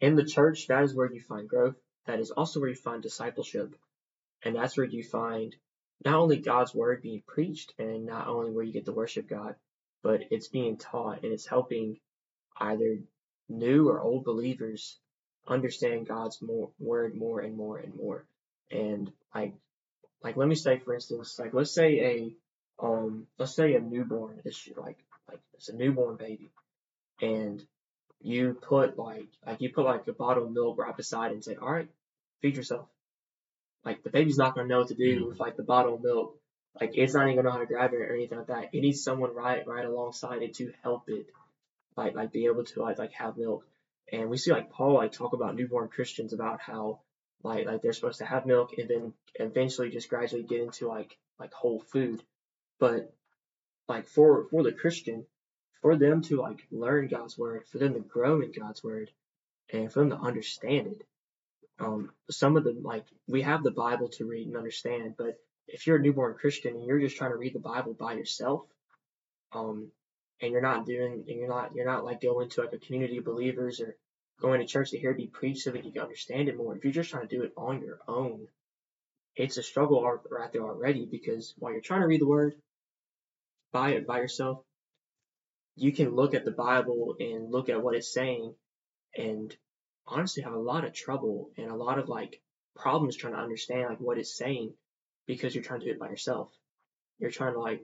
in 0.00 0.16
the 0.16 0.24
church, 0.24 0.66
that 0.66 0.82
is 0.82 0.94
where 0.94 1.12
you 1.12 1.20
find 1.20 1.48
growth. 1.48 1.76
That 2.06 2.18
is 2.18 2.32
also 2.32 2.60
where 2.60 2.68
you 2.68 2.74
find 2.74 3.02
discipleship. 3.02 3.74
And 4.42 4.56
that's 4.56 4.76
where 4.76 4.86
you 4.86 5.04
find 5.04 5.54
not 6.04 6.16
only 6.16 6.38
God's 6.38 6.74
word 6.74 7.02
being 7.02 7.22
preached 7.26 7.72
and 7.78 8.04
not 8.04 8.26
only 8.26 8.50
where 8.50 8.64
you 8.64 8.72
get 8.72 8.86
to 8.86 8.92
worship 8.92 9.28
God, 9.28 9.54
but 10.02 10.24
it's 10.32 10.48
being 10.48 10.76
taught 10.76 11.22
and 11.22 11.32
it's 11.32 11.46
helping 11.46 12.00
either 12.58 12.98
new 13.52 13.88
or 13.88 14.00
old 14.00 14.24
believers 14.24 14.98
understand 15.46 16.08
God's 16.08 16.40
more, 16.40 16.70
word 16.78 17.14
more 17.14 17.40
and 17.40 17.56
more 17.56 17.78
and 17.78 17.94
more. 17.94 18.24
And 18.70 19.12
like, 19.34 19.54
like 20.22 20.36
let 20.36 20.48
me 20.48 20.54
say 20.54 20.78
for 20.78 20.94
instance, 20.94 21.38
like 21.38 21.54
let's 21.54 21.74
say 21.74 22.00
a 22.00 22.84
um 22.84 23.26
let's 23.38 23.54
say 23.54 23.74
a 23.74 23.80
newborn 23.80 24.40
is 24.44 24.68
like 24.76 24.98
like 25.28 25.40
it's 25.54 25.68
a 25.68 25.76
newborn 25.76 26.16
baby, 26.16 26.50
and 27.20 27.62
you 28.20 28.56
put 28.60 28.98
like 28.98 29.28
like 29.46 29.60
you 29.60 29.72
put 29.72 29.84
like 29.84 30.06
a 30.06 30.12
bottle 30.12 30.44
of 30.44 30.52
milk 30.52 30.78
right 30.78 30.96
beside 30.96 31.32
it 31.32 31.34
and 31.34 31.44
say, 31.44 31.56
all 31.56 31.72
right, 31.72 31.88
feed 32.40 32.56
yourself. 32.56 32.86
Like 33.84 34.02
the 34.02 34.10
baby's 34.10 34.38
not 34.38 34.54
gonna 34.54 34.68
know 34.68 34.78
what 34.78 34.88
to 34.88 34.94
do 34.94 35.16
mm-hmm. 35.16 35.28
with 35.28 35.40
like 35.40 35.56
the 35.56 35.62
bottle 35.62 35.94
of 35.94 36.02
milk. 36.02 36.38
Like 36.80 36.92
it's 36.94 37.14
not 37.14 37.24
even 37.24 37.36
gonna 37.36 37.48
know 37.48 37.52
how 37.52 37.58
to 37.58 37.66
grab 37.66 37.92
it 37.92 38.00
or 38.00 38.14
anything 38.14 38.38
like 38.38 38.46
that. 38.46 38.70
It 38.72 38.80
needs 38.80 39.02
someone 39.02 39.34
right 39.34 39.66
right 39.66 39.84
alongside 39.84 40.42
it 40.42 40.54
to 40.54 40.72
help 40.82 41.08
it, 41.08 41.26
like 41.96 42.14
like 42.14 42.32
be 42.32 42.46
able 42.46 42.64
to 42.64 42.82
like 42.82 42.98
like 42.98 43.12
have 43.12 43.36
milk. 43.36 43.66
And 44.12 44.28
we 44.28 44.36
see 44.36 44.52
like 44.52 44.70
Paul 44.70 44.94
like 44.94 45.12
talk 45.12 45.32
about 45.32 45.54
newborn 45.54 45.88
Christians 45.88 46.32
about 46.32 46.60
how 46.60 47.00
like 47.42 47.66
like 47.66 47.82
they're 47.82 47.92
supposed 47.92 48.18
to 48.18 48.24
have 48.24 48.46
milk 48.46 48.72
and 48.78 48.88
then 48.88 49.12
eventually 49.34 49.90
just 49.90 50.08
gradually 50.08 50.42
get 50.42 50.60
into 50.60 50.88
like 50.88 51.16
like 51.38 51.52
whole 51.52 51.80
food. 51.80 52.22
But 52.78 53.12
like 53.88 54.06
for 54.06 54.46
for 54.50 54.62
the 54.62 54.72
Christian, 54.72 55.26
for 55.80 55.96
them 55.96 56.22
to 56.22 56.40
like 56.40 56.66
learn 56.70 57.08
God's 57.08 57.36
word, 57.36 57.66
for 57.66 57.78
them 57.78 57.94
to 57.94 58.00
grow 58.00 58.40
in 58.40 58.52
God's 58.52 58.82
word, 58.82 59.10
and 59.72 59.92
for 59.92 60.00
them 60.00 60.10
to 60.10 60.16
understand 60.18 60.86
it. 60.88 61.02
Um, 61.78 62.10
some 62.30 62.56
of 62.56 62.64
them 62.64 62.82
like 62.82 63.04
we 63.26 63.42
have 63.42 63.62
the 63.62 63.70
Bible 63.70 64.08
to 64.10 64.26
read 64.26 64.46
and 64.46 64.56
understand, 64.56 65.14
but 65.16 65.38
if 65.66 65.86
you're 65.86 65.96
a 65.96 66.00
newborn 66.00 66.34
Christian 66.34 66.76
and 66.76 66.86
you're 66.86 67.00
just 67.00 67.16
trying 67.16 67.30
to 67.30 67.36
read 67.36 67.54
the 67.54 67.58
Bible 67.58 67.94
by 67.94 68.14
yourself, 68.14 68.62
um, 69.52 69.90
and 70.42 70.52
you're 70.52 70.60
not 70.60 70.84
doing, 70.84 71.24
and 71.28 71.38
you're 71.38 71.48
not, 71.48 71.74
you're 71.74 71.86
not 71.86 72.04
like 72.04 72.20
going 72.20 72.50
to 72.50 72.60
like 72.60 72.72
a 72.72 72.78
community 72.78 73.18
of 73.18 73.24
believers 73.24 73.80
or 73.80 73.96
going 74.40 74.60
to 74.60 74.66
church 74.66 74.90
to 74.90 74.98
hear 74.98 75.12
it 75.12 75.16
be 75.16 75.28
preached 75.28 75.62
so 75.62 75.70
that 75.70 75.84
you 75.84 75.92
can 75.92 76.02
understand 76.02 76.48
it 76.48 76.56
more. 76.56 76.76
If 76.76 76.84
you're 76.84 76.92
just 76.92 77.10
trying 77.10 77.28
to 77.28 77.34
do 77.34 77.44
it 77.44 77.52
on 77.56 77.80
your 77.80 78.00
own, 78.08 78.48
it's 79.36 79.56
a 79.56 79.62
struggle 79.62 80.02
right 80.30 80.52
there 80.52 80.62
already 80.62 81.06
because 81.10 81.54
while 81.58 81.72
you're 81.72 81.80
trying 81.80 82.02
to 82.02 82.06
read 82.06 82.20
the 82.20 82.26
Word 82.26 82.54
by 83.72 83.90
it 83.92 84.06
by 84.06 84.18
yourself, 84.18 84.62
you 85.76 85.92
can 85.92 86.14
look 86.14 86.34
at 86.34 86.44
the 86.44 86.50
Bible 86.50 87.16
and 87.18 87.50
look 87.50 87.68
at 87.68 87.82
what 87.82 87.94
it's 87.94 88.12
saying 88.12 88.54
and 89.16 89.56
honestly 90.06 90.42
have 90.42 90.52
a 90.52 90.58
lot 90.58 90.84
of 90.84 90.92
trouble 90.92 91.50
and 91.56 91.70
a 91.70 91.76
lot 91.76 91.98
of 91.98 92.08
like 92.08 92.40
problems 92.74 93.16
trying 93.16 93.34
to 93.34 93.38
understand 93.38 93.88
like 93.88 94.00
what 94.00 94.18
it's 94.18 94.36
saying 94.36 94.74
because 95.26 95.54
you're 95.54 95.64
trying 95.64 95.80
to 95.80 95.86
do 95.86 95.92
it 95.92 96.00
by 96.00 96.08
yourself. 96.08 96.50
You're 97.18 97.30
trying 97.30 97.54
to 97.54 97.60
like 97.60 97.80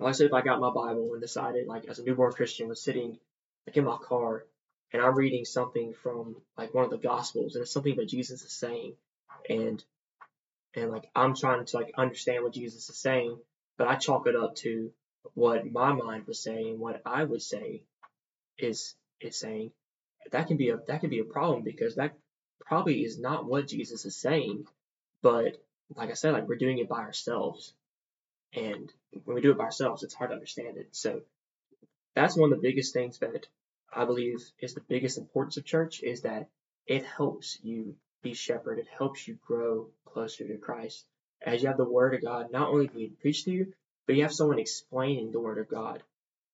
like 0.00 0.14
said 0.14 0.26
if 0.26 0.32
I 0.32 0.42
got 0.42 0.60
my 0.60 0.70
Bible 0.70 1.10
and 1.12 1.20
decided 1.20 1.66
like 1.66 1.86
as 1.86 1.98
a 1.98 2.04
newborn 2.04 2.32
Christian 2.32 2.68
was 2.68 2.82
sitting 2.82 3.18
like 3.66 3.76
in 3.76 3.84
my 3.84 3.96
car 3.96 4.44
and 4.92 5.02
I'm 5.02 5.14
reading 5.14 5.44
something 5.44 5.92
from 5.92 6.36
like 6.56 6.74
one 6.74 6.84
of 6.84 6.90
the 6.90 6.98
gospels 6.98 7.54
and 7.54 7.62
it's 7.62 7.72
something 7.72 7.96
that 7.96 8.08
Jesus 8.08 8.42
is 8.42 8.52
saying 8.52 8.94
and 9.48 9.82
and 10.74 10.90
like 10.90 11.08
I'm 11.14 11.34
trying 11.34 11.64
to 11.64 11.76
like 11.76 11.92
understand 11.96 12.44
what 12.44 12.54
Jesus 12.54 12.88
is 12.88 12.96
saying, 12.96 13.38
but 13.76 13.88
I 13.88 13.96
chalk 13.96 14.26
it 14.26 14.36
up 14.36 14.56
to 14.56 14.92
what 15.34 15.70
my 15.70 15.92
mind 15.92 16.26
was 16.26 16.42
saying, 16.42 16.78
what 16.78 17.02
I 17.04 17.24
would 17.24 17.42
say 17.42 17.82
is 18.58 18.94
is 19.20 19.36
saying, 19.36 19.72
that 20.32 20.48
can 20.48 20.56
be 20.56 20.70
a 20.70 20.78
that 20.86 21.00
can 21.00 21.10
be 21.10 21.20
a 21.20 21.24
problem 21.24 21.62
because 21.62 21.96
that 21.96 22.14
probably 22.60 23.04
is 23.04 23.18
not 23.18 23.44
what 23.44 23.68
Jesus 23.68 24.04
is 24.04 24.16
saying. 24.16 24.66
But 25.22 25.56
like 25.96 26.10
I 26.10 26.14
said, 26.14 26.32
like 26.32 26.48
we're 26.48 26.56
doing 26.56 26.78
it 26.78 26.88
by 26.88 27.00
ourselves. 27.00 27.74
And 28.54 28.92
when 29.24 29.34
we 29.34 29.40
do 29.40 29.52
it 29.52 29.58
by 29.58 29.64
ourselves, 29.64 30.02
it's 30.02 30.14
hard 30.14 30.30
to 30.30 30.34
understand 30.34 30.76
it. 30.76 30.88
So 30.92 31.22
that's 32.14 32.36
one 32.36 32.52
of 32.52 32.60
the 32.60 32.68
biggest 32.68 32.92
things 32.92 33.18
that 33.18 33.46
I 33.92 34.04
believe 34.04 34.38
is 34.60 34.74
the 34.74 34.80
biggest 34.80 35.18
importance 35.18 35.56
of 35.56 35.64
church 35.64 36.02
is 36.02 36.22
that 36.22 36.48
it 36.86 37.04
helps 37.04 37.58
you 37.62 37.96
be 38.22 38.34
shepherd. 38.34 38.78
It 38.78 38.88
helps 38.88 39.26
you 39.26 39.38
grow 39.46 39.88
closer 40.04 40.46
to 40.46 40.58
Christ. 40.58 41.04
As 41.42 41.62
you 41.62 41.68
have 41.68 41.76
the 41.76 41.84
word 41.84 42.14
of 42.14 42.22
God 42.22 42.52
not 42.52 42.68
only 42.68 42.88
being 42.88 43.16
preached 43.20 43.44
to 43.44 43.52
you, 43.52 43.72
but 44.10 44.16
you 44.16 44.22
have 44.22 44.34
someone 44.34 44.58
explaining 44.58 45.30
the 45.30 45.38
Word 45.38 45.58
of 45.58 45.68
God 45.68 46.02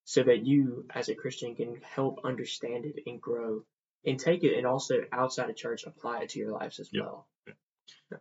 so 0.05 0.23
that 0.23 0.45
you, 0.45 0.85
as 0.95 1.09
a 1.09 1.15
Christian, 1.15 1.55
can 1.55 1.81
help 1.81 2.21
understand 2.23 2.85
it 2.85 3.03
and 3.07 3.19
grow 3.19 3.65
and 4.05 4.21
take 4.21 4.45
it 4.45 4.59
and 4.59 4.67
also 4.67 4.97
outside 5.11 5.49
of 5.49 5.57
church 5.57 5.85
apply 5.87 6.21
it 6.21 6.29
to 6.29 6.39
your 6.39 6.53
lives 6.53 6.81
as 6.81 6.91
yep. 6.93 7.05
well. 7.05 7.27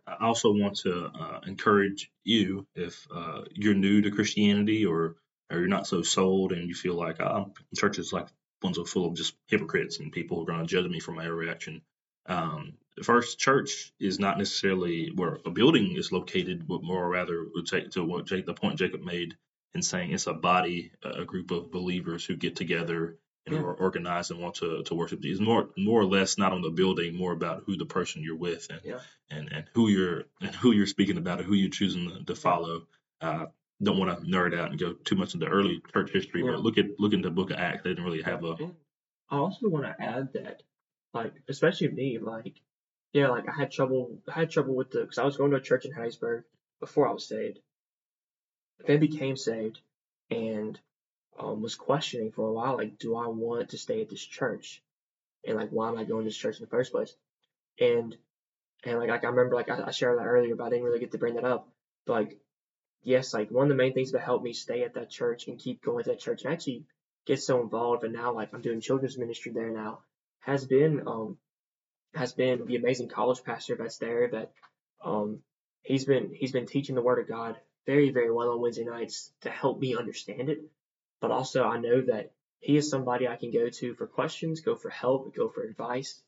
I 0.06 0.24
also 0.26 0.52
want 0.52 0.78
to 0.78 1.06
uh, 1.06 1.40
encourage 1.46 2.10
you 2.24 2.66
if 2.74 3.06
uh, 3.14 3.42
you're 3.52 3.74
new 3.74 4.02
to 4.02 4.10
Christianity 4.10 4.86
or 4.86 5.16
or 5.50 5.58
you're 5.60 5.68
not 5.68 5.86
so 5.86 6.02
sold 6.02 6.52
and 6.52 6.68
you 6.68 6.74
feel 6.74 6.94
like 6.94 7.20
oh, 7.20 7.52
church 7.76 7.98
is 7.98 8.12
like 8.12 8.26
ones 8.62 8.78
are 8.78 8.84
full 8.84 9.06
of 9.06 9.14
just 9.14 9.34
hypocrites 9.46 9.98
and 10.00 10.12
people 10.12 10.36
who 10.36 10.42
are 10.42 10.46
going 10.46 10.60
to 10.60 10.66
judge 10.66 10.90
me 10.90 10.98
for 11.00 11.12
my 11.12 11.26
reaction. 11.26 11.82
Um, 12.26 12.74
first, 13.02 13.38
church 13.38 13.92
is 14.00 14.18
not 14.18 14.38
necessarily 14.38 15.12
where 15.14 15.38
a 15.44 15.50
building 15.50 15.96
is 15.96 16.10
located, 16.10 16.66
but 16.66 16.82
more 16.82 17.08
rather 17.08 17.46
would 17.54 17.66
take 17.66 17.90
to 17.90 18.02
what 18.04 18.26
Jake, 18.26 18.46
the 18.46 18.54
point 18.54 18.78
Jacob 18.78 19.02
made 19.02 19.36
in 19.74 19.82
saying 19.82 20.12
it's 20.12 20.26
a 20.26 20.34
body, 20.34 20.90
a 21.02 21.24
group 21.24 21.50
of 21.50 21.70
believers 21.70 22.24
who 22.24 22.34
get 22.34 22.56
together 22.56 23.18
and 23.46 23.56
are 23.56 23.74
organized 23.74 24.30
and 24.30 24.40
want 24.40 24.56
to, 24.56 24.82
to 24.82 24.94
worship 24.94 25.20
Jesus. 25.20 25.40
More 25.40 25.68
more 25.76 26.00
or 26.00 26.04
less 26.04 26.38
not 26.38 26.52
on 26.52 26.62
the 26.62 26.70
building, 26.70 27.16
more 27.16 27.32
about 27.32 27.62
who 27.66 27.76
the 27.76 27.86
person 27.86 28.22
you're 28.22 28.36
with 28.36 28.68
and 28.70 28.80
yeah. 28.84 28.98
and, 29.30 29.52
and 29.52 29.64
who 29.74 29.88
you're 29.88 30.24
and 30.40 30.54
who 30.54 30.72
you're 30.72 30.86
speaking 30.86 31.16
about 31.16 31.38
and 31.38 31.46
who 31.46 31.54
you're 31.54 31.70
choosing 31.70 32.24
to 32.26 32.34
follow. 32.34 32.86
Uh, 33.20 33.46
don't 33.82 33.98
want 33.98 34.18
to 34.18 34.26
nerd 34.26 34.58
out 34.58 34.70
and 34.70 34.80
go 34.80 34.94
too 35.04 35.16
much 35.16 35.34
into 35.34 35.46
early 35.46 35.82
church 35.92 36.10
history, 36.12 36.42
yeah. 36.44 36.52
but 36.52 36.60
look 36.60 36.78
at 36.78 36.98
look 36.98 37.12
into 37.12 37.28
the 37.28 37.34
Book 37.34 37.50
of 37.50 37.58
Acts. 37.58 37.82
They 37.84 37.90
didn't 37.90 38.04
really 38.04 38.22
have 38.22 38.44
a. 38.44 38.56
I 39.30 39.36
also 39.36 39.68
want 39.68 39.84
to 39.84 39.94
add 40.02 40.32
that 40.34 40.62
like 41.12 41.32
especially 41.48 41.88
me, 41.88 42.18
like 42.18 42.54
yeah, 43.12 43.28
like 43.28 43.48
I 43.48 43.52
had 43.52 43.70
trouble 43.70 44.18
I 44.28 44.40
had 44.40 44.50
trouble 44.50 44.74
with 44.74 44.90
the 44.90 45.00
because 45.00 45.18
I 45.18 45.24
was 45.24 45.36
going 45.36 45.50
to 45.52 45.58
a 45.58 45.60
church 45.60 45.84
in 45.84 45.92
Hattiesburg 45.92 46.44
before 46.80 47.08
I 47.08 47.12
was 47.12 47.26
saved. 47.26 47.58
Then 48.86 49.00
became 49.00 49.36
saved 49.36 49.80
and 50.30 50.78
um, 51.38 51.62
was 51.62 51.74
questioning 51.74 52.32
for 52.32 52.48
a 52.48 52.52
while, 52.52 52.76
like, 52.76 52.98
do 52.98 53.16
I 53.16 53.26
want 53.28 53.70
to 53.70 53.78
stay 53.78 54.00
at 54.00 54.08
this 54.08 54.24
church? 54.24 54.82
And 55.46 55.56
like, 55.56 55.70
why 55.70 55.88
am 55.88 55.98
I 55.98 56.04
going 56.04 56.24
to 56.24 56.28
this 56.28 56.36
church 56.36 56.58
in 56.58 56.64
the 56.64 56.70
first 56.70 56.92
place? 56.92 57.14
And 57.80 58.16
and 58.84 58.98
like, 58.98 59.08
like 59.08 59.24
I 59.24 59.28
remember 59.28 59.54
like 59.54 59.70
I, 59.70 59.84
I 59.86 59.90
shared 59.90 60.18
that 60.18 60.26
earlier, 60.26 60.54
but 60.54 60.64
I 60.64 60.70
didn't 60.70 60.84
really 60.84 61.00
get 61.00 61.12
to 61.12 61.18
bring 61.18 61.34
that 61.34 61.44
up. 61.44 61.68
But 62.06 62.12
like, 62.12 62.38
yes, 63.02 63.34
like 63.34 63.50
one 63.50 63.64
of 63.64 63.68
the 63.68 63.74
main 63.74 63.94
things 63.94 64.12
that 64.12 64.20
helped 64.20 64.44
me 64.44 64.52
stay 64.52 64.84
at 64.84 64.94
that 64.94 65.10
church 65.10 65.48
and 65.48 65.58
keep 65.58 65.82
going 65.82 66.04
to 66.04 66.10
that 66.10 66.20
church 66.20 66.44
and 66.44 66.52
actually 66.52 66.84
get 67.26 67.40
so 67.40 67.60
involved, 67.60 68.04
and 68.04 68.12
now 68.12 68.32
like 68.32 68.52
I'm 68.52 68.62
doing 68.62 68.80
children's 68.80 69.18
ministry 69.18 69.52
there 69.52 69.70
now 69.70 70.00
has 70.40 70.64
been 70.64 71.02
um 71.06 71.38
has 72.14 72.32
been 72.32 72.66
the 72.66 72.76
amazing 72.76 73.08
college 73.08 73.42
pastor 73.44 73.76
that's 73.76 73.98
there. 73.98 74.28
That 74.28 74.52
um, 75.04 75.40
he's 75.82 76.04
been 76.04 76.32
he's 76.32 76.52
been 76.52 76.66
teaching 76.66 76.94
the 76.94 77.02
Word 77.02 77.18
of 77.18 77.28
God 77.28 77.56
very 77.86 78.10
very 78.10 78.30
well 78.30 78.50
on 78.50 78.60
Wednesday 78.60 78.84
nights 78.84 79.32
to 79.42 79.50
help 79.50 79.78
me 79.80 79.96
understand 79.96 80.48
it. 80.48 80.60
But 81.20 81.30
also 81.30 81.64
I 81.64 81.78
know 81.78 82.02
that 82.02 82.32
he 82.60 82.76
is 82.76 82.90
somebody 82.90 83.28
I 83.28 83.36
can 83.36 83.50
go 83.50 83.68
to 83.68 83.94
for 83.94 84.06
questions, 84.06 84.60
go 84.60 84.74
for 84.74 84.90
help, 84.90 85.34
go 85.34 85.48
for 85.48 85.62
advice, 85.62 86.22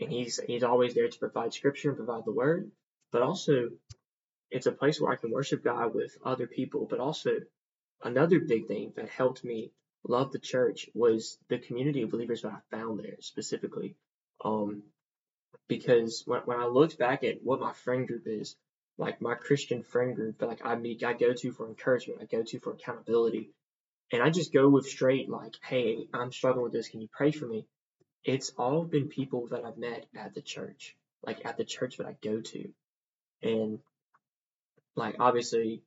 and 0.00 0.10
he's 0.10 0.38
he's 0.38 0.62
always 0.62 0.94
there 0.94 1.08
to 1.08 1.18
provide 1.18 1.54
Scripture 1.54 1.90
and 1.90 1.96
provide 1.96 2.24
the 2.24 2.32
Word. 2.32 2.70
But 3.12 3.22
also, 3.22 3.70
it's 4.50 4.66
a 4.66 4.72
place 4.72 5.00
where 5.00 5.12
I 5.12 5.16
can 5.16 5.30
worship 5.30 5.64
God 5.64 5.94
with 5.94 6.16
other 6.24 6.46
people. 6.46 6.86
But 6.88 7.00
also, 7.00 7.40
another 8.02 8.40
big 8.40 8.66
thing 8.66 8.92
that 8.96 9.08
helped 9.08 9.44
me 9.44 9.72
love 10.08 10.32
the 10.32 10.38
church 10.38 10.88
was 10.94 11.38
the 11.48 11.58
community 11.58 12.02
of 12.02 12.10
believers 12.10 12.42
that 12.42 12.52
I 12.52 12.76
found 12.76 13.00
there 13.00 13.16
specifically. 13.20 13.96
Um, 14.44 14.82
because 15.68 16.22
when, 16.26 16.42
when 16.42 16.58
I 16.58 16.66
looked 16.66 16.98
back 16.98 17.24
at 17.24 17.42
what 17.42 17.60
my 17.60 17.72
friend 17.72 18.06
group 18.06 18.26
is, 18.26 18.56
like 18.98 19.20
my 19.20 19.34
Christian 19.34 19.82
friend 19.82 20.14
group 20.14 20.40
like 20.40 20.64
I 20.64 20.74
meet, 20.76 21.04
I 21.04 21.12
go 21.12 21.32
to 21.32 21.52
for 21.52 21.68
encouragement, 21.68 22.20
I 22.22 22.24
go 22.24 22.42
to 22.42 22.58
for 22.60 22.72
accountability, 22.72 23.50
and 24.12 24.22
I 24.22 24.30
just 24.30 24.52
go 24.52 24.68
with 24.68 24.86
straight 24.86 25.28
like, 25.28 25.54
hey, 25.62 26.06
I'm 26.14 26.32
struggling 26.32 26.64
with 26.64 26.72
this, 26.72 26.88
can 26.88 27.00
you 27.00 27.08
pray 27.12 27.32
for 27.32 27.46
me? 27.46 27.66
It's 28.24 28.50
all 28.58 28.84
been 28.84 29.08
people 29.08 29.48
that 29.48 29.64
I've 29.64 29.78
met 29.78 30.06
at 30.16 30.34
the 30.34 30.42
church, 30.42 30.96
like 31.24 31.44
at 31.44 31.56
the 31.56 31.64
church 31.64 31.98
that 31.98 32.06
I 32.06 32.16
go 32.22 32.40
to, 32.40 32.68
and 33.42 33.78
like 34.96 35.16
obviously, 35.20 35.82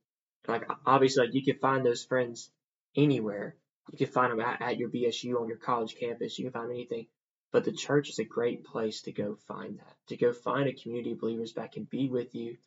like 0.48 0.64
obviously, 0.86 1.26
like 1.26 1.36
you 1.36 1.44
can 1.44 1.60
find 1.60 1.86
those 1.86 2.06
friends 2.06 2.50
anywhere. 2.96 3.56
You 3.92 3.98
can 3.98 4.08
find 4.08 4.32
them 4.32 4.40
at, 4.40 4.62
at 4.62 4.78
your 4.78 4.90
BSU 4.90 5.42
on 5.42 5.48
your 5.48 5.58
college 5.58 5.96
campus. 6.00 6.38
You 6.38 6.46
can 6.46 6.54
find 6.54 6.72
anything. 6.72 7.08
But 7.52 7.66
the 7.66 7.72
church 7.72 8.10
is 8.10 8.20
a 8.20 8.24
great 8.24 8.64
place 8.64 9.02
to 9.02 9.12
go 9.12 9.36
find 9.48 9.80
that, 9.80 9.96
to 10.10 10.18
go 10.18 10.34
find 10.34 10.70
a 10.70 10.74
community 10.74 11.14
of 11.14 11.20
believers 11.20 11.54
that 11.54 11.72
can 11.72 11.86
be 11.86 12.08
with 12.08 12.36
you, 12.36 12.58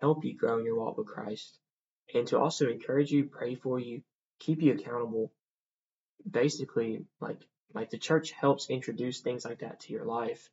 help 0.00 0.24
you 0.24 0.36
grow 0.36 0.58
in 0.58 0.64
your 0.64 0.76
walk 0.76 0.98
with 0.98 1.06
Christ, 1.06 1.56
and 2.12 2.26
to 2.28 2.38
also 2.40 2.68
encourage 2.68 3.12
you, 3.12 3.26
pray 3.26 3.54
for 3.54 3.78
you, 3.78 4.02
keep 4.44 4.62
you 4.62 4.72
accountable. 4.72 5.32
Basically, 6.28 7.04
like 7.20 7.40
like 7.74 7.90
the 7.90 7.98
church 7.98 8.30
helps 8.30 8.70
introduce 8.70 9.20
things 9.20 9.44
like 9.44 9.60
that 9.60 9.80
to 9.80 9.92
your 9.92 10.04
life 10.04 10.48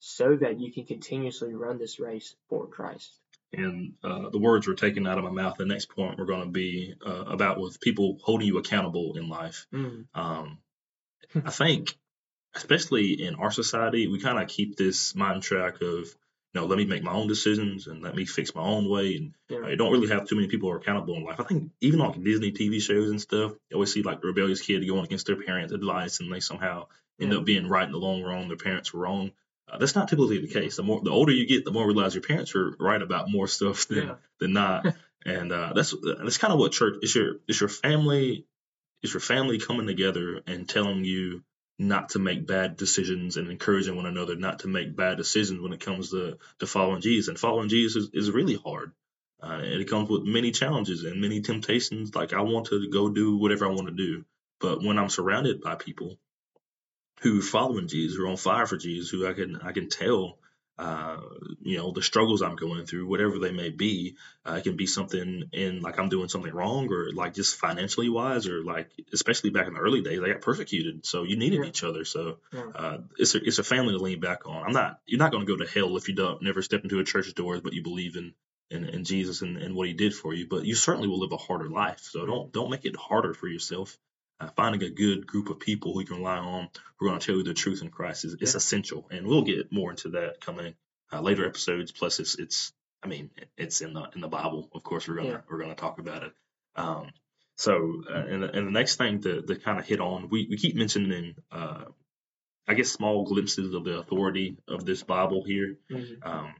so 0.00 0.36
that 0.36 0.60
you 0.60 0.72
can 0.72 0.84
continuously 0.84 1.54
run 1.54 1.78
this 1.78 1.98
race 1.98 2.36
for 2.48 2.66
Christ. 2.66 3.10
And 3.52 3.94
uh, 4.04 4.28
the 4.30 4.38
words 4.38 4.66
were 4.66 4.74
taken 4.74 5.06
out 5.06 5.18
of 5.18 5.24
my 5.24 5.30
mouth. 5.30 5.56
The 5.56 5.64
next 5.64 5.86
point 5.86 6.18
we're 6.18 6.26
going 6.26 6.44
to 6.44 6.50
be 6.50 6.94
uh, 7.04 7.24
about 7.26 7.58
with 7.58 7.80
people 7.80 8.18
holding 8.22 8.46
you 8.46 8.58
accountable 8.58 9.16
in 9.16 9.28
life. 9.28 9.66
Mm. 9.72 10.04
Um, 10.14 10.58
I 11.34 11.50
think 11.50 11.96
especially 12.54 13.22
in 13.22 13.36
our 13.36 13.50
society, 13.50 14.06
we 14.06 14.20
kind 14.20 14.38
of 14.38 14.48
keep 14.48 14.76
this 14.76 15.14
mind 15.14 15.42
track 15.42 15.80
of, 15.80 16.08
you 16.58 16.64
know, 16.64 16.68
let 16.68 16.78
me 16.78 16.84
make 16.84 17.02
my 17.02 17.12
own 17.12 17.28
decisions 17.28 17.86
and 17.86 18.02
let 18.02 18.14
me 18.16 18.24
fix 18.24 18.54
my 18.54 18.62
own 18.62 18.88
way. 18.88 19.16
And 19.16 19.34
Yeah. 19.48 19.66
I 19.66 19.74
don't 19.76 19.92
really 19.92 20.08
have 20.08 20.26
too 20.26 20.34
many 20.36 20.48
people 20.48 20.68
who 20.68 20.74
are 20.74 20.78
accountable 20.78 21.14
in 21.14 21.24
life. 21.24 21.38
I 21.40 21.44
think 21.44 21.70
even 21.80 22.00
like 22.00 22.22
Disney 22.22 22.52
TV 22.52 22.80
shows 22.80 23.10
and 23.10 23.20
stuff, 23.20 23.52
you 23.70 23.74
always 23.74 23.92
see 23.92 24.02
like 24.02 24.20
the 24.20 24.26
rebellious 24.26 24.60
kid 24.60 24.86
going 24.86 25.04
against 25.04 25.26
their 25.26 25.36
parents' 25.42 25.72
advice 25.72 26.20
and 26.20 26.32
they 26.32 26.40
somehow 26.40 26.86
end 27.20 27.32
Yeah. 27.32 27.38
up 27.38 27.44
being 27.44 27.68
right 27.68 27.86
in 27.86 27.92
the 27.92 27.98
long 27.98 28.22
run. 28.22 28.48
Their 28.48 28.56
parents 28.56 28.92
were 28.92 29.00
wrong. 29.00 29.30
Uh, 29.70 29.78
that's 29.78 29.94
not 29.94 30.08
typically 30.08 30.40
the 30.40 30.48
case. 30.48 30.76
The 30.76 30.82
more 30.82 31.00
the 31.02 31.10
older 31.10 31.32
you 31.32 31.46
get, 31.46 31.64
the 31.64 31.70
more 31.70 31.82
you 31.84 31.88
realize 31.94 32.14
your 32.14 32.22
parents 32.22 32.54
are 32.54 32.74
right 32.80 33.00
about 33.02 33.30
more 33.30 33.46
stuff 33.46 33.86
than 33.88 33.98
Yeah. 34.08 34.14
than 34.40 34.52
not. 34.52 34.86
and 35.26 35.52
uh, 35.52 35.72
that's 35.74 35.94
that's 36.22 36.38
kind 36.38 36.52
of 36.52 36.58
what 36.58 36.72
church 36.72 36.96
is. 37.02 37.14
Your 37.14 37.36
is 37.46 37.60
your 37.60 37.68
family 37.68 38.46
is 39.02 39.12
your 39.12 39.20
family 39.20 39.58
coming 39.58 39.86
together 39.86 40.40
and 40.46 40.68
telling 40.68 41.04
you 41.04 41.44
not 41.78 42.10
to 42.10 42.18
make 42.18 42.46
bad 42.46 42.76
decisions 42.76 43.36
and 43.36 43.50
encouraging 43.50 43.94
one 43.94 44.06
another 44.06 44.34
not 44.34 44.60
to 44.60 44.68
make 44.68 44.96
bad 44.96 45.16
decisions 45.16 45.60
when 45.60 45.72
it 45.72 45.80
comes 45.80 46.10
to, 46.10 46.36
to 46.58 46.66
following 46.66 47.00
Jesus. 47.00 47.28
And 47.28 47.38
following 47.38 47.68
Jesus 47.68 48.04
is, 48.04 48.10
is 48.12 48.30
really 48.30 48.56
hard. 48.56 48.92
Uh, 49.40 49.60
and 49.62 49.80
it 49.80 49.88
comes 49.88 50.10
with 50.10 50.24
many 50.24 50.50
challenges 50.50 51.04
and 51.04 51.20
many 51.20 51.40
temptations. 51.40 52.14
Like 52.14 52.32
I 52.32 52.40
want 52.40 52.66
to 52.68 52.90
go 52.90 53.08
do 53.08 53.36
whatever 53.36 53.66
I 53.66 53.70
want 53.70 53.86
to 53.86 53.94
do. 53.94 54.24
But 54.60 54.82
when 54.82 54.98
I'm 54.98 55.08
surrounded 55.08 55.60
by 55.60 55.76
people 55.76 56.18
who 57.20 57.38
are 57.38 57.42
following 57.42 57.86
Jesus, 57.86 58.16
who 58.16 58.24
are 58.24 58.30
on 58.30 58.36
fire 58.36 58.66
for 58.66 58.76
Jesus, 58.76 59.10
who 59.10 59.28
I 59.28 59.32
can 59.32 59.60
I 59.62 59.70
can 59.70 59.88
tell 59.88 60.38
uh, 60.78 61.18
you 61.60 61.76
know, 61.76 61.90
the 61.92 62.02
struggles 62.02 62.40
I'm 62.40 62.54
going 62.56 62.86
through, 62.86 63.06
whatever 63.08 63.38
they 63.38 63.50
may 63.50 63.70
be, 63.70 64.16
uh, 64.46 64.54
it 64.54 64.64
can 64.64 64.76
be 64.76 64.86
something 64.86 65.44
in 65.52 65.80
like 65.80 65.98
I'm 65.98 66.08
doing 66.08 66.28
something 66.28 66.54
wrong 66.54 66.92
or 66.92 67.12
like 67.12 67.34
just 67.34 67.56
financially 67.56 68.08
wise 68.08 68.46
or 68.46 68.62
like 68.62 68.90
especially 69.12 69.50
back 69.50 69.66
in 69.66 69.74
the 69.74 69.80
early 69.80 70.02
days, 70.02 70.20
I 70.22 70.28
got 70.28 70.40
persecuted. 70.40 71.04
So 71.04 71.24
you 71.24 71.36
needed 71.36 71.60
Yeah. 71.60 71.68
each 71.68 71.82
other. 71.82 72.04
So 72.04 72.38
Yeah. 72.52 72.70
uh, 72.74 72.98
it's 73.18 73.34
a 73.34 73.42
it's 73.42 73.58
a 73.58 73.64
family 73.64 73.94
to 73.94 74.02
lean 74.02 74.20
back 74.20 74.46
on. 74.46 74.64
I'm 74.64 74.72
not 74.72 75.00
you're 75.06 75.18
not 75.18 75.32
going 75.32 75.44
to 75.44 75.52
go 75.52 75.62
to 75.64 75.70
hell 75.70 75.96
if 75.96 76.08
you 76.08 76.14
don't 76.14 76.42
never 76.42 76.62
step 76.62 76.84
into 76.84 77.00
a 77.00 77.04
church's 77.04 77.32
doors, 77.32 77.60
but 77.60 77.72
you 77.72 77.82
believe 77.82 78.16
in 78.16 78.34
in, 78.70 78.84
in 78.84 79.04
Jesus 79.04 79.42
and, 79.42 79.56
and 79.56 79.74
what 79.74 79.88
He 79.88 79.94
did 79.94 80.14
for 80.14 80.32
you. 80.32 80.46
But 80.48 80.64
you 80.64 80.74
certainly 80.76 81.08
will 81.08 81.18
live 81.20 81.32
a 81.32 81.38
harder 81.38 81.68
life. 81.68 82.00
So 82.00 82.24
don't 82.24 82.52
don't 82.52 82.70
make 82.70 82.84
it 82.84 82.94
harder 82.96 83.34
for 83.34 83.48
yourself. 83.48 83.98
Uh, 84.40 84.48
finding 84.54 84.82
a 84.84 84.90
good 84.90 85.26
group 85.26 85.50
of 85.50 85.58
people 85.58 85.92
who 85.92 86.00
you 86.00 86.06
can 86.06 86.18
rely 86.18 86.38
on 86.38 86.68
who 86.96 87.06
are 87.06 87.08
going 87.10 87.18
to 87.20 87.26
tell 87.26 87.34
you 87.36 87.42
the 87.42 87.54
truth 87.54 87.82
in 87.82 87.90
Christ 87.90 88.24
is, 88.24 88.34
is 88.34 88.52
Yeah. 88.54 88.56
essential, 88.58 89.08
and 89.10 89.26
we'll 89.26 89.42
get 89.42 89.72
more 89.72 89.90
into 89.90 90.10
that 90.10 90.40
coming 90.40 90.74
uh, 91.12 91.20
later 91.20 91.44
episodes. 91.44 91.90
Plus, 91.90 92.20
it's 92.20 92.36
it's 92.38 92.72
I 93.02 93.08
mean 93.08 93.30
it's 93.56 93.80
in 93.80 93.94
the 93.94 94.04
in 94.14 94.20
the 94.20 94.28
Bible. 94.28 94.68
Of 94.72 94.84
course, 94.84 95.08
we're 95.08 95.16
gonna 95.16 95.28
Yeah. 95.28 95.40
we're 95.48 95.58
gonna 95.60 95.74
talk 95.74 95.98
about 95.98 96.22
it. 96.22 96.32
Um, 96.76 97.10
so, 97.56 98.04
uh, 98.08 98.12
and, 98.14 98.42
the- 98.44 98.56
and 98.56 98.66
the 98.68 98.70
next 98.70 98.94
thing 98.96 99.20
to, 99.22 99.42
to 99.42 99.56
kind 99.56 99.80
of 99.80 99.84
hit 99.86 99.98
on, 100.00 100.28
we, 100.28 100.46
we 100.48 100.56
keep 100.56 100.76
mentioning, 100.76 101.34
uh, 101.50 101.86
I 102.68 102.74
guess, 102.74 102.90
small 102.92 103.24
glimpses 103.24 103.74
of 103.74 103.82
the 103.82 103.98
authority 103.98 104.58
of 104.68 104.84
this 104.84 105.02
Bible 105.02 105.42
here. 105.44 105.76
Mhm. 105.90 106.24
Um, 106.24 106.54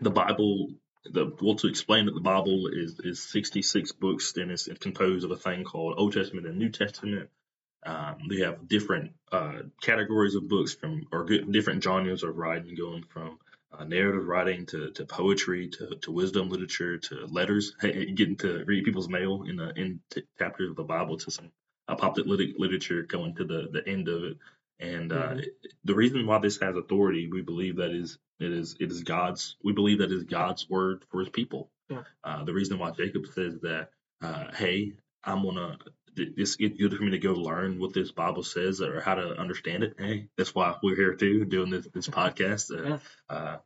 the 0.00 0.10
Bible, 0.10 0.68
the 1.04 1.32
well, 1.40 1.56
to 1.56 1.68
explain 1.68 2.06
that 2.06 2.14
the 2.14 2.20
Bible 2.20 2.68
is 2.72 3.00
is 3.00 3.22
66 3.22 3.92
books, 3.92 4.36
and 4.36 4.50
it's, 4.50 4.66
it's 4.68 4.78
composed 4.78 5.24
of 5.24 5.30
a 5.30 5.36
thing 5.36 5.64
called 5.64 5.94
Old 5.98 6.12
Testament 6.12 6.46
and 6.46 6.58
New 6.58 6.70
Testament. 6.70 7.30
Um, 7.84 8.16
they 8.28 8.40
have 8.40 8.68
different 8.68 9.12
uh, 9.32 9.60
categories 9.80 10.34
of 10.34 10.48
books 10.48 10.74
from 10.74 11.06
or 11.12 11.24
good, 11.24 11.50
different 11.52 11.82
genres 11.82 12.22
of 12.22 12.36
writing, 12.36 12.74
going 12.74 13.04
from 13.04 13.38
uh, 13.72 13.84
narrative 13.84 14.26
writing 14.26 14.66
to, 14.66 14.90
to 14.92 15.06
poetry 15.06 15.68
to, 15.68 15.96
to 16.02 16.10
wisdom 16.10 16.48
literature 16.48 16.98
to 16.98 17.26
letters. 17.26 17.74
Getting 17.80 18.36
to 18.38 18.64
read 18.66 18.84
people's 18.84 19.08
mail 19.08 19.44
in 19.48 19.56
the 19.56 19.72
in 19.76 20.00
t- 20.10 20.24
chapters 20.38 20.70
of 20.70 20.76
the 20.76 20.84
Bible 20.84 21.16
to 21.18 21.30
some 21.30 21.50
apocalyptic 21.86 22.58
literature 22.58 23.02
going 23.02 23.34
to 23.36 23.44
the 23.44 23.68
the 23.72 23.88
end 23.88 24.08
of 24.08 24.24
it. 24.24 24.38
And 24.80 25.12
uh, 25.12 25.34
Mhm. 25.34 25.44
the 25.84 25.94
reason 25.94 26.26
why 26.26 26.38
this 26.38 26.58
has 26.60 26.76
authority, 26.76 27.28
we 27.28 27.42
believe 27.42 27.76
that 27.76 27.90
is 27.90 28.18
it 28.38 28.52
is 28.52 28.76
it 28.78 28.90
is 28.90 29.02
God's. 29.02 29.56
We 29.62 29.72
believe 29.72 29.98
that 29.98 30.12
is 30.12 30.24
God's 30.24 30.68
word 30.70 31.04
for 31.10 31.20
His 31.20 31.28
people. 31.30 31.70
Yeah. 31.88 32.02
Uh, 32.22 32.44
the 32.44 32.52
reason 32.54 32.78
why 32.78 32.90
Jacob 32.92 33.26
says 33.26 33.58
that, 33.62 33.90
uh, 34.22 34.54
hey, 34.54 34.92
I'm 35.24 35.42
gonna 35.42 35.78
this 36.14 36.56
it's 36.58 36.76
good 36.76 36.96
for 36.96 37.02
me 37.02 37.10
to 37.12 37.18
go 37.18 37.32
learn 37.32 37.78
what 37.78 37.92
this 37.94 38.10
Bible 38.12 38.42
says 38.42 38.80
or 38.80 39.00
how 39.00 39.14
to 39.14 39.38
understand 39.38 39.84
it. 39.84 39.94
Hey, 39.98 40.28
that's 40.36 40.54
why 40.54 40.76
we're 40.82 40.96
here 40.96 41.14
too, 41.14 41.44
doing 41.44 41.70
this 41.70 41.86
this 41.92 42.08
podcast. 42.20 42.70
Uh, 42.76 42.82
Yeah. 42.84 42.98
uh, 43.28 43.58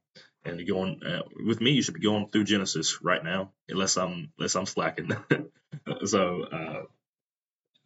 and 0.45 0.67
going 0.67 1.03
uh, 1.05 1.23
with 1.47 1.61
me, 1.61 1.71
you 1.73 1.83
should 1.83 1.95
be 1.95 2.01
going 2.01 2.29
through 2.29 2.45
Genesis 2.45 3.01
right 3.03 3.23
now, 3.23 3.53
unless 3.69 3.97
I'm 3.97 4.33
unless 4.39 4.57
I'm 4.57 4.67
slacking. 4.67 5.11
so 6.05 6.43
uh, 6.43 6.83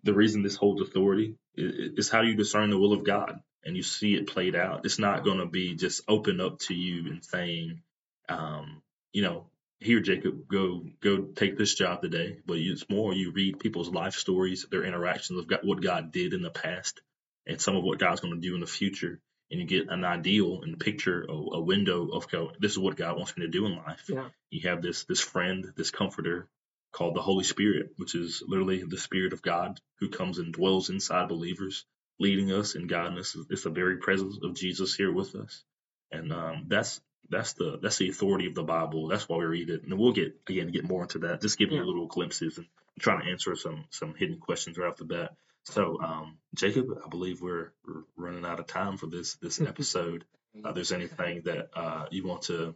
the 0.07 0.15
reason 0.15 0.43
this 0.43 0.57
holds 0.57 0.81
authority 0.81 1.37
is, 1.55 2.09
how 2.09 2.23
you 2.23 2.35
discern 2.35 2.71
the 2.71 2.79
will 2.79 2.93
of 2.93 3.05
God 3.05 3.41
and 3.65 3.77
you 3.77 3.83
see 3.83 4.15
it 4.15 4.29
played 4.29 4.55
out. 4.55 4.85
It's 4.87 4.99
not 4.99 5.25
going 5.25 5.39
to 5.39 5.47
be 5.47 5.75
just 5.75 6.03
open 6.09 6.41
up 6.41 6.61
to 6.61 6.75
you 6.75 7.11
and 7.11 7.25
saying, 7.25 7.83
um, 8.29 8.83
you 9.13 9.23
know, 9.23 9.47
here 9.81 10.01
Jacob, 10.01 10.49
go 10.49 10.85
go 11.03 11.23
take 11.23 11.59
this 11.59 11.75
job 11.75 12.01
today. 12.01 12.39
But 12.47 12.59
it's 12.59 12.89
more 12.89 13.13
you 13.13 13.33
read 13.33 13.61
people's 13.61 13.91
life 13.91 14.15
stories, 14.15 14.67
their 14.71 14.85
interactions 14.85 15.39
of 15.39 15.49
God, 15.49 15.61
what 15.65 15.83
God 15.83 16.13
did 16.13 16.33
in 16.33 16.43
the 16.43 16.51
past, 16.51 17.01
and 17.47 17.61
some 17.61 17.77
of 17.77 17.85
what 17.85 17.99
God's 17.99 18.21
going 18.21 18.35
to 18.35 18.41
do 18.41 18.55
in 18.55 18.61
the 18.61 18.67
future, 18.67 19.21
and 19.51 19.61
you 19.61 19.67
get 19.67 19.91
an 19.91 20.05
ideal 20.05 20.63
and 20.63 20.81
picture, 20.81 21.27
a, 21.29 21.33
a 21.33 21.61
window 21.61 22.09
of 22.09 22.29
go, 22.31 22.53
this 22.59 22.73
is 22.73 22.79
what 22.79 22.97
God 22.97 23.17
wants 23.17 23.37
me 23.37 23.45
to 23.45 23.51
do 23.51 23.67
in 23.67 23.77
life. 23.77 24.05
Yeah. 24.09 24.29
You 24.51 24.69
have 24.69 24.81
this 24.81 25.05
this 25.05 25.21
friend, 25.21 25.73
this 25.77 25.91
comforter 25.91 26.49
called 26.97 27.17
the 27.17 27.23
Holy 27.23 27.45
Spirit, 27.45 27.93
which 27.99 28.17
is 28.17 28.43
literally 28.49 28.85
the 28.85 28.99
Spirit 28.99 29.35
of 29.35 29.43
God 29.43 29.81
who 30.01 30.11
comes 30.11 30.39
and 30.39 30.55
dwells 30.55 30.91
inside 30.91 31.31
believers, 31.31 31.87
leading 32.21 32.53
us 32.53 32.77
and 32.77 32.91
guiding 32.91 33.19
us. 33.19 33.37
It's 33.51 33.65
the 33.65 33.71
very 33.71 33.99
presence 33.99 34.39
of 34.43 34.55
Jesus 34.57 34.97
here 34.97 35.13
with 35.13 35.37
us, 35.37 35.65
and 36.13 36.33
um, 36.33 36.67
that's 36.69 37.01
that's 37.31 37.55
the 37.55 37.79
that's 37.83 37.99
the 37.99 38.11
authority 38.11 38.49
of 38.49 38.57
the 38.57 38.65
Bible. 38.65 39.09
That's 39.09 39.29
why 39.29 39.39
we 39.39 39.47
read 39.47 39.71
it, 39.71 39.85
and 39.85 39.99
we'll 39.99 40.15
get 40.15 40.35
again 40.49 40.69
get 40.73 40.89
more 40.89 41.05
into 41.05 41.21
that. 41.21 41.43
Just 41.43 41.59
giving 41.59 41.77
Yeah. 41.77 41.83
you 41.83 41.89
little 41.89 42.09
glimpses 42.09 42.59
and 42.59 42.69
trying 43.01 43.23
to 43.25 43.33
answer 43.33 43.57
some 43.57 43.87
some 43.91 44.15
hidden 44.17 44.39
questions 44.41 44.79
right 44.79 44.89
off 44.91 44.99
the 44.99 45.07
bat. 45.07 45.35
So, 45.67 46.01
um, 46.03 46.39
Jacob, 46.57 46.89
I 47.05 47.09
believe 47.11 47.43
we're, 47.43 47.73
we're 47.87 48.05
running 48.17 48.47
out 48.47 48.61
of 48.61 48.69
time 48.69 48.99
for 48.99 49.09
this 49.09 49.37
this 49.37 49.61
episode. 49.73 50.27
Uh, 50.65 50.73
there's 50.73 50.93
anything 50.93 51.43
that 51.47 51.71
uh, 51.77 52.07
you 52.13 52.27
want 52.27 52.43
to 52.45 52.75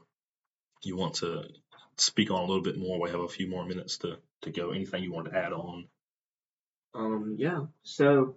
you 0.85 0.97
want 0.97 1.17
to 1.17 1.45
speak 2.01 2.31
on 2.31 2.43
a 2.43 2.47
little 2.47 2.63
bit 2.63 2.79
more? 2.79 3.01
We 3.01 3.11
have 3.11 3.21
a 3.21 3.29
few 3.29 3.49
more 3.49 3.65
minutes 3.67 3.99
to 3.99 4.19
to 4.43 4.51
go. 4.51 4.71
Anything 4.71 5.03
you 5.03 5.13
want 5.13 5.31
to 5.31 5.37
add 5.37 5.53
on? 5.53 5.89
Um, 6.95 7.37
yeah. 7.39 7.67
So 7.83 8.37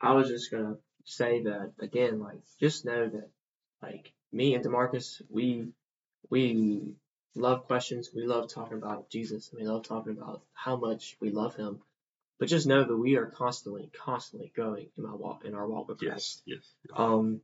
I 0.00 0.12
was 0.14 0.28
just 0.28 0.50
gonna 0.50 0.76
say 1.04 1.42
that 1.44 1.72
again, 1.80 2.20
like 2.20 2.40
just 2.60 2.84
know 2.84 3.08
that 3.08 3.30
Like 3.82 4.12
me 4.32 4.54
and 4.54 4.64
Demarcus, 4.64 5.22
we 5.30 5.68
we 6.30 6.94
love 7.34 7.66
questions. 7.66 8.10
We 8.14 8.26
love 8.26 8.48
talking 8.48 8.78
about 8.78 9.10
Jesus. 9.10 9.50
and 9.50 9.60
We 9.60 9.66
love 9.66 9.84
talking 9.84 10.16
about 10.16 10.42
how 10.54 10.76
much 10.76 11.16
we 11.20 11.30
love 11.30 11.54
Him. 11.56 11.80
But 12.38 12.48
just 12.48 12.66
know 12.66 12.82
that 12.84 12.96
we 12.96 13.16
are 13.16 13.26
constantly, 13.26 13.90
constantly 14.04 14.52
growing 14.54 14.88
in 14.96 15.04
my 15.04 15.14
walk, 15.14 15.44
in 15.44 15.54
our 15.54 15.66
walk 15.68 15.88
with 15.88 15.98
Christ. 15.98 16.42
Yes, 16.46 16.64
yes. 16.88 16.98
Um, 16.98 17.40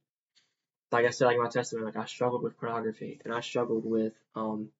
like 0.92 1.06
I 1.06 1.10
said, 1.10 1.26
like 1.26 1.38
my 1.38 1.48
testimony, 1.48 1.86
like 1.86 1.96
I 1.96 2.06
struggled 2.06 2.42
with 2.42 2.58
pornography, 2.58 3.20
and 3.24 3.32
I 3.32 3.40
struggled 3.40 3.84
with, 3.84 4.14
um, 4.34 4.70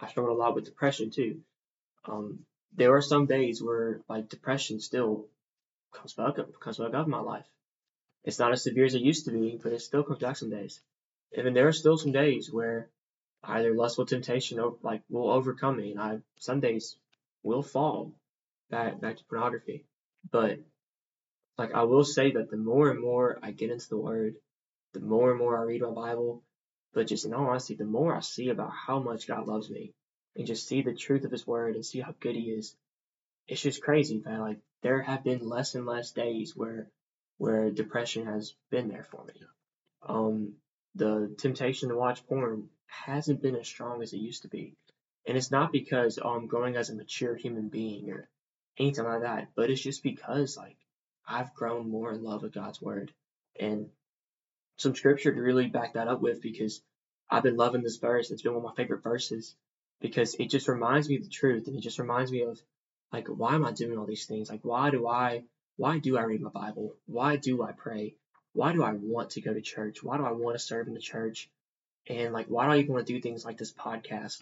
I 0.00 0.08
struggled 0.08 0.36
a 0.36 0.40
lot 0.40 0.54
with 0.54 0.64
depression 0.64 1.10
too. 1.10 1.40
Um, 2.04 2.46
there 2.76 2.90
were 2.90 3.02
some 3.02 3.26
days 3.26 3.62
where 3.62 4.00
like 4.08 4.28
depression 4.28 4.80
still 4.80 5.26
comes 5.92 6.12
back 6.14 6.38
up, 6.38 6.58
comes 6.60 6.78
back 6.78 6.94
up 6.94 7.06
in 7.06 7.10
my 7.10 7.20
life. 7.20 7.46
It's 8.24 8.38
not 8.38 8.52
as 8.52 8.62
severe 8.62 8.84
as 8.84 8.94
it 8.94 9.02
used 9.02 9.24
to 9.24 9.32
be, 9.32 9.58
but 9.62 9.72
it 9.72 9.80
still 9.80 10.02
comes 10.02 10.18
back 10.20 10.36
some 10.36 10.50
days. 10.50 10.80
And 11.36 11.46
then 11.46 11.54
there 11.54 11.68
are 11.68 11.72
still 11.72 11.98
some 11.98 12.12
days 12.12 12.52
where 12.52 12.88
either 13.42 13.74
lustful 13.74 14.06
temptation 14.06 14.58
or 14.58 14.76
like 14.82 15.02
will 15.08 15.30
overcome 15.30 15.76
me, 15.76 15.92
and 15.92 16.00
I 16.00 16.18
some 16.38 16.60
days 16.60 16.96
will 17.42 17.62
fall 17.62 18.12
back 18.70 19.00
back 19.00 19.16
to 19.16 19.24
pornography. 19.24 19.84
But 20.30 20.60
like 21.56 21.72
I 21.72 21.84
will 21.84 22.04
say 22.04 22.32
that 22.32 22.50
the 22.50 22.56
more 22.56 22.90
and 22.90 23.00
more 23.00 23.38
I 23.42 23.50
get 23.50 23.70
into 23.70 23.88
the 23.88 23.98
Word, 23.98 24.34
the 24.92 25.00
more 25.00 25.30
and 25.30 25.38
more 25.38 25.58
I 25.58 25.62
read 25.62 25.82
my 25.82 25.90
Bible, 25.90 26.42
but 26.92 27.06
just 27.06 27.24
in 27.24 27.34
all 27.34 27.46
honesty, 27.46 27.74
the 27.74 27.84
more 27.84 28.14
I 28.16 28.20
see 28.20 28.48
about 28.48 28.72
how 28.72 28.98
much 29.00 29.26
God 29.26 29.46
loves 29.46 29.70
me, 29.70 29.92
and 30.36 30.46
just 30.46 30.66
see 30.66 30.82
the 30.82 30.94
truth 30.94 31.24
of 31.24 31.30
His 31.30 31.46
Word 31.46 31.74
and 31.74 31.84
see 31.84 32.00
how 32.00 32.14
good 32.20 32.36
He 32.36 32.50
is, 32.50 32.76
it's 33.48 33.62
just 33.62 33.82
crazy 33.82 34.20
that 34.24 34.40
like 34.40 34.58
there 34.82 35.02
have 35.02 35.24
been 35.24 35.48
less 35.48 35.74
and 35.74 35.86
less 35.86 36.12
days 36.12 36.54
where 36.54 36.90
where 37.38 37.70
depression 37.70 38.26
has 38.26 38.54
been 38.70 38.88
there 38.88 39.04
for 39.04 39.24
me. 39.24 39.34
Um, 40.02 40.54
the 40.94 41.34
temptation 41.38 41.88
to 41.88 41.96
watch 41.96 42.26
porn 42.26 42.68
hasn't 42.86 43.42
been 43.42 43.56
as 43.56 43.66
strong 43.66 44.02
as 44.02 44.12
it 44.12 44.18
used 44.18 44.42
to 44.42 44.48
be. 44.48 44.74
And 45.26 45.36
it's 45.36 45.50
not 45.50 45.72
because 45.72 46.18
oh, 46.22 46.30
I'm 46.30 46.46
growing 46.46 46.76
as 46.76 46.90
a 46.90 46.96
mature 46.96 47.36
human 47.36 47.68
being 47.68 48.10
or 48.10 48.28
anything 48.78 49.04
like 49.04 49.22
that, 49.22 49.48
but 49.54 49.70
it's 49.70 49.80
just 49.80 50.02
because 50.02 50.56
like 50.56 50.76
I've 51.26 51.54
grown 51.54 51.90
more 51.90 52.12
in 52.12 52.22
love 52.22 52.42
with 52.42 52.54
God's 52.54 52.80
word 52.80 53.12
and 53.58 53.90
some 54.78 54.94
scripture 54.94 55.34
to 55.34 55.42
really 55.42 55.66
back 55.66 55.94
that 55.94 56.08
up 56.08 56.20
with 56.20 56.40
because 56.40 56.80
I've 57.28 57.42
been 57.42 57.56
loving 57.56 57.82
this 57.82 57.98
verse. 57.98 58.30
It's 58.30 58.42
been 58.42 58.54
one 58.54 58.64
of 58.64 58.70
my 58.70 58.82
favorite 58.82 59.02
verses 59.02 59.54
because 60.00 60.34
it 60.36 60.50
just 60.50 60.68
reminds 60.68 61.08
me 61.08 61.16
of 61.16 61.24
the 61.24 61.28
truth 61.28 61.66
and 61.66 61.76
it 61.76 61.82
just 61.82 61.98
reminds 61.98 62.32
me 62.32 62.42
of 62.42 62.60
like 63.12 63.26
why 63.28 63.54
am 63.54 63.66
I 63.66 63.72
doing 63.72 63.98
all 63.98 64.06
these 64.06 64.26
things? 64.26 64.48
Like 64.48 64.60
why 64.62 64.90
do 64.90 65.06
I 65.06 65.42
why 65.76 65.98
do 65.98 66.16
I 66.16 66.22
read 66.22 66.40
my 66.40 66.50
Bible? 66.50 66.94
Why 67.06 67.36
do 67.36 67.62
I 67.62 67.72
pray? 67.72 68.14
Why 68.52 68.72
do 68.72 68.82
I 68.82 68.92
want 68.92 69.30
to 69.30 69.40
go 69.40 69.52
to 69.52 69.60
church? 69.60 70.02
Why 70.02 70.16
do 70.16 70.24
I 70.24 70.32
want 70.32 70.56
to 70.56 70.64
serve 70.64 70.86
in 70.86 70.94
the 70.94 71.00
church? 71.00 71.50
And 72.08 72.32
like 72.32 72.46
why 72.46 72.66
do 72.66 72.72
I 72.72 72.78
even 72.78 72.94
want 72.94 73.06
to 73.06 73.12
do 73.12 73.20
things 73.20 73.44
like 73.44 73.58
this 73.58 73.72
podcast? 73.72 74.40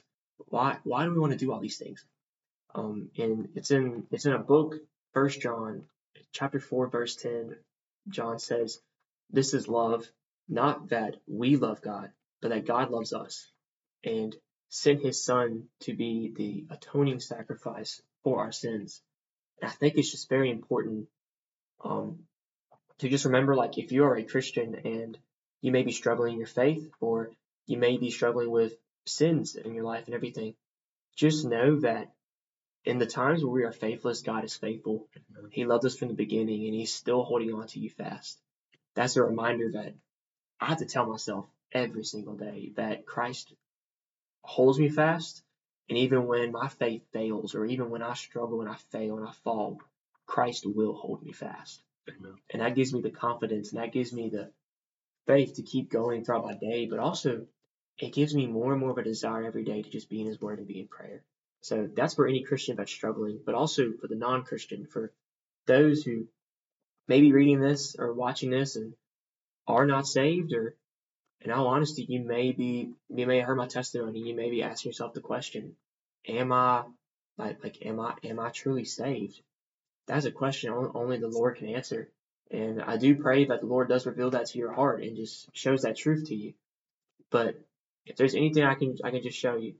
Why 0.48 0.76
why 0.84 1.04
do 1.04 1.12
we 1.12 1.18
want 1.18 1.32
to 1.32 1.38
do 1.38 1.52
all 1.52 1.60
these 1.60 1.78
things? 1.78 2.04
Um, 2.74 3.10
and 3.16 3.48
it's 3.54 3.70
in 3.70 4.06
it's 4.10 4.26
in 4.26 4.34
a 4.34 4.38
book, 4.38 4.74
First 5.14 5.40
John, 5.40 5.84
chapter 6.32 6.60
four, 6.60 6.88
verse 6.88 7.16
ten. 7.16 7.56
John 8.08 8.38
says, 8.38 8.80
"This 9.30 9.54
is 9.54 9.66
love, 9.66 10.06
not 10.48 10.90
that 10.90 11.16
we 11.26 11.56
love 11.56 11.82
God, 11.82 12.10
but 12.40 12.50
that 12.50 12.66
God 12.66 12.90
loves 12.90 13.12
us, 13.12 13.50
and 14.04 14.34
sent 14.68 15.02
His 15.02 15.22
Son 15.22 15.64
to 15.80 15.94
be 15.94 16.32
the 16.34 16.66
atoning 16.74 17.20
sacrifice 17.20 18.02
for 18.22 18.40
our 18.40 18.52
sins." 18.52 19.02
And 19.60 19.70
I 19.70 19.72
think 19.72 19.96
it's 19.96 20.10
just 20.10 20.28
very 20.28 20.50
important 20.50 21.08
um, 21.84 22.20
to 22.98 23.08
just 23.08 23.24
remember, 23.24 23.54
like, 23.54 23.78
if 23.78 23.92
you 23.92 24.04
are 24.04 24.16
a 24.16 24.24
Christian 24.24 24.74
and 24.84 25.18
you 25.60 25.72
may 25.72 25.82
be 25.82 25.92
struggling 25.92 26.34
in 26.34 26.38
your 26.38 26.46
faith, 26.46 26.90
or 27.00 27.30
you 27.66 27.78
may 27.78 27.96
be 27.96 28.10
struggling 28.10 28.50
with 28.50 28.74
sins 29.06 29.56
in 29.56 29.74
your 29.74 29.84
life 29.84 30.06
and 30.06 30.14
everything, 30.14 30.54
just 31.16 31.44
know 31.44 31.80
that 31.80 32.12
in 32.84 32.98
the 32.98 33.06
times 33.06 33.42
where 33.42 33.52
we 33.52 33.64
are 33.64 33.72
faithless, 33.72 34.22
God 34.22 34.44
is 34.44 34.56
faithful. 34.56 35.08
He 35.50 35.64
loved 35.64 35.84
us 35.84 35.96
from 35.96 36.08
the 36.08 36.14
beginning 36.14 36.64
and 36.66 36.74
He's 36.74 36.94
still 36.94 37.24
holding 37.24 37.52
on 37.52 37.66
to 37.68 37.80
you 37.80 37.90
fast. 37.90 38.40
That's 38.94 39.16
a 39.16 39.22
reminder 39.22 39.72
that 39.72 39.94
I 40.60 40.66
have 40.66 40.78
to 40.78 40.86
tell 40.86 41.06
myself 41.06 41.46
every 41.72 42.04
single 42.04 42.34
day 42.34 42.72
that 42.76 43.06
Christ 43.06 43.52
holds 44.42 44.78
me 44.78 44.88
fast. 44.88 45.42
And 45.88 45.98
even 45.98 46.26
when 46.26 46.50
my 46.50 46.68
faith 46.68 47.02
fails, 47.12 47.54
or 47.54 47.64
even 47.64 47.90
when 47.90 48.02
I 48.02 48.14
struggle 48.14 48.60
and 48.60 48.68
I 48.68 48.76
fail 48.90 49.18
and 49.18 49.28
I 49.28 49.32
fall, 49.44 49.80
Christ 50.26 50.66
will 50.66 50.94
hold 50.94 51.22
me 51.22 51.32
fast. 51.32 51.80
Amen. 52.08 52.34
And 52.50 52.62
that 52.62 52.74
gives 52.74 52.92
me 52.92 53.00
the 53.00 53.10
confidence 53.10 53.72
and 53.72 53.80
that 53.80 53.92
gives 53.92 54.12
me 54.12 54.28
the 54.28 54.50
faith 55.26 55.54
to 55.54 55.62
keep 55.62 55.90
going 55.90 56.24
throughout 56.24 56.44
my 56.44 56.54
day, 56.54 56.86
but 56.86 56.98
also 56.98 57.46
it 57.98 58.12
gives 58.12 58.34
me 58.34 58.46
more 58.46 58.72
and 58.72 58.80
more 58.80 58.90
of 58.90 58.98
a 58.98 59.02
desire 59.02 59.44
every 59.44 59.64
day 59.64 59.82
to 59.82 59.90
just 59.90 60.10
be 60.10 60.20
in 60.20 60.26
His 60.26 60.40
Word 60.40 60.58
and 60.58 60.68
be 60.68 60.80
in 60.80 60.88
prayer. 60.88 61.22
So 61.60 61.88
that's 61.94 62.14
for 62.14 62.26
any 62.26 62.42
Christian 62.42 62.76
that's 62.76 62.92
struggling, 62.92 63.40
but 63.44 63.54
also 63.54 63.92
for 64.00 64.06
the 64.06 64.14
non 64.14 64.44
Christian, 64.44 64.86
for 64.86 65.12
those 65.66 66.02
who 66.02 66.28
may 67.08 67.20
be 67.20 67.32
reading 67.32 67.60
this 67.60 67.96
or 67.98 68.12
watching 68.12 68.50
this 68.50 68.76
and 68.76 68.94
are 69.66 69.86
not 69.86 70.06
saved, 70.06 70.52
or 70.52 70.74
in 71.40 71.50
all 71.50 71.68
honesty, 71.68 72.06
you 72.08 72.20
may 72.20 72.52
be, 72.52 72.90
you 73.08 73.26
may 73.26 73.38
have 73.38 73.46
heard 73.46 73.56
my 73.56 73.66
testimony, 73.66 74.20
you 74.20 74.34
may 74.34 74.50
be 74.50 74.62
asking 74.62 74.90
yourself 74.90 75.14
the 75.14 75.20
question, 75.20 75.76
am 76.28 76.52
I, 76.52 76.84
like, 77.38 77.62
like 77.62 77.84
am 77.84 78.00
I, 78.00 78.14
am 78.24 78.40
I 78.40 78.50
truly 78.50 78.84
saved? 78.84 79.40
That's 80.06 80.26
a 80.26 80.30
question 80.30 80.72
only 80.72 81.18
the 81.18 81.28
Lord 81.28 81.56
can 81.56 81.68
answer. 81.68 82.08
And 82.50 82.80
I 82.80 82.96
do 82.96 83.16
pray 83.16 83.46
that 83.46 83.60
the 83.60 83.66
Lord 83.66 83.88
does 83.88 84.06
reveal 84.06 84.30
that 84.30 84.46
to 84.46 84.58
your 84.58 84.72
heart 84.72 85.02
and 85.02 85.16
just 85.16 85.48
shows 85.52 85.82
that 85.82 85.96
truth 85.96 86.28
to 86.28 86.34
you. 86.34 86.54
But 87.30 87.60
if 88.06 88.16
there's 88.16 88.36
anything 88.36 88.62
I 88.62 88.74
can 88.74 88.96
I 89.02 89.10
can 89.10 89.22
just 89.22 89.38
show 89.38 89.56
you, 89.56 89.74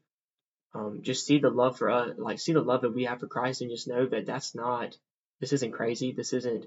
um, 0.74 1.00
just 1.02 1.26
see 1.26 1.38
the 1.38 1.48
love 1.48 1.78
for 1.78 1.90
us, 1.90 2.18
like 2.18 2.40
see 2.40 2.52
the 2.52 2.60
love 2.60 2.82
that 2.82 2.94
we 2.94 3.04
have 3.04 3.20
for 3.20 3.28
Christ, 3.28 3.60
and 3.60 3.70
just 3.70 3.86
know 3.86 4.04
that 4.06 4.26
that's 4.26 4.54
not, 4.54 4.96
this 5.40 5.52
isn't 5.52 5.72
crazy, 5.72 6.10
this 6.12 6.32
isn't 6.32 6.66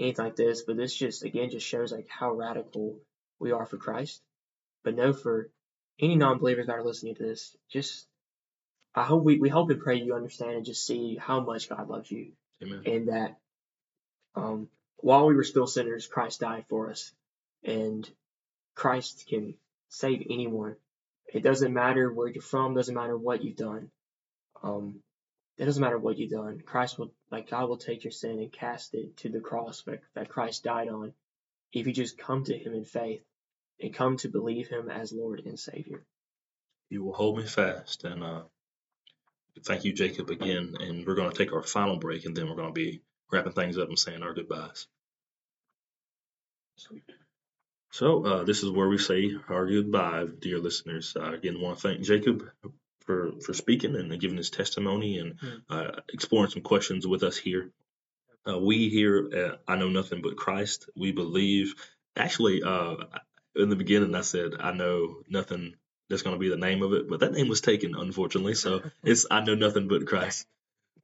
anything 0.00 0.24
like 0.24 0.36
this, 0.36 0.62
but 0.62 0.76
this 0.76 0.94
just 0.94 1.24
again 1.24 1.50
just 1.50 1.66
shows 1.66 1.92
like 1.92 2.08
how 2.08 2.32
radical 2.32 2.98
we 3.38 3.52
are 3.52 3.66
for 3.66 3.76
Christ. 3.76 4.20
But 4.82 4.96
know 4.96 5.12
for 5.12 5.50
any 5.98 6.16
non-believers 6.16 6.66
that 6.66 6.76
are 6.76 6.84
listening 6.84 7.14
to 7.16 7.22
this, 7.22 7.56
just 7.70 8.06
I 8.94 9.04
hope 9.04 9.22
we, 9.22 9.38
we 9.38 9.48
hope 9.48 9.70
and 9.70 9.80
pray 9.80 9.96
you 9.96 10.14
understand 10.14 10.52
and 10.52 10.64
just 10.64 10.86
see 10.86 11.16
how 11.16 11.40
much 11.40 11.68
God 11.68 11.88
loves 11.88 12.10
you, 12.10 12.32
Amen. 12.62 12.82
and 12.86 13.08
that 13.08 13.38
um, 14.34 14.68
while 14.96 15.26
we 15.26 15.34
were 15.34 15.44
still 15.44 15.66
sinners, 15.66 16.06
Christ 16.06 16.40
died 16.40 16.64
for 16.68 16.90
us, 16.90 17.12
and 17.62 18.08
Christ 18.74 19.26
can 19.28 19.54
save 19.88 20.26
anyone 20.30 20.76
it 21.32 21.42
doesn't 21.42 21.72
matter 21.72 22.12
where 22.12 22.28
you're 22.28 22.42
from, 22.42 22.74
doesn't 22.74 22.94
matter 22.94 23.16
what 23.16 23.44
you've 23.44 23.56
done. 23.56 23.90
Um, 24.62 25.02
it 25.60 25.66
doesn't 25.66 25.82
matter 25.82 25.98
what 25.98 26.16
you've 26.16 26.30
done. 26.30 26.62
Christ 26.64 26.98
will, 26.98 27.12
like 27.30 27.50
God 27.50 27.68
will 27.68 27.76
take 27.76 28.02
your 28.02 28.12
sin 28.12 28.38
and 28.38 28.50
cast 28.50 28.94
it 28.94 29.18
to 29.18 29.28
the 29.28 29.40
cross 29.40 29.82
that, 29.82 30.00
that 30.14 30.30
Christ 30.30 30.64
died 30.64 30.88
on. 30.88 31.12
If 31.70 31.86
you 31.86 31.92
just 31.92 32.16
come 32.16 32.44
to 32.44 32.56
Him 32.56 32.72
in 32.72 32.86
faith 32.86 33.20
and 33.78 33.92
come 33.92 34.16
to 34.18 34.28
believe 34.30 34.68
Him 34.68 34.88
as 34.88 35.12
Lord 35.12 35.42
and 35.44 35.58
Savior. 35.58 36.02
You 36.88 37.04
will 37.04 37.12
hold 37.12 37.36
me 37.36 37.44
fast. 37.44 38.04
And 38.04 38.24
uh, 38.24 38.40
thank 39.66 39.84
you, 39.84 39.92
Jacob, 39.92 40.30
again. 40.30 40.76
And 40.80 41.06
we're 41.06 41.14
going 41.14 41.30
to 41.30 41.36
take 41.36 41.52
our 41.52 41.62
final 41.62 41.98
break, 41.98 42.24
and 42.24 42.34
then 42.34 42.48
we're 42.48 42.56
going 42.56 42.68
to 42.68 42.72
be 42.72 43.02
wrapping 43.30 43.52
things 43.52 43.76
up 43.76 43.88
and 43.88 43.98
saying 43.98 44.22
our 44.22 44.32
goodbyes. 44.32 44.86
Sweet. 46.76 47.04
So 47.90 48.24
uh, 48.24 48.44
this 48.44 48.62
is 48.62 48.70
where 48.70 48.88
we 48.88 48.96
say 48.96 49.30
our 49.50 49.66
goodbye, 49.66 50.24
dear 50.40 50.58
listeners. 50.58 51.14
Uh, 51.20 51.34
again, 51.34 51.60
want 51.60 51.78
to 51.80 51.88
thank 51.88 52.00
Jacob 52.00 52.48
for 53.04 53.32
for 53.44 53.54
speaking 53.54 53.96
and 53.96 54.20
giving 54.20 54.36
his 54.36 54.50
testimony 54.50 55.18
and 55.18 55.34
uh, 55.68 56.00
exploring 56.12 56.50
some 56.50 56.62
questions 56.62 57.06
with 57.06 57.22
us 57.22 57.36
here. 57.36 57.70
Uh, 58.48 58.58
we 58.58 58.88
here 58.88 59.28
at 59.34 59.60
I 59.68 59.76
know 59.76 59.88
nothing 59.88 60.22
but 60.22 60.36
Christ. 60.36 60.88
We 60.96 61.12
believe. 61.12 61.74
Actually, 62.16 62.62
uh, 62.62 62.96
in 63.54 63.68
the 63.70 63.76
beginning, 63.76 64.14
I 64.14 64.22
said 64.22 64.52
I 64.58 64.72
know 64.72 65.22
nothing. 65.28 65.74
That's 66.08 66.22
going 66.22 66.34
to 66.34 66.40
be 66.40 66.48
the 66.48 66.56
name 66.56 66.82
of 66.82 66.92
it, 66.92 67.08
but 67.08 67.20
that 67.20 67.32
name 67.32 67.48
was 67.48 67.60
taken, 67.60 67.94
unfortunately. 67.94 68.54
So 68.54 68.82
it's 69.04 69.26
I 69.30 69.40
know 69.42 69.54
nothing 69.54 69.88
but 69.88 70.06
Christ. 70.06 70.46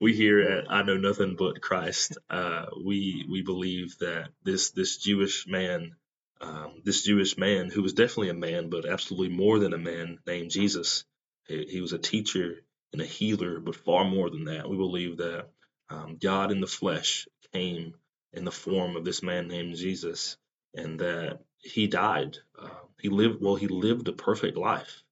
We 0.00 0.14
here 0.14 0.40
at 0.40 0.70
I 0.70 0.82
know 0.82 0.96
nothing 0.96 1.36
but 1.36 1.60
Christ. 1.60 2.18
Uh, 2.28 2.66
we 2.84 3.24
we 3.30 3.42
believe 3.42 3.96
that 3.98 4.28
this 4.44 4.70
this 4.70 4.96
Jewish 4.96 5.46
man 5.46 5.94
um, 6.40 6.82
this 6.84 7.02
Jewish 7.02 7.38
man 7.38 7.70
who 7.70 7.82
was 7.82 7.92
definitely 7.92 8.30
a 8.30 8.34
man, 8.34 8.68
but 8.68 8.86
absolutely 8.86 9.34
more 9.34 9.58
than 9.58 9.72
a 9.72 9.78
man, 9.78 10.18
named 10.26 10.50
Jesus. 10.50 11.04
He, 11.48 11.80
was 11.80 11.92
a 11.92 11.98
teacher 11.98 12.62
and 12.92 13.02
a 13.02 13.06
healer, 13.06 13.60
but 13.60 13.76
far 13.76 14.04
more 14.04 14.30
than 14.30 14.44
that. 14.46 14.68
We 14.68 14.76
believe 14.76 15.18
that 15.18 15.48
um, 15.90 16.18
God 16.20 16.52
in 16.52 16.60
the 16.60 16.66
flesh 16.66 17.28
came 17.52 17.94
in 18.32 18.44
the 18.44 18.52
form 18.52 18.96
of 18.96 19.04
this 19.04 19.22
man 19.22 19.48
named 19.48 19.76
Jesus, 19.76 20.36
and 20.74 21.00
that 21.00 21.40
he 21.58 21.86
died. 21.86 22.38
Uh, 22.60 22.68
he 23.00 23.08
lived 23.08 23.42
well. 23.42 23.56
He 23.56 23.68
lived 23.68 24.08
a 24.08 24.12
perfect 24.12 24.56
life, 24.56 25.02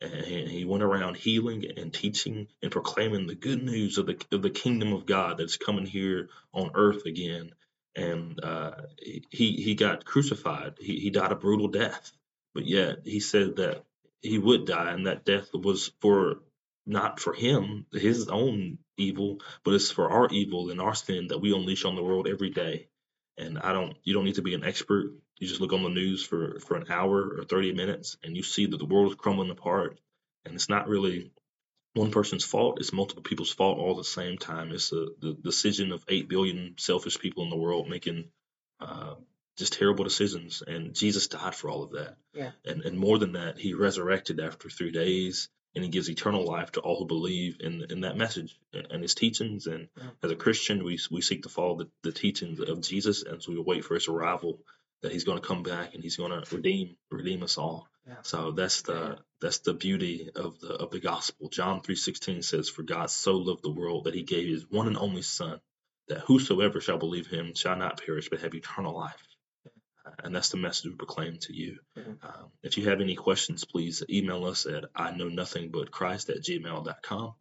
and 0.00 0.24
he, 0.24 0.46
he 0.46 0.64
went 0.66 0.82
around 0.84 1.16
healing 1.16 1.64
and 1.76 1.92
teaching 1.94 2.48
and 2.62 2.72
proclaiming 2.72 3.26
the 3.26 3.34
good 3.36 3.62
news 3.62 3.98
of 3.98 4.06
the 4.06 4.22
of 4.32 4.42
the 4.42 4.50
kingdom 4.50 4.92
of 4.92 5.06
God 5.06 5.38
that's 5.38 5.56
coming 5.58 5.86
here 5.86 6.30
on 6.54 6.72
earth 6.74 7.06
again 7.06 7.52
and 7.96 8.42
uh, 8.42 8.72
he 8.98 9.52
he 9.52 9.74
got 9.74 10.04
crucified. 10.04 10.74
He 10.80 10.98
he 11.00 11.10
died 11.10 11.32
a 11.32 11.36
brutal 11.36 11.68
death, 11.68 12.12
but 12.54 12.66
yet 12.66 13.00
he 13.04 13.20
said 13.20 13.56
that 13.56 13.84
he 14.24 14.38
would 14.38 14.66
die, 14.66 14.92
and 14.92 15.06
that 15.06 15.24
death 15.24 15.50
was 15.52 15.92
for 16.00 16.40
not 16.86 17.20
for 17.20 17.32
him, 17.34 17.86
his 17.92 18.28
own 18.28 18.78
evil, 18.96 19.40
but 19.64 19.74
it's 19.74 19.90
for 19.90 20.10
our 20.10 20.28
evil 20.30 20.70
and 20.70 20.80
our 20.80 20.94
sin 20.94 21.28
that 21.28 21.40
we 21.40 21.54
unleash 21.54 21.84
on 21.84 21.94
the 21.94 22.02
world 22.02 22.26
every 22.26 22.50
day. 22.50 22.88
And 23.36 23.58
I 23.58 23.72
don't, 23.72 23.96
you 24.02 24.14
don't 24.14 24.24
need 24.24 24.36
to 24.36 24.42
be 24.42 24.54
an 24.54 24.64
expert. 24.64 25.12
You 25.38 25.48
just 25.48 25.60
look 25.60 25.72
on 25.72 25.82
the 25.82 25.88
news 25.88 26.24
for 26.24 26.60
for 26.60 26.76
an 26.76 26.86
hour 26.90 27.38
or 27.38 27.44
30 27.44 27.72
minutes, 27.74 28.16
and 28.22 28.36
you 28.36 28.42
see 28.42 28.66
that 28.66 28.76
the 28.78 28.86
world 28.86 29.12
is 29.12 29.16
crumbling 29.16 29.50
apart. 29.50 29.98
And 30.44 30.54
it's 30.54 30.68
not 30.68 30.88
really 30.88 31.32
one 31.94 32.10
person's 32.10 32.44
fault. 32.44 32.78
It's 32.80 32.92
multiple 32.92 33.22
people's 33.22 33.52
fault 33.52 33.78
all 33.78 33.92
at 33.92 33.96
the 33.96 34.04
same 34.04 34.38
time. 34.38 34.72
It's 34.72 34.92
a, 34.92 35.06
the 35.20 35.34
decision 35.34 35.92
of 35.92 36.04
8 36.08 36.28
billion 36.28 36.74
selfish 36.78 37.18
people 37.18 37.44
in 37.44 37.50
the 37.50 37.56
world 37.56 37.88
making 37.88 38.26
uh, 38.80 39.14
just 39.56 39.74
terrible 39.74 40.04
decisions. 40.04 40.62
And 40.66 40.94
Jesus 40.94 41.28
died 41.28 41.54
for 41.54 41.70
all 41.70 41.82
of 41.82 41.92
that. 41.92 42.16
Yeah. 42.32 42.50
And, 42.64 42.82
and 42.82 42.98
more 42.98 43.18
than 43.18 43.32
that, 43.32 43.58
he 43.58 43.74
resurrected 43.74 44.40
after 44.40 44.68
three 44.68 44.90
days 44.90 45.48
and 45.74 45.82
he 45.82 45.90
gives 45.90 46.08
eternal 46.08 46.44
life 46.44 46.72
to 46.72 46.80
all 46.80 46.98
who 46.98 47.06
believe 47.06 47.56
in 47.60 47.86
in 47.90 48.00
that 48.02 48.16
message 48.16 48.56
and 48.72 49.02
his 49.02 49.14
teachings. 49.14 49.66
And 49.66 49.88
Yeah. 49.96 50.10
as 50.22 50.30
a 50.30 50.36
Christian, 50.36 50.84
we 50.84 50.98
we 51.10 51.20
seek 51.20 51.42
to 51.44 51.48
follow 51.48 51.76
the, 51.78 51.88
the 52.02 52.12
teachings 52.12 52.60
of 52.60 52.80
Jesus 52.80 53.22
as 53.22 53.48
we 53.48 53.58
wait 53.58 53.84
for 53.84 53.94
his 53.94 54.08
arrival, 54.08 54.60
that 55.02 55.12
he's 55.12 55.24
going 55.24 55.40
to 55.40 55.46
come 55.46 55.62
back 55.62 55.94
and 55.94 56.02
he's 56.02 56.16
going 56.16 56.30
to 56.32 56.54
redeem 56.56 56.96
redeem 57.10 57.42
us 57.42 57.58
all. 57.58 57.88
Yeah. 58.06 58.16
So 58.22 58.50
that's 58.52 58.82
the 58.82 58.92
Yeah. 58.94 59.14
that's 59.40 59.58
the 59.60 59.74
beauty 59.74 60.30
of 60.34 60.58
the 60.60 60.74
of 60.74 60.90
the 60.90 61.00
gospel. 61.00 61.48
John 61.48 61.80
three 61.80 61.96
sixteen 61.96 62.42
says, 62.42 62.68
"For 62.68 62.82
God 62.82 63.10
so 63.10 63.36
loved 63.36 63.62
the 63.64 63.70
world 63.70 64.04
that 64.04 64.14
He 64.14 64.22
gave 64.22 64.48
His 64.48 64.64
one 64.70 64.86
and 64.86 64.96
only 64.96 65.22
Son, 65.22 65.60
that 66.08 66.20
whosoever 66.20 66.80
shall 66.80 66.98
believe 66.98 67.26
Him 67.26 67.54
shall 67.54 67.76
not 67.76 68.00
perish 68.04 68.28
but 68.30 68.40
have 68.42 68.54
eternal 68.54 68.94
life." 68.96 69.22
Uh, 70.04 70.10
And 70.24 70.34
that's 70.34 70.50
the 70.50 70.56
message 70.58 70.90
we 70.90 70.96
proclaim 70.96 71.38
to 71.38 71.54
you. 71.54 71.78
Mhm. 71.96 72.22
Um, 72.24 72.50
if 72.62 72.76
you 72.78 72.88
have 72.88 73.00
any 73.00 73.14
questions, 73.14 73.64
please 73.64 74.02
email 74.10 74.44
us 74.44 74.66
at 74.66 74.84
I 74.94 75.10
know 75.12 75.28
nothing 75.28 75.70
but 75.70 75.90
Christ 75.90 76.28
at 76.30 76.42
gmail.com. 76.42 77.34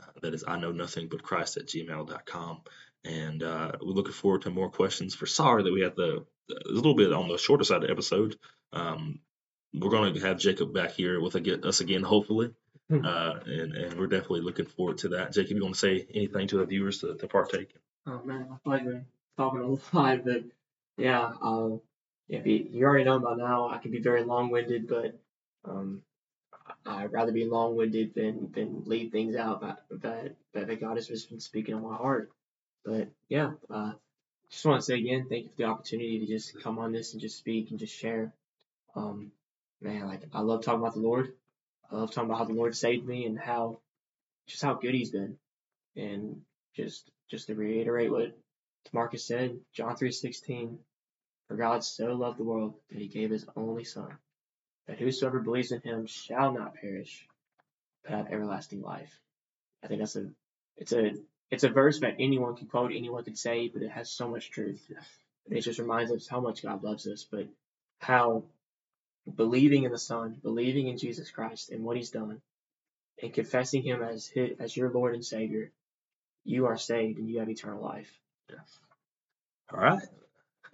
Uh, 0.00 0.04
that 0.22 0.34
is 0.34 0.44
I 0.46 0.58
know 0.58 0.72
nothing 0.72 1.08
but 1.08 1.22
Christ 1.22 1.56
at 1.56 1.66
gmail.com. 1.66 2.60
And 3.04 3.42
uh, 3.42 3.72
we're 3.80 3.92
looking 3.92 4.12
forward 4.12 4.42
to 4.42 4.50
more 4.50 4.70
questions. 4.70 5.14
For 5.14 5.26
sorry 5.26 5.62
that 5.62 5.72
we 5.72 5.80
had 5.82 5.96
the 5.96 6.26
a 6.50 6.70
little 6.72 6.94
bit 6.94 7.12
on 7.12 7.28
the 7.28 7.36
shorter 7.38 7.64
side 7.64 7.82
of 7.82 7.82
the 7.82 7.90
episode. 7.90 8.36
Um, 8.72 9.20
we're 9.74 9.90
going 9.90 10.14
to 10.14 10.20
have 10.20 10.38
Jacob 10.38 10.72
back 10.72 10.92
here 10.92 11.20
with 11.20 11.36
ag- 11.36 11.64
us 11.66 11.80
again, 11.80 12.02
hopefully. 12.02 12.54
Hmm. 12.88 13.04
Uh, 13.04 13.34
and, 13.44 13.74
and 13.74 13.98
we're 13.98 14.06
definitely 14.06 14.40
looking 14.40 14.64
forward 14.64 14.98
to 14.98 15.08
that. 15.10 15.32
Jacob, 15.32 15.56
you 15.58 15.62
want 15.62 15.74
to 15.74 15.80
say 15.80 16.06
anything 16.14 16.48
to 16.48 16.56
the 16.58 16.64
viewers 16.64 17.00
to, 17.00 17.16
to 17.16 17.26
partake? 17.28 17.74
Oh 18.06 18.22
man, 18.24 18.48
I 18.50 18.56
feel 18.64 18.72
like 18.72 18.84
we're 18.84 19.04
talking 19.36 19.60
a 19.60 19.96
lot, 19.96 20.24
but 20.24 20.44
yeah, 20.96 21.32
um, 21.42 21.82
if 22.28 22.46
you, 22.46 22.66
you 22.70 22.84
already 22.84 23.04
know 23.04 23.18
by 23.18 23.34
now, 23.34 23.68
I 23.68 23.78
can 23.78 23.90
be 23.90 24.00
very 24.00 24.22
long-winded, 24.24 24.86
but 24.88 25.18
um, 25.64 26.02
I'd 26.84 27.12
rather 27.12 27.32
be 27.32 27.46
long-winded 27.46 28.14
than 28.14 28.52
than 28.52 28.82
leave 28.84 29.12
things 29.12 29.36
out 29.36 29.62
that 29.62 29.84
that 30.02 30.36
that 30.52 30.80
God 30.80 30.96
has 30.96 31.08
just 31.08 31.30
been 31.30 31.40
speaking 31.40 31.74
on 31.74 31.82
my 31.82 31.96
heart. 31.96 32.30
But 32.84 33.08
yeah, 33.28 33.52
uh, 33.70 33.92
just 34.50 34.64
want 34.64 34.80
to 34.80 34.84
say 34.84 34.98
again, 34.98 35.26
thank 35.28 35.44
you 35.44 35.50
for 35.50 35.56
the 35.56 35.64
opportunity 35.64 36.18
to 36.20 36.26
just 36.26 36.60
come 36.60 36.78
on 36.78 36.92
this 36.92 37.12
and 37.12 37.20
just 37.20 37.38
speak 37.38 37.70
and 37.70 37.78
just 37.78 37.94
share. 37.94 38.32
Um, 38.94 39.32
man, 39.80 40.06
like 40.06 40.22
I 40.32 40.40
love 40.40 40.62
talking 40.62 40.80
about 40.80 40.94
the 40.94 41.00
Lord. 41.00 41.32
I 41.90 41.96
love 41.96 42.12
talking 42.12 42.28
about 42.28 42.38
how 42.38 42.44
the 42.44 42.54
Lord 42.54 42.76
saved 42.76 43.06
me 43.06 43.24
and 43.24 43.38
how 43.38 43.78
just 44.46 44.62
how 44.62 44.74
good 44.74 44.94
He's 44.94 45.10
been, 45.10 45.38
and 45.96 46.42
just 46.74 47.10
just 47.30 47.46
to 47.48 47.54
reiterate 47.54 48.10
what 48.10 48.36
Marcus 48.92 49.24
said, 49.24 49.58
John 49.72 49.96
three 49.96 50.12
sixteen, 50.12 50.78
for 51.48 51.56
God 51.56 51.82
so 51.82 52.12
loved 52.12 52.38
the 52.38 52.44
world 52.44 52.74
that 52.90 52.98
He 52.98 53.08
gave 53.08 53.30
His 53.30 53.46
only 53.56 53.84
Son, 53.84 54.12
that 54.86 54.98
whosoever 54.98 55.40
believes 55.40 55.72
in 55.72 55.80
Him 55.80 56.06
shall 56.06 56.52
not 56.52 56.74
perish, 56.74 57.26
but 58.04 58.12
have 58.12 58.30
everlasting 58.30 58.82
life. 58.82 59.18
I 59.82 59.88
think 59.88 60.00
that's 60.00 60.16
a 60.16 60.30
it's 60.76 60.92
a 60.92 61.12
it's 61.50 61.64
a 61.64 61.68
verse 61.68 62.00
that 62.00 62.16
anyone 62.18 62.56
can 62.56 62.66
quote, 62.66 62.92
anyone 62.94 63.24
can 63.24 63.36
say, 63.36 63.68
but 63.68 63.82
it 63.82 63.90
has 63.90 64.10
so 64.10 64.28
much 64.28 64.50
truth. 64.50 64.90
It 65.50 65.62
just 65.62 65.78
reminds 65.78 66.12
us 66.12 66.28
how 66.28 66.40
much 66.40 66.62
God 66.62 66.84
loves 66.84 67.06
us, 67.06 67.24
but 67.30 67.48
how 68.00 68.44
believing 69.34 69.84
in 69.84 69.92
the 69.92 69.98
Son, 69.98 70.36
believing 70.42 70.88
in 70.88 70.98
Jesus 70.98 71.30
Christ 71.30 71.70
and 71.70 71.84
what 71.84 71.96
He's 71.96 72.10
done, 72.10 72.42
and 73.22 73.32
confessing 73.32 73.82
Him 73.82 74.02
as 74.02 74.26
his, 74.26 74.58
as 74.60 74.76
your 74.76 74.90
Lord 74.90 75.14
and 75.14 75.24
Savior, 75.24 75.72
you 76.44 76.66
are 76.66 76.76
saved 76.76 77.18
and 77.18 77.28
you 77.28 77.38
have 77.38 77.48
eternal 77.48 77.82
life. 77.82 78.10
All 79.72 79.80
right. 79.80 80.02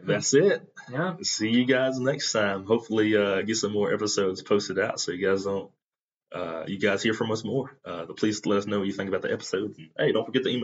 That's 0.00 0.34
it. 0.34 0.62
Yeah. 0.90 1.16
See 1.22 1.50
you 1.50 1.64
guys 1.64 1.98
next 1.98 2.32
time. 2.32 2.64
Hopefully, 2.64 3.16
uh, 3.16 3.42
get 3.42 3.56
some 3.56 3.72
more 3.72 3.92
episodes 3.92 4.42
posted 4.42 4.78
out 4.78 5.00
so 5.00 5.12
you 5.12 5.26
guys 5.26 5.44
don't, 5.44 5.70
uh, 6.32 6.64
you 6.66 6.78
guys 6.78 7.02
hear 7.02 7.14
from 7.14 7.30
us 7.30 7.44
more. 7.44 7.76
Uh, 7.84 8.06
please 8.16 8.44
let 8.46 8.58
us 8.58 8.66
know 8.66 8.78
what 8.78 8.86
you 8.86 8.92
think 8.92 9.08
about 9.08 9.22
the 9.22 9.32
episodes. 9.32 9.78
And, 9.78 9.90
hey, 9.98 10.12
don't 10.12 10.26
forget 10.26 10.42
to 10.42 10.50
email. 10.50 10.52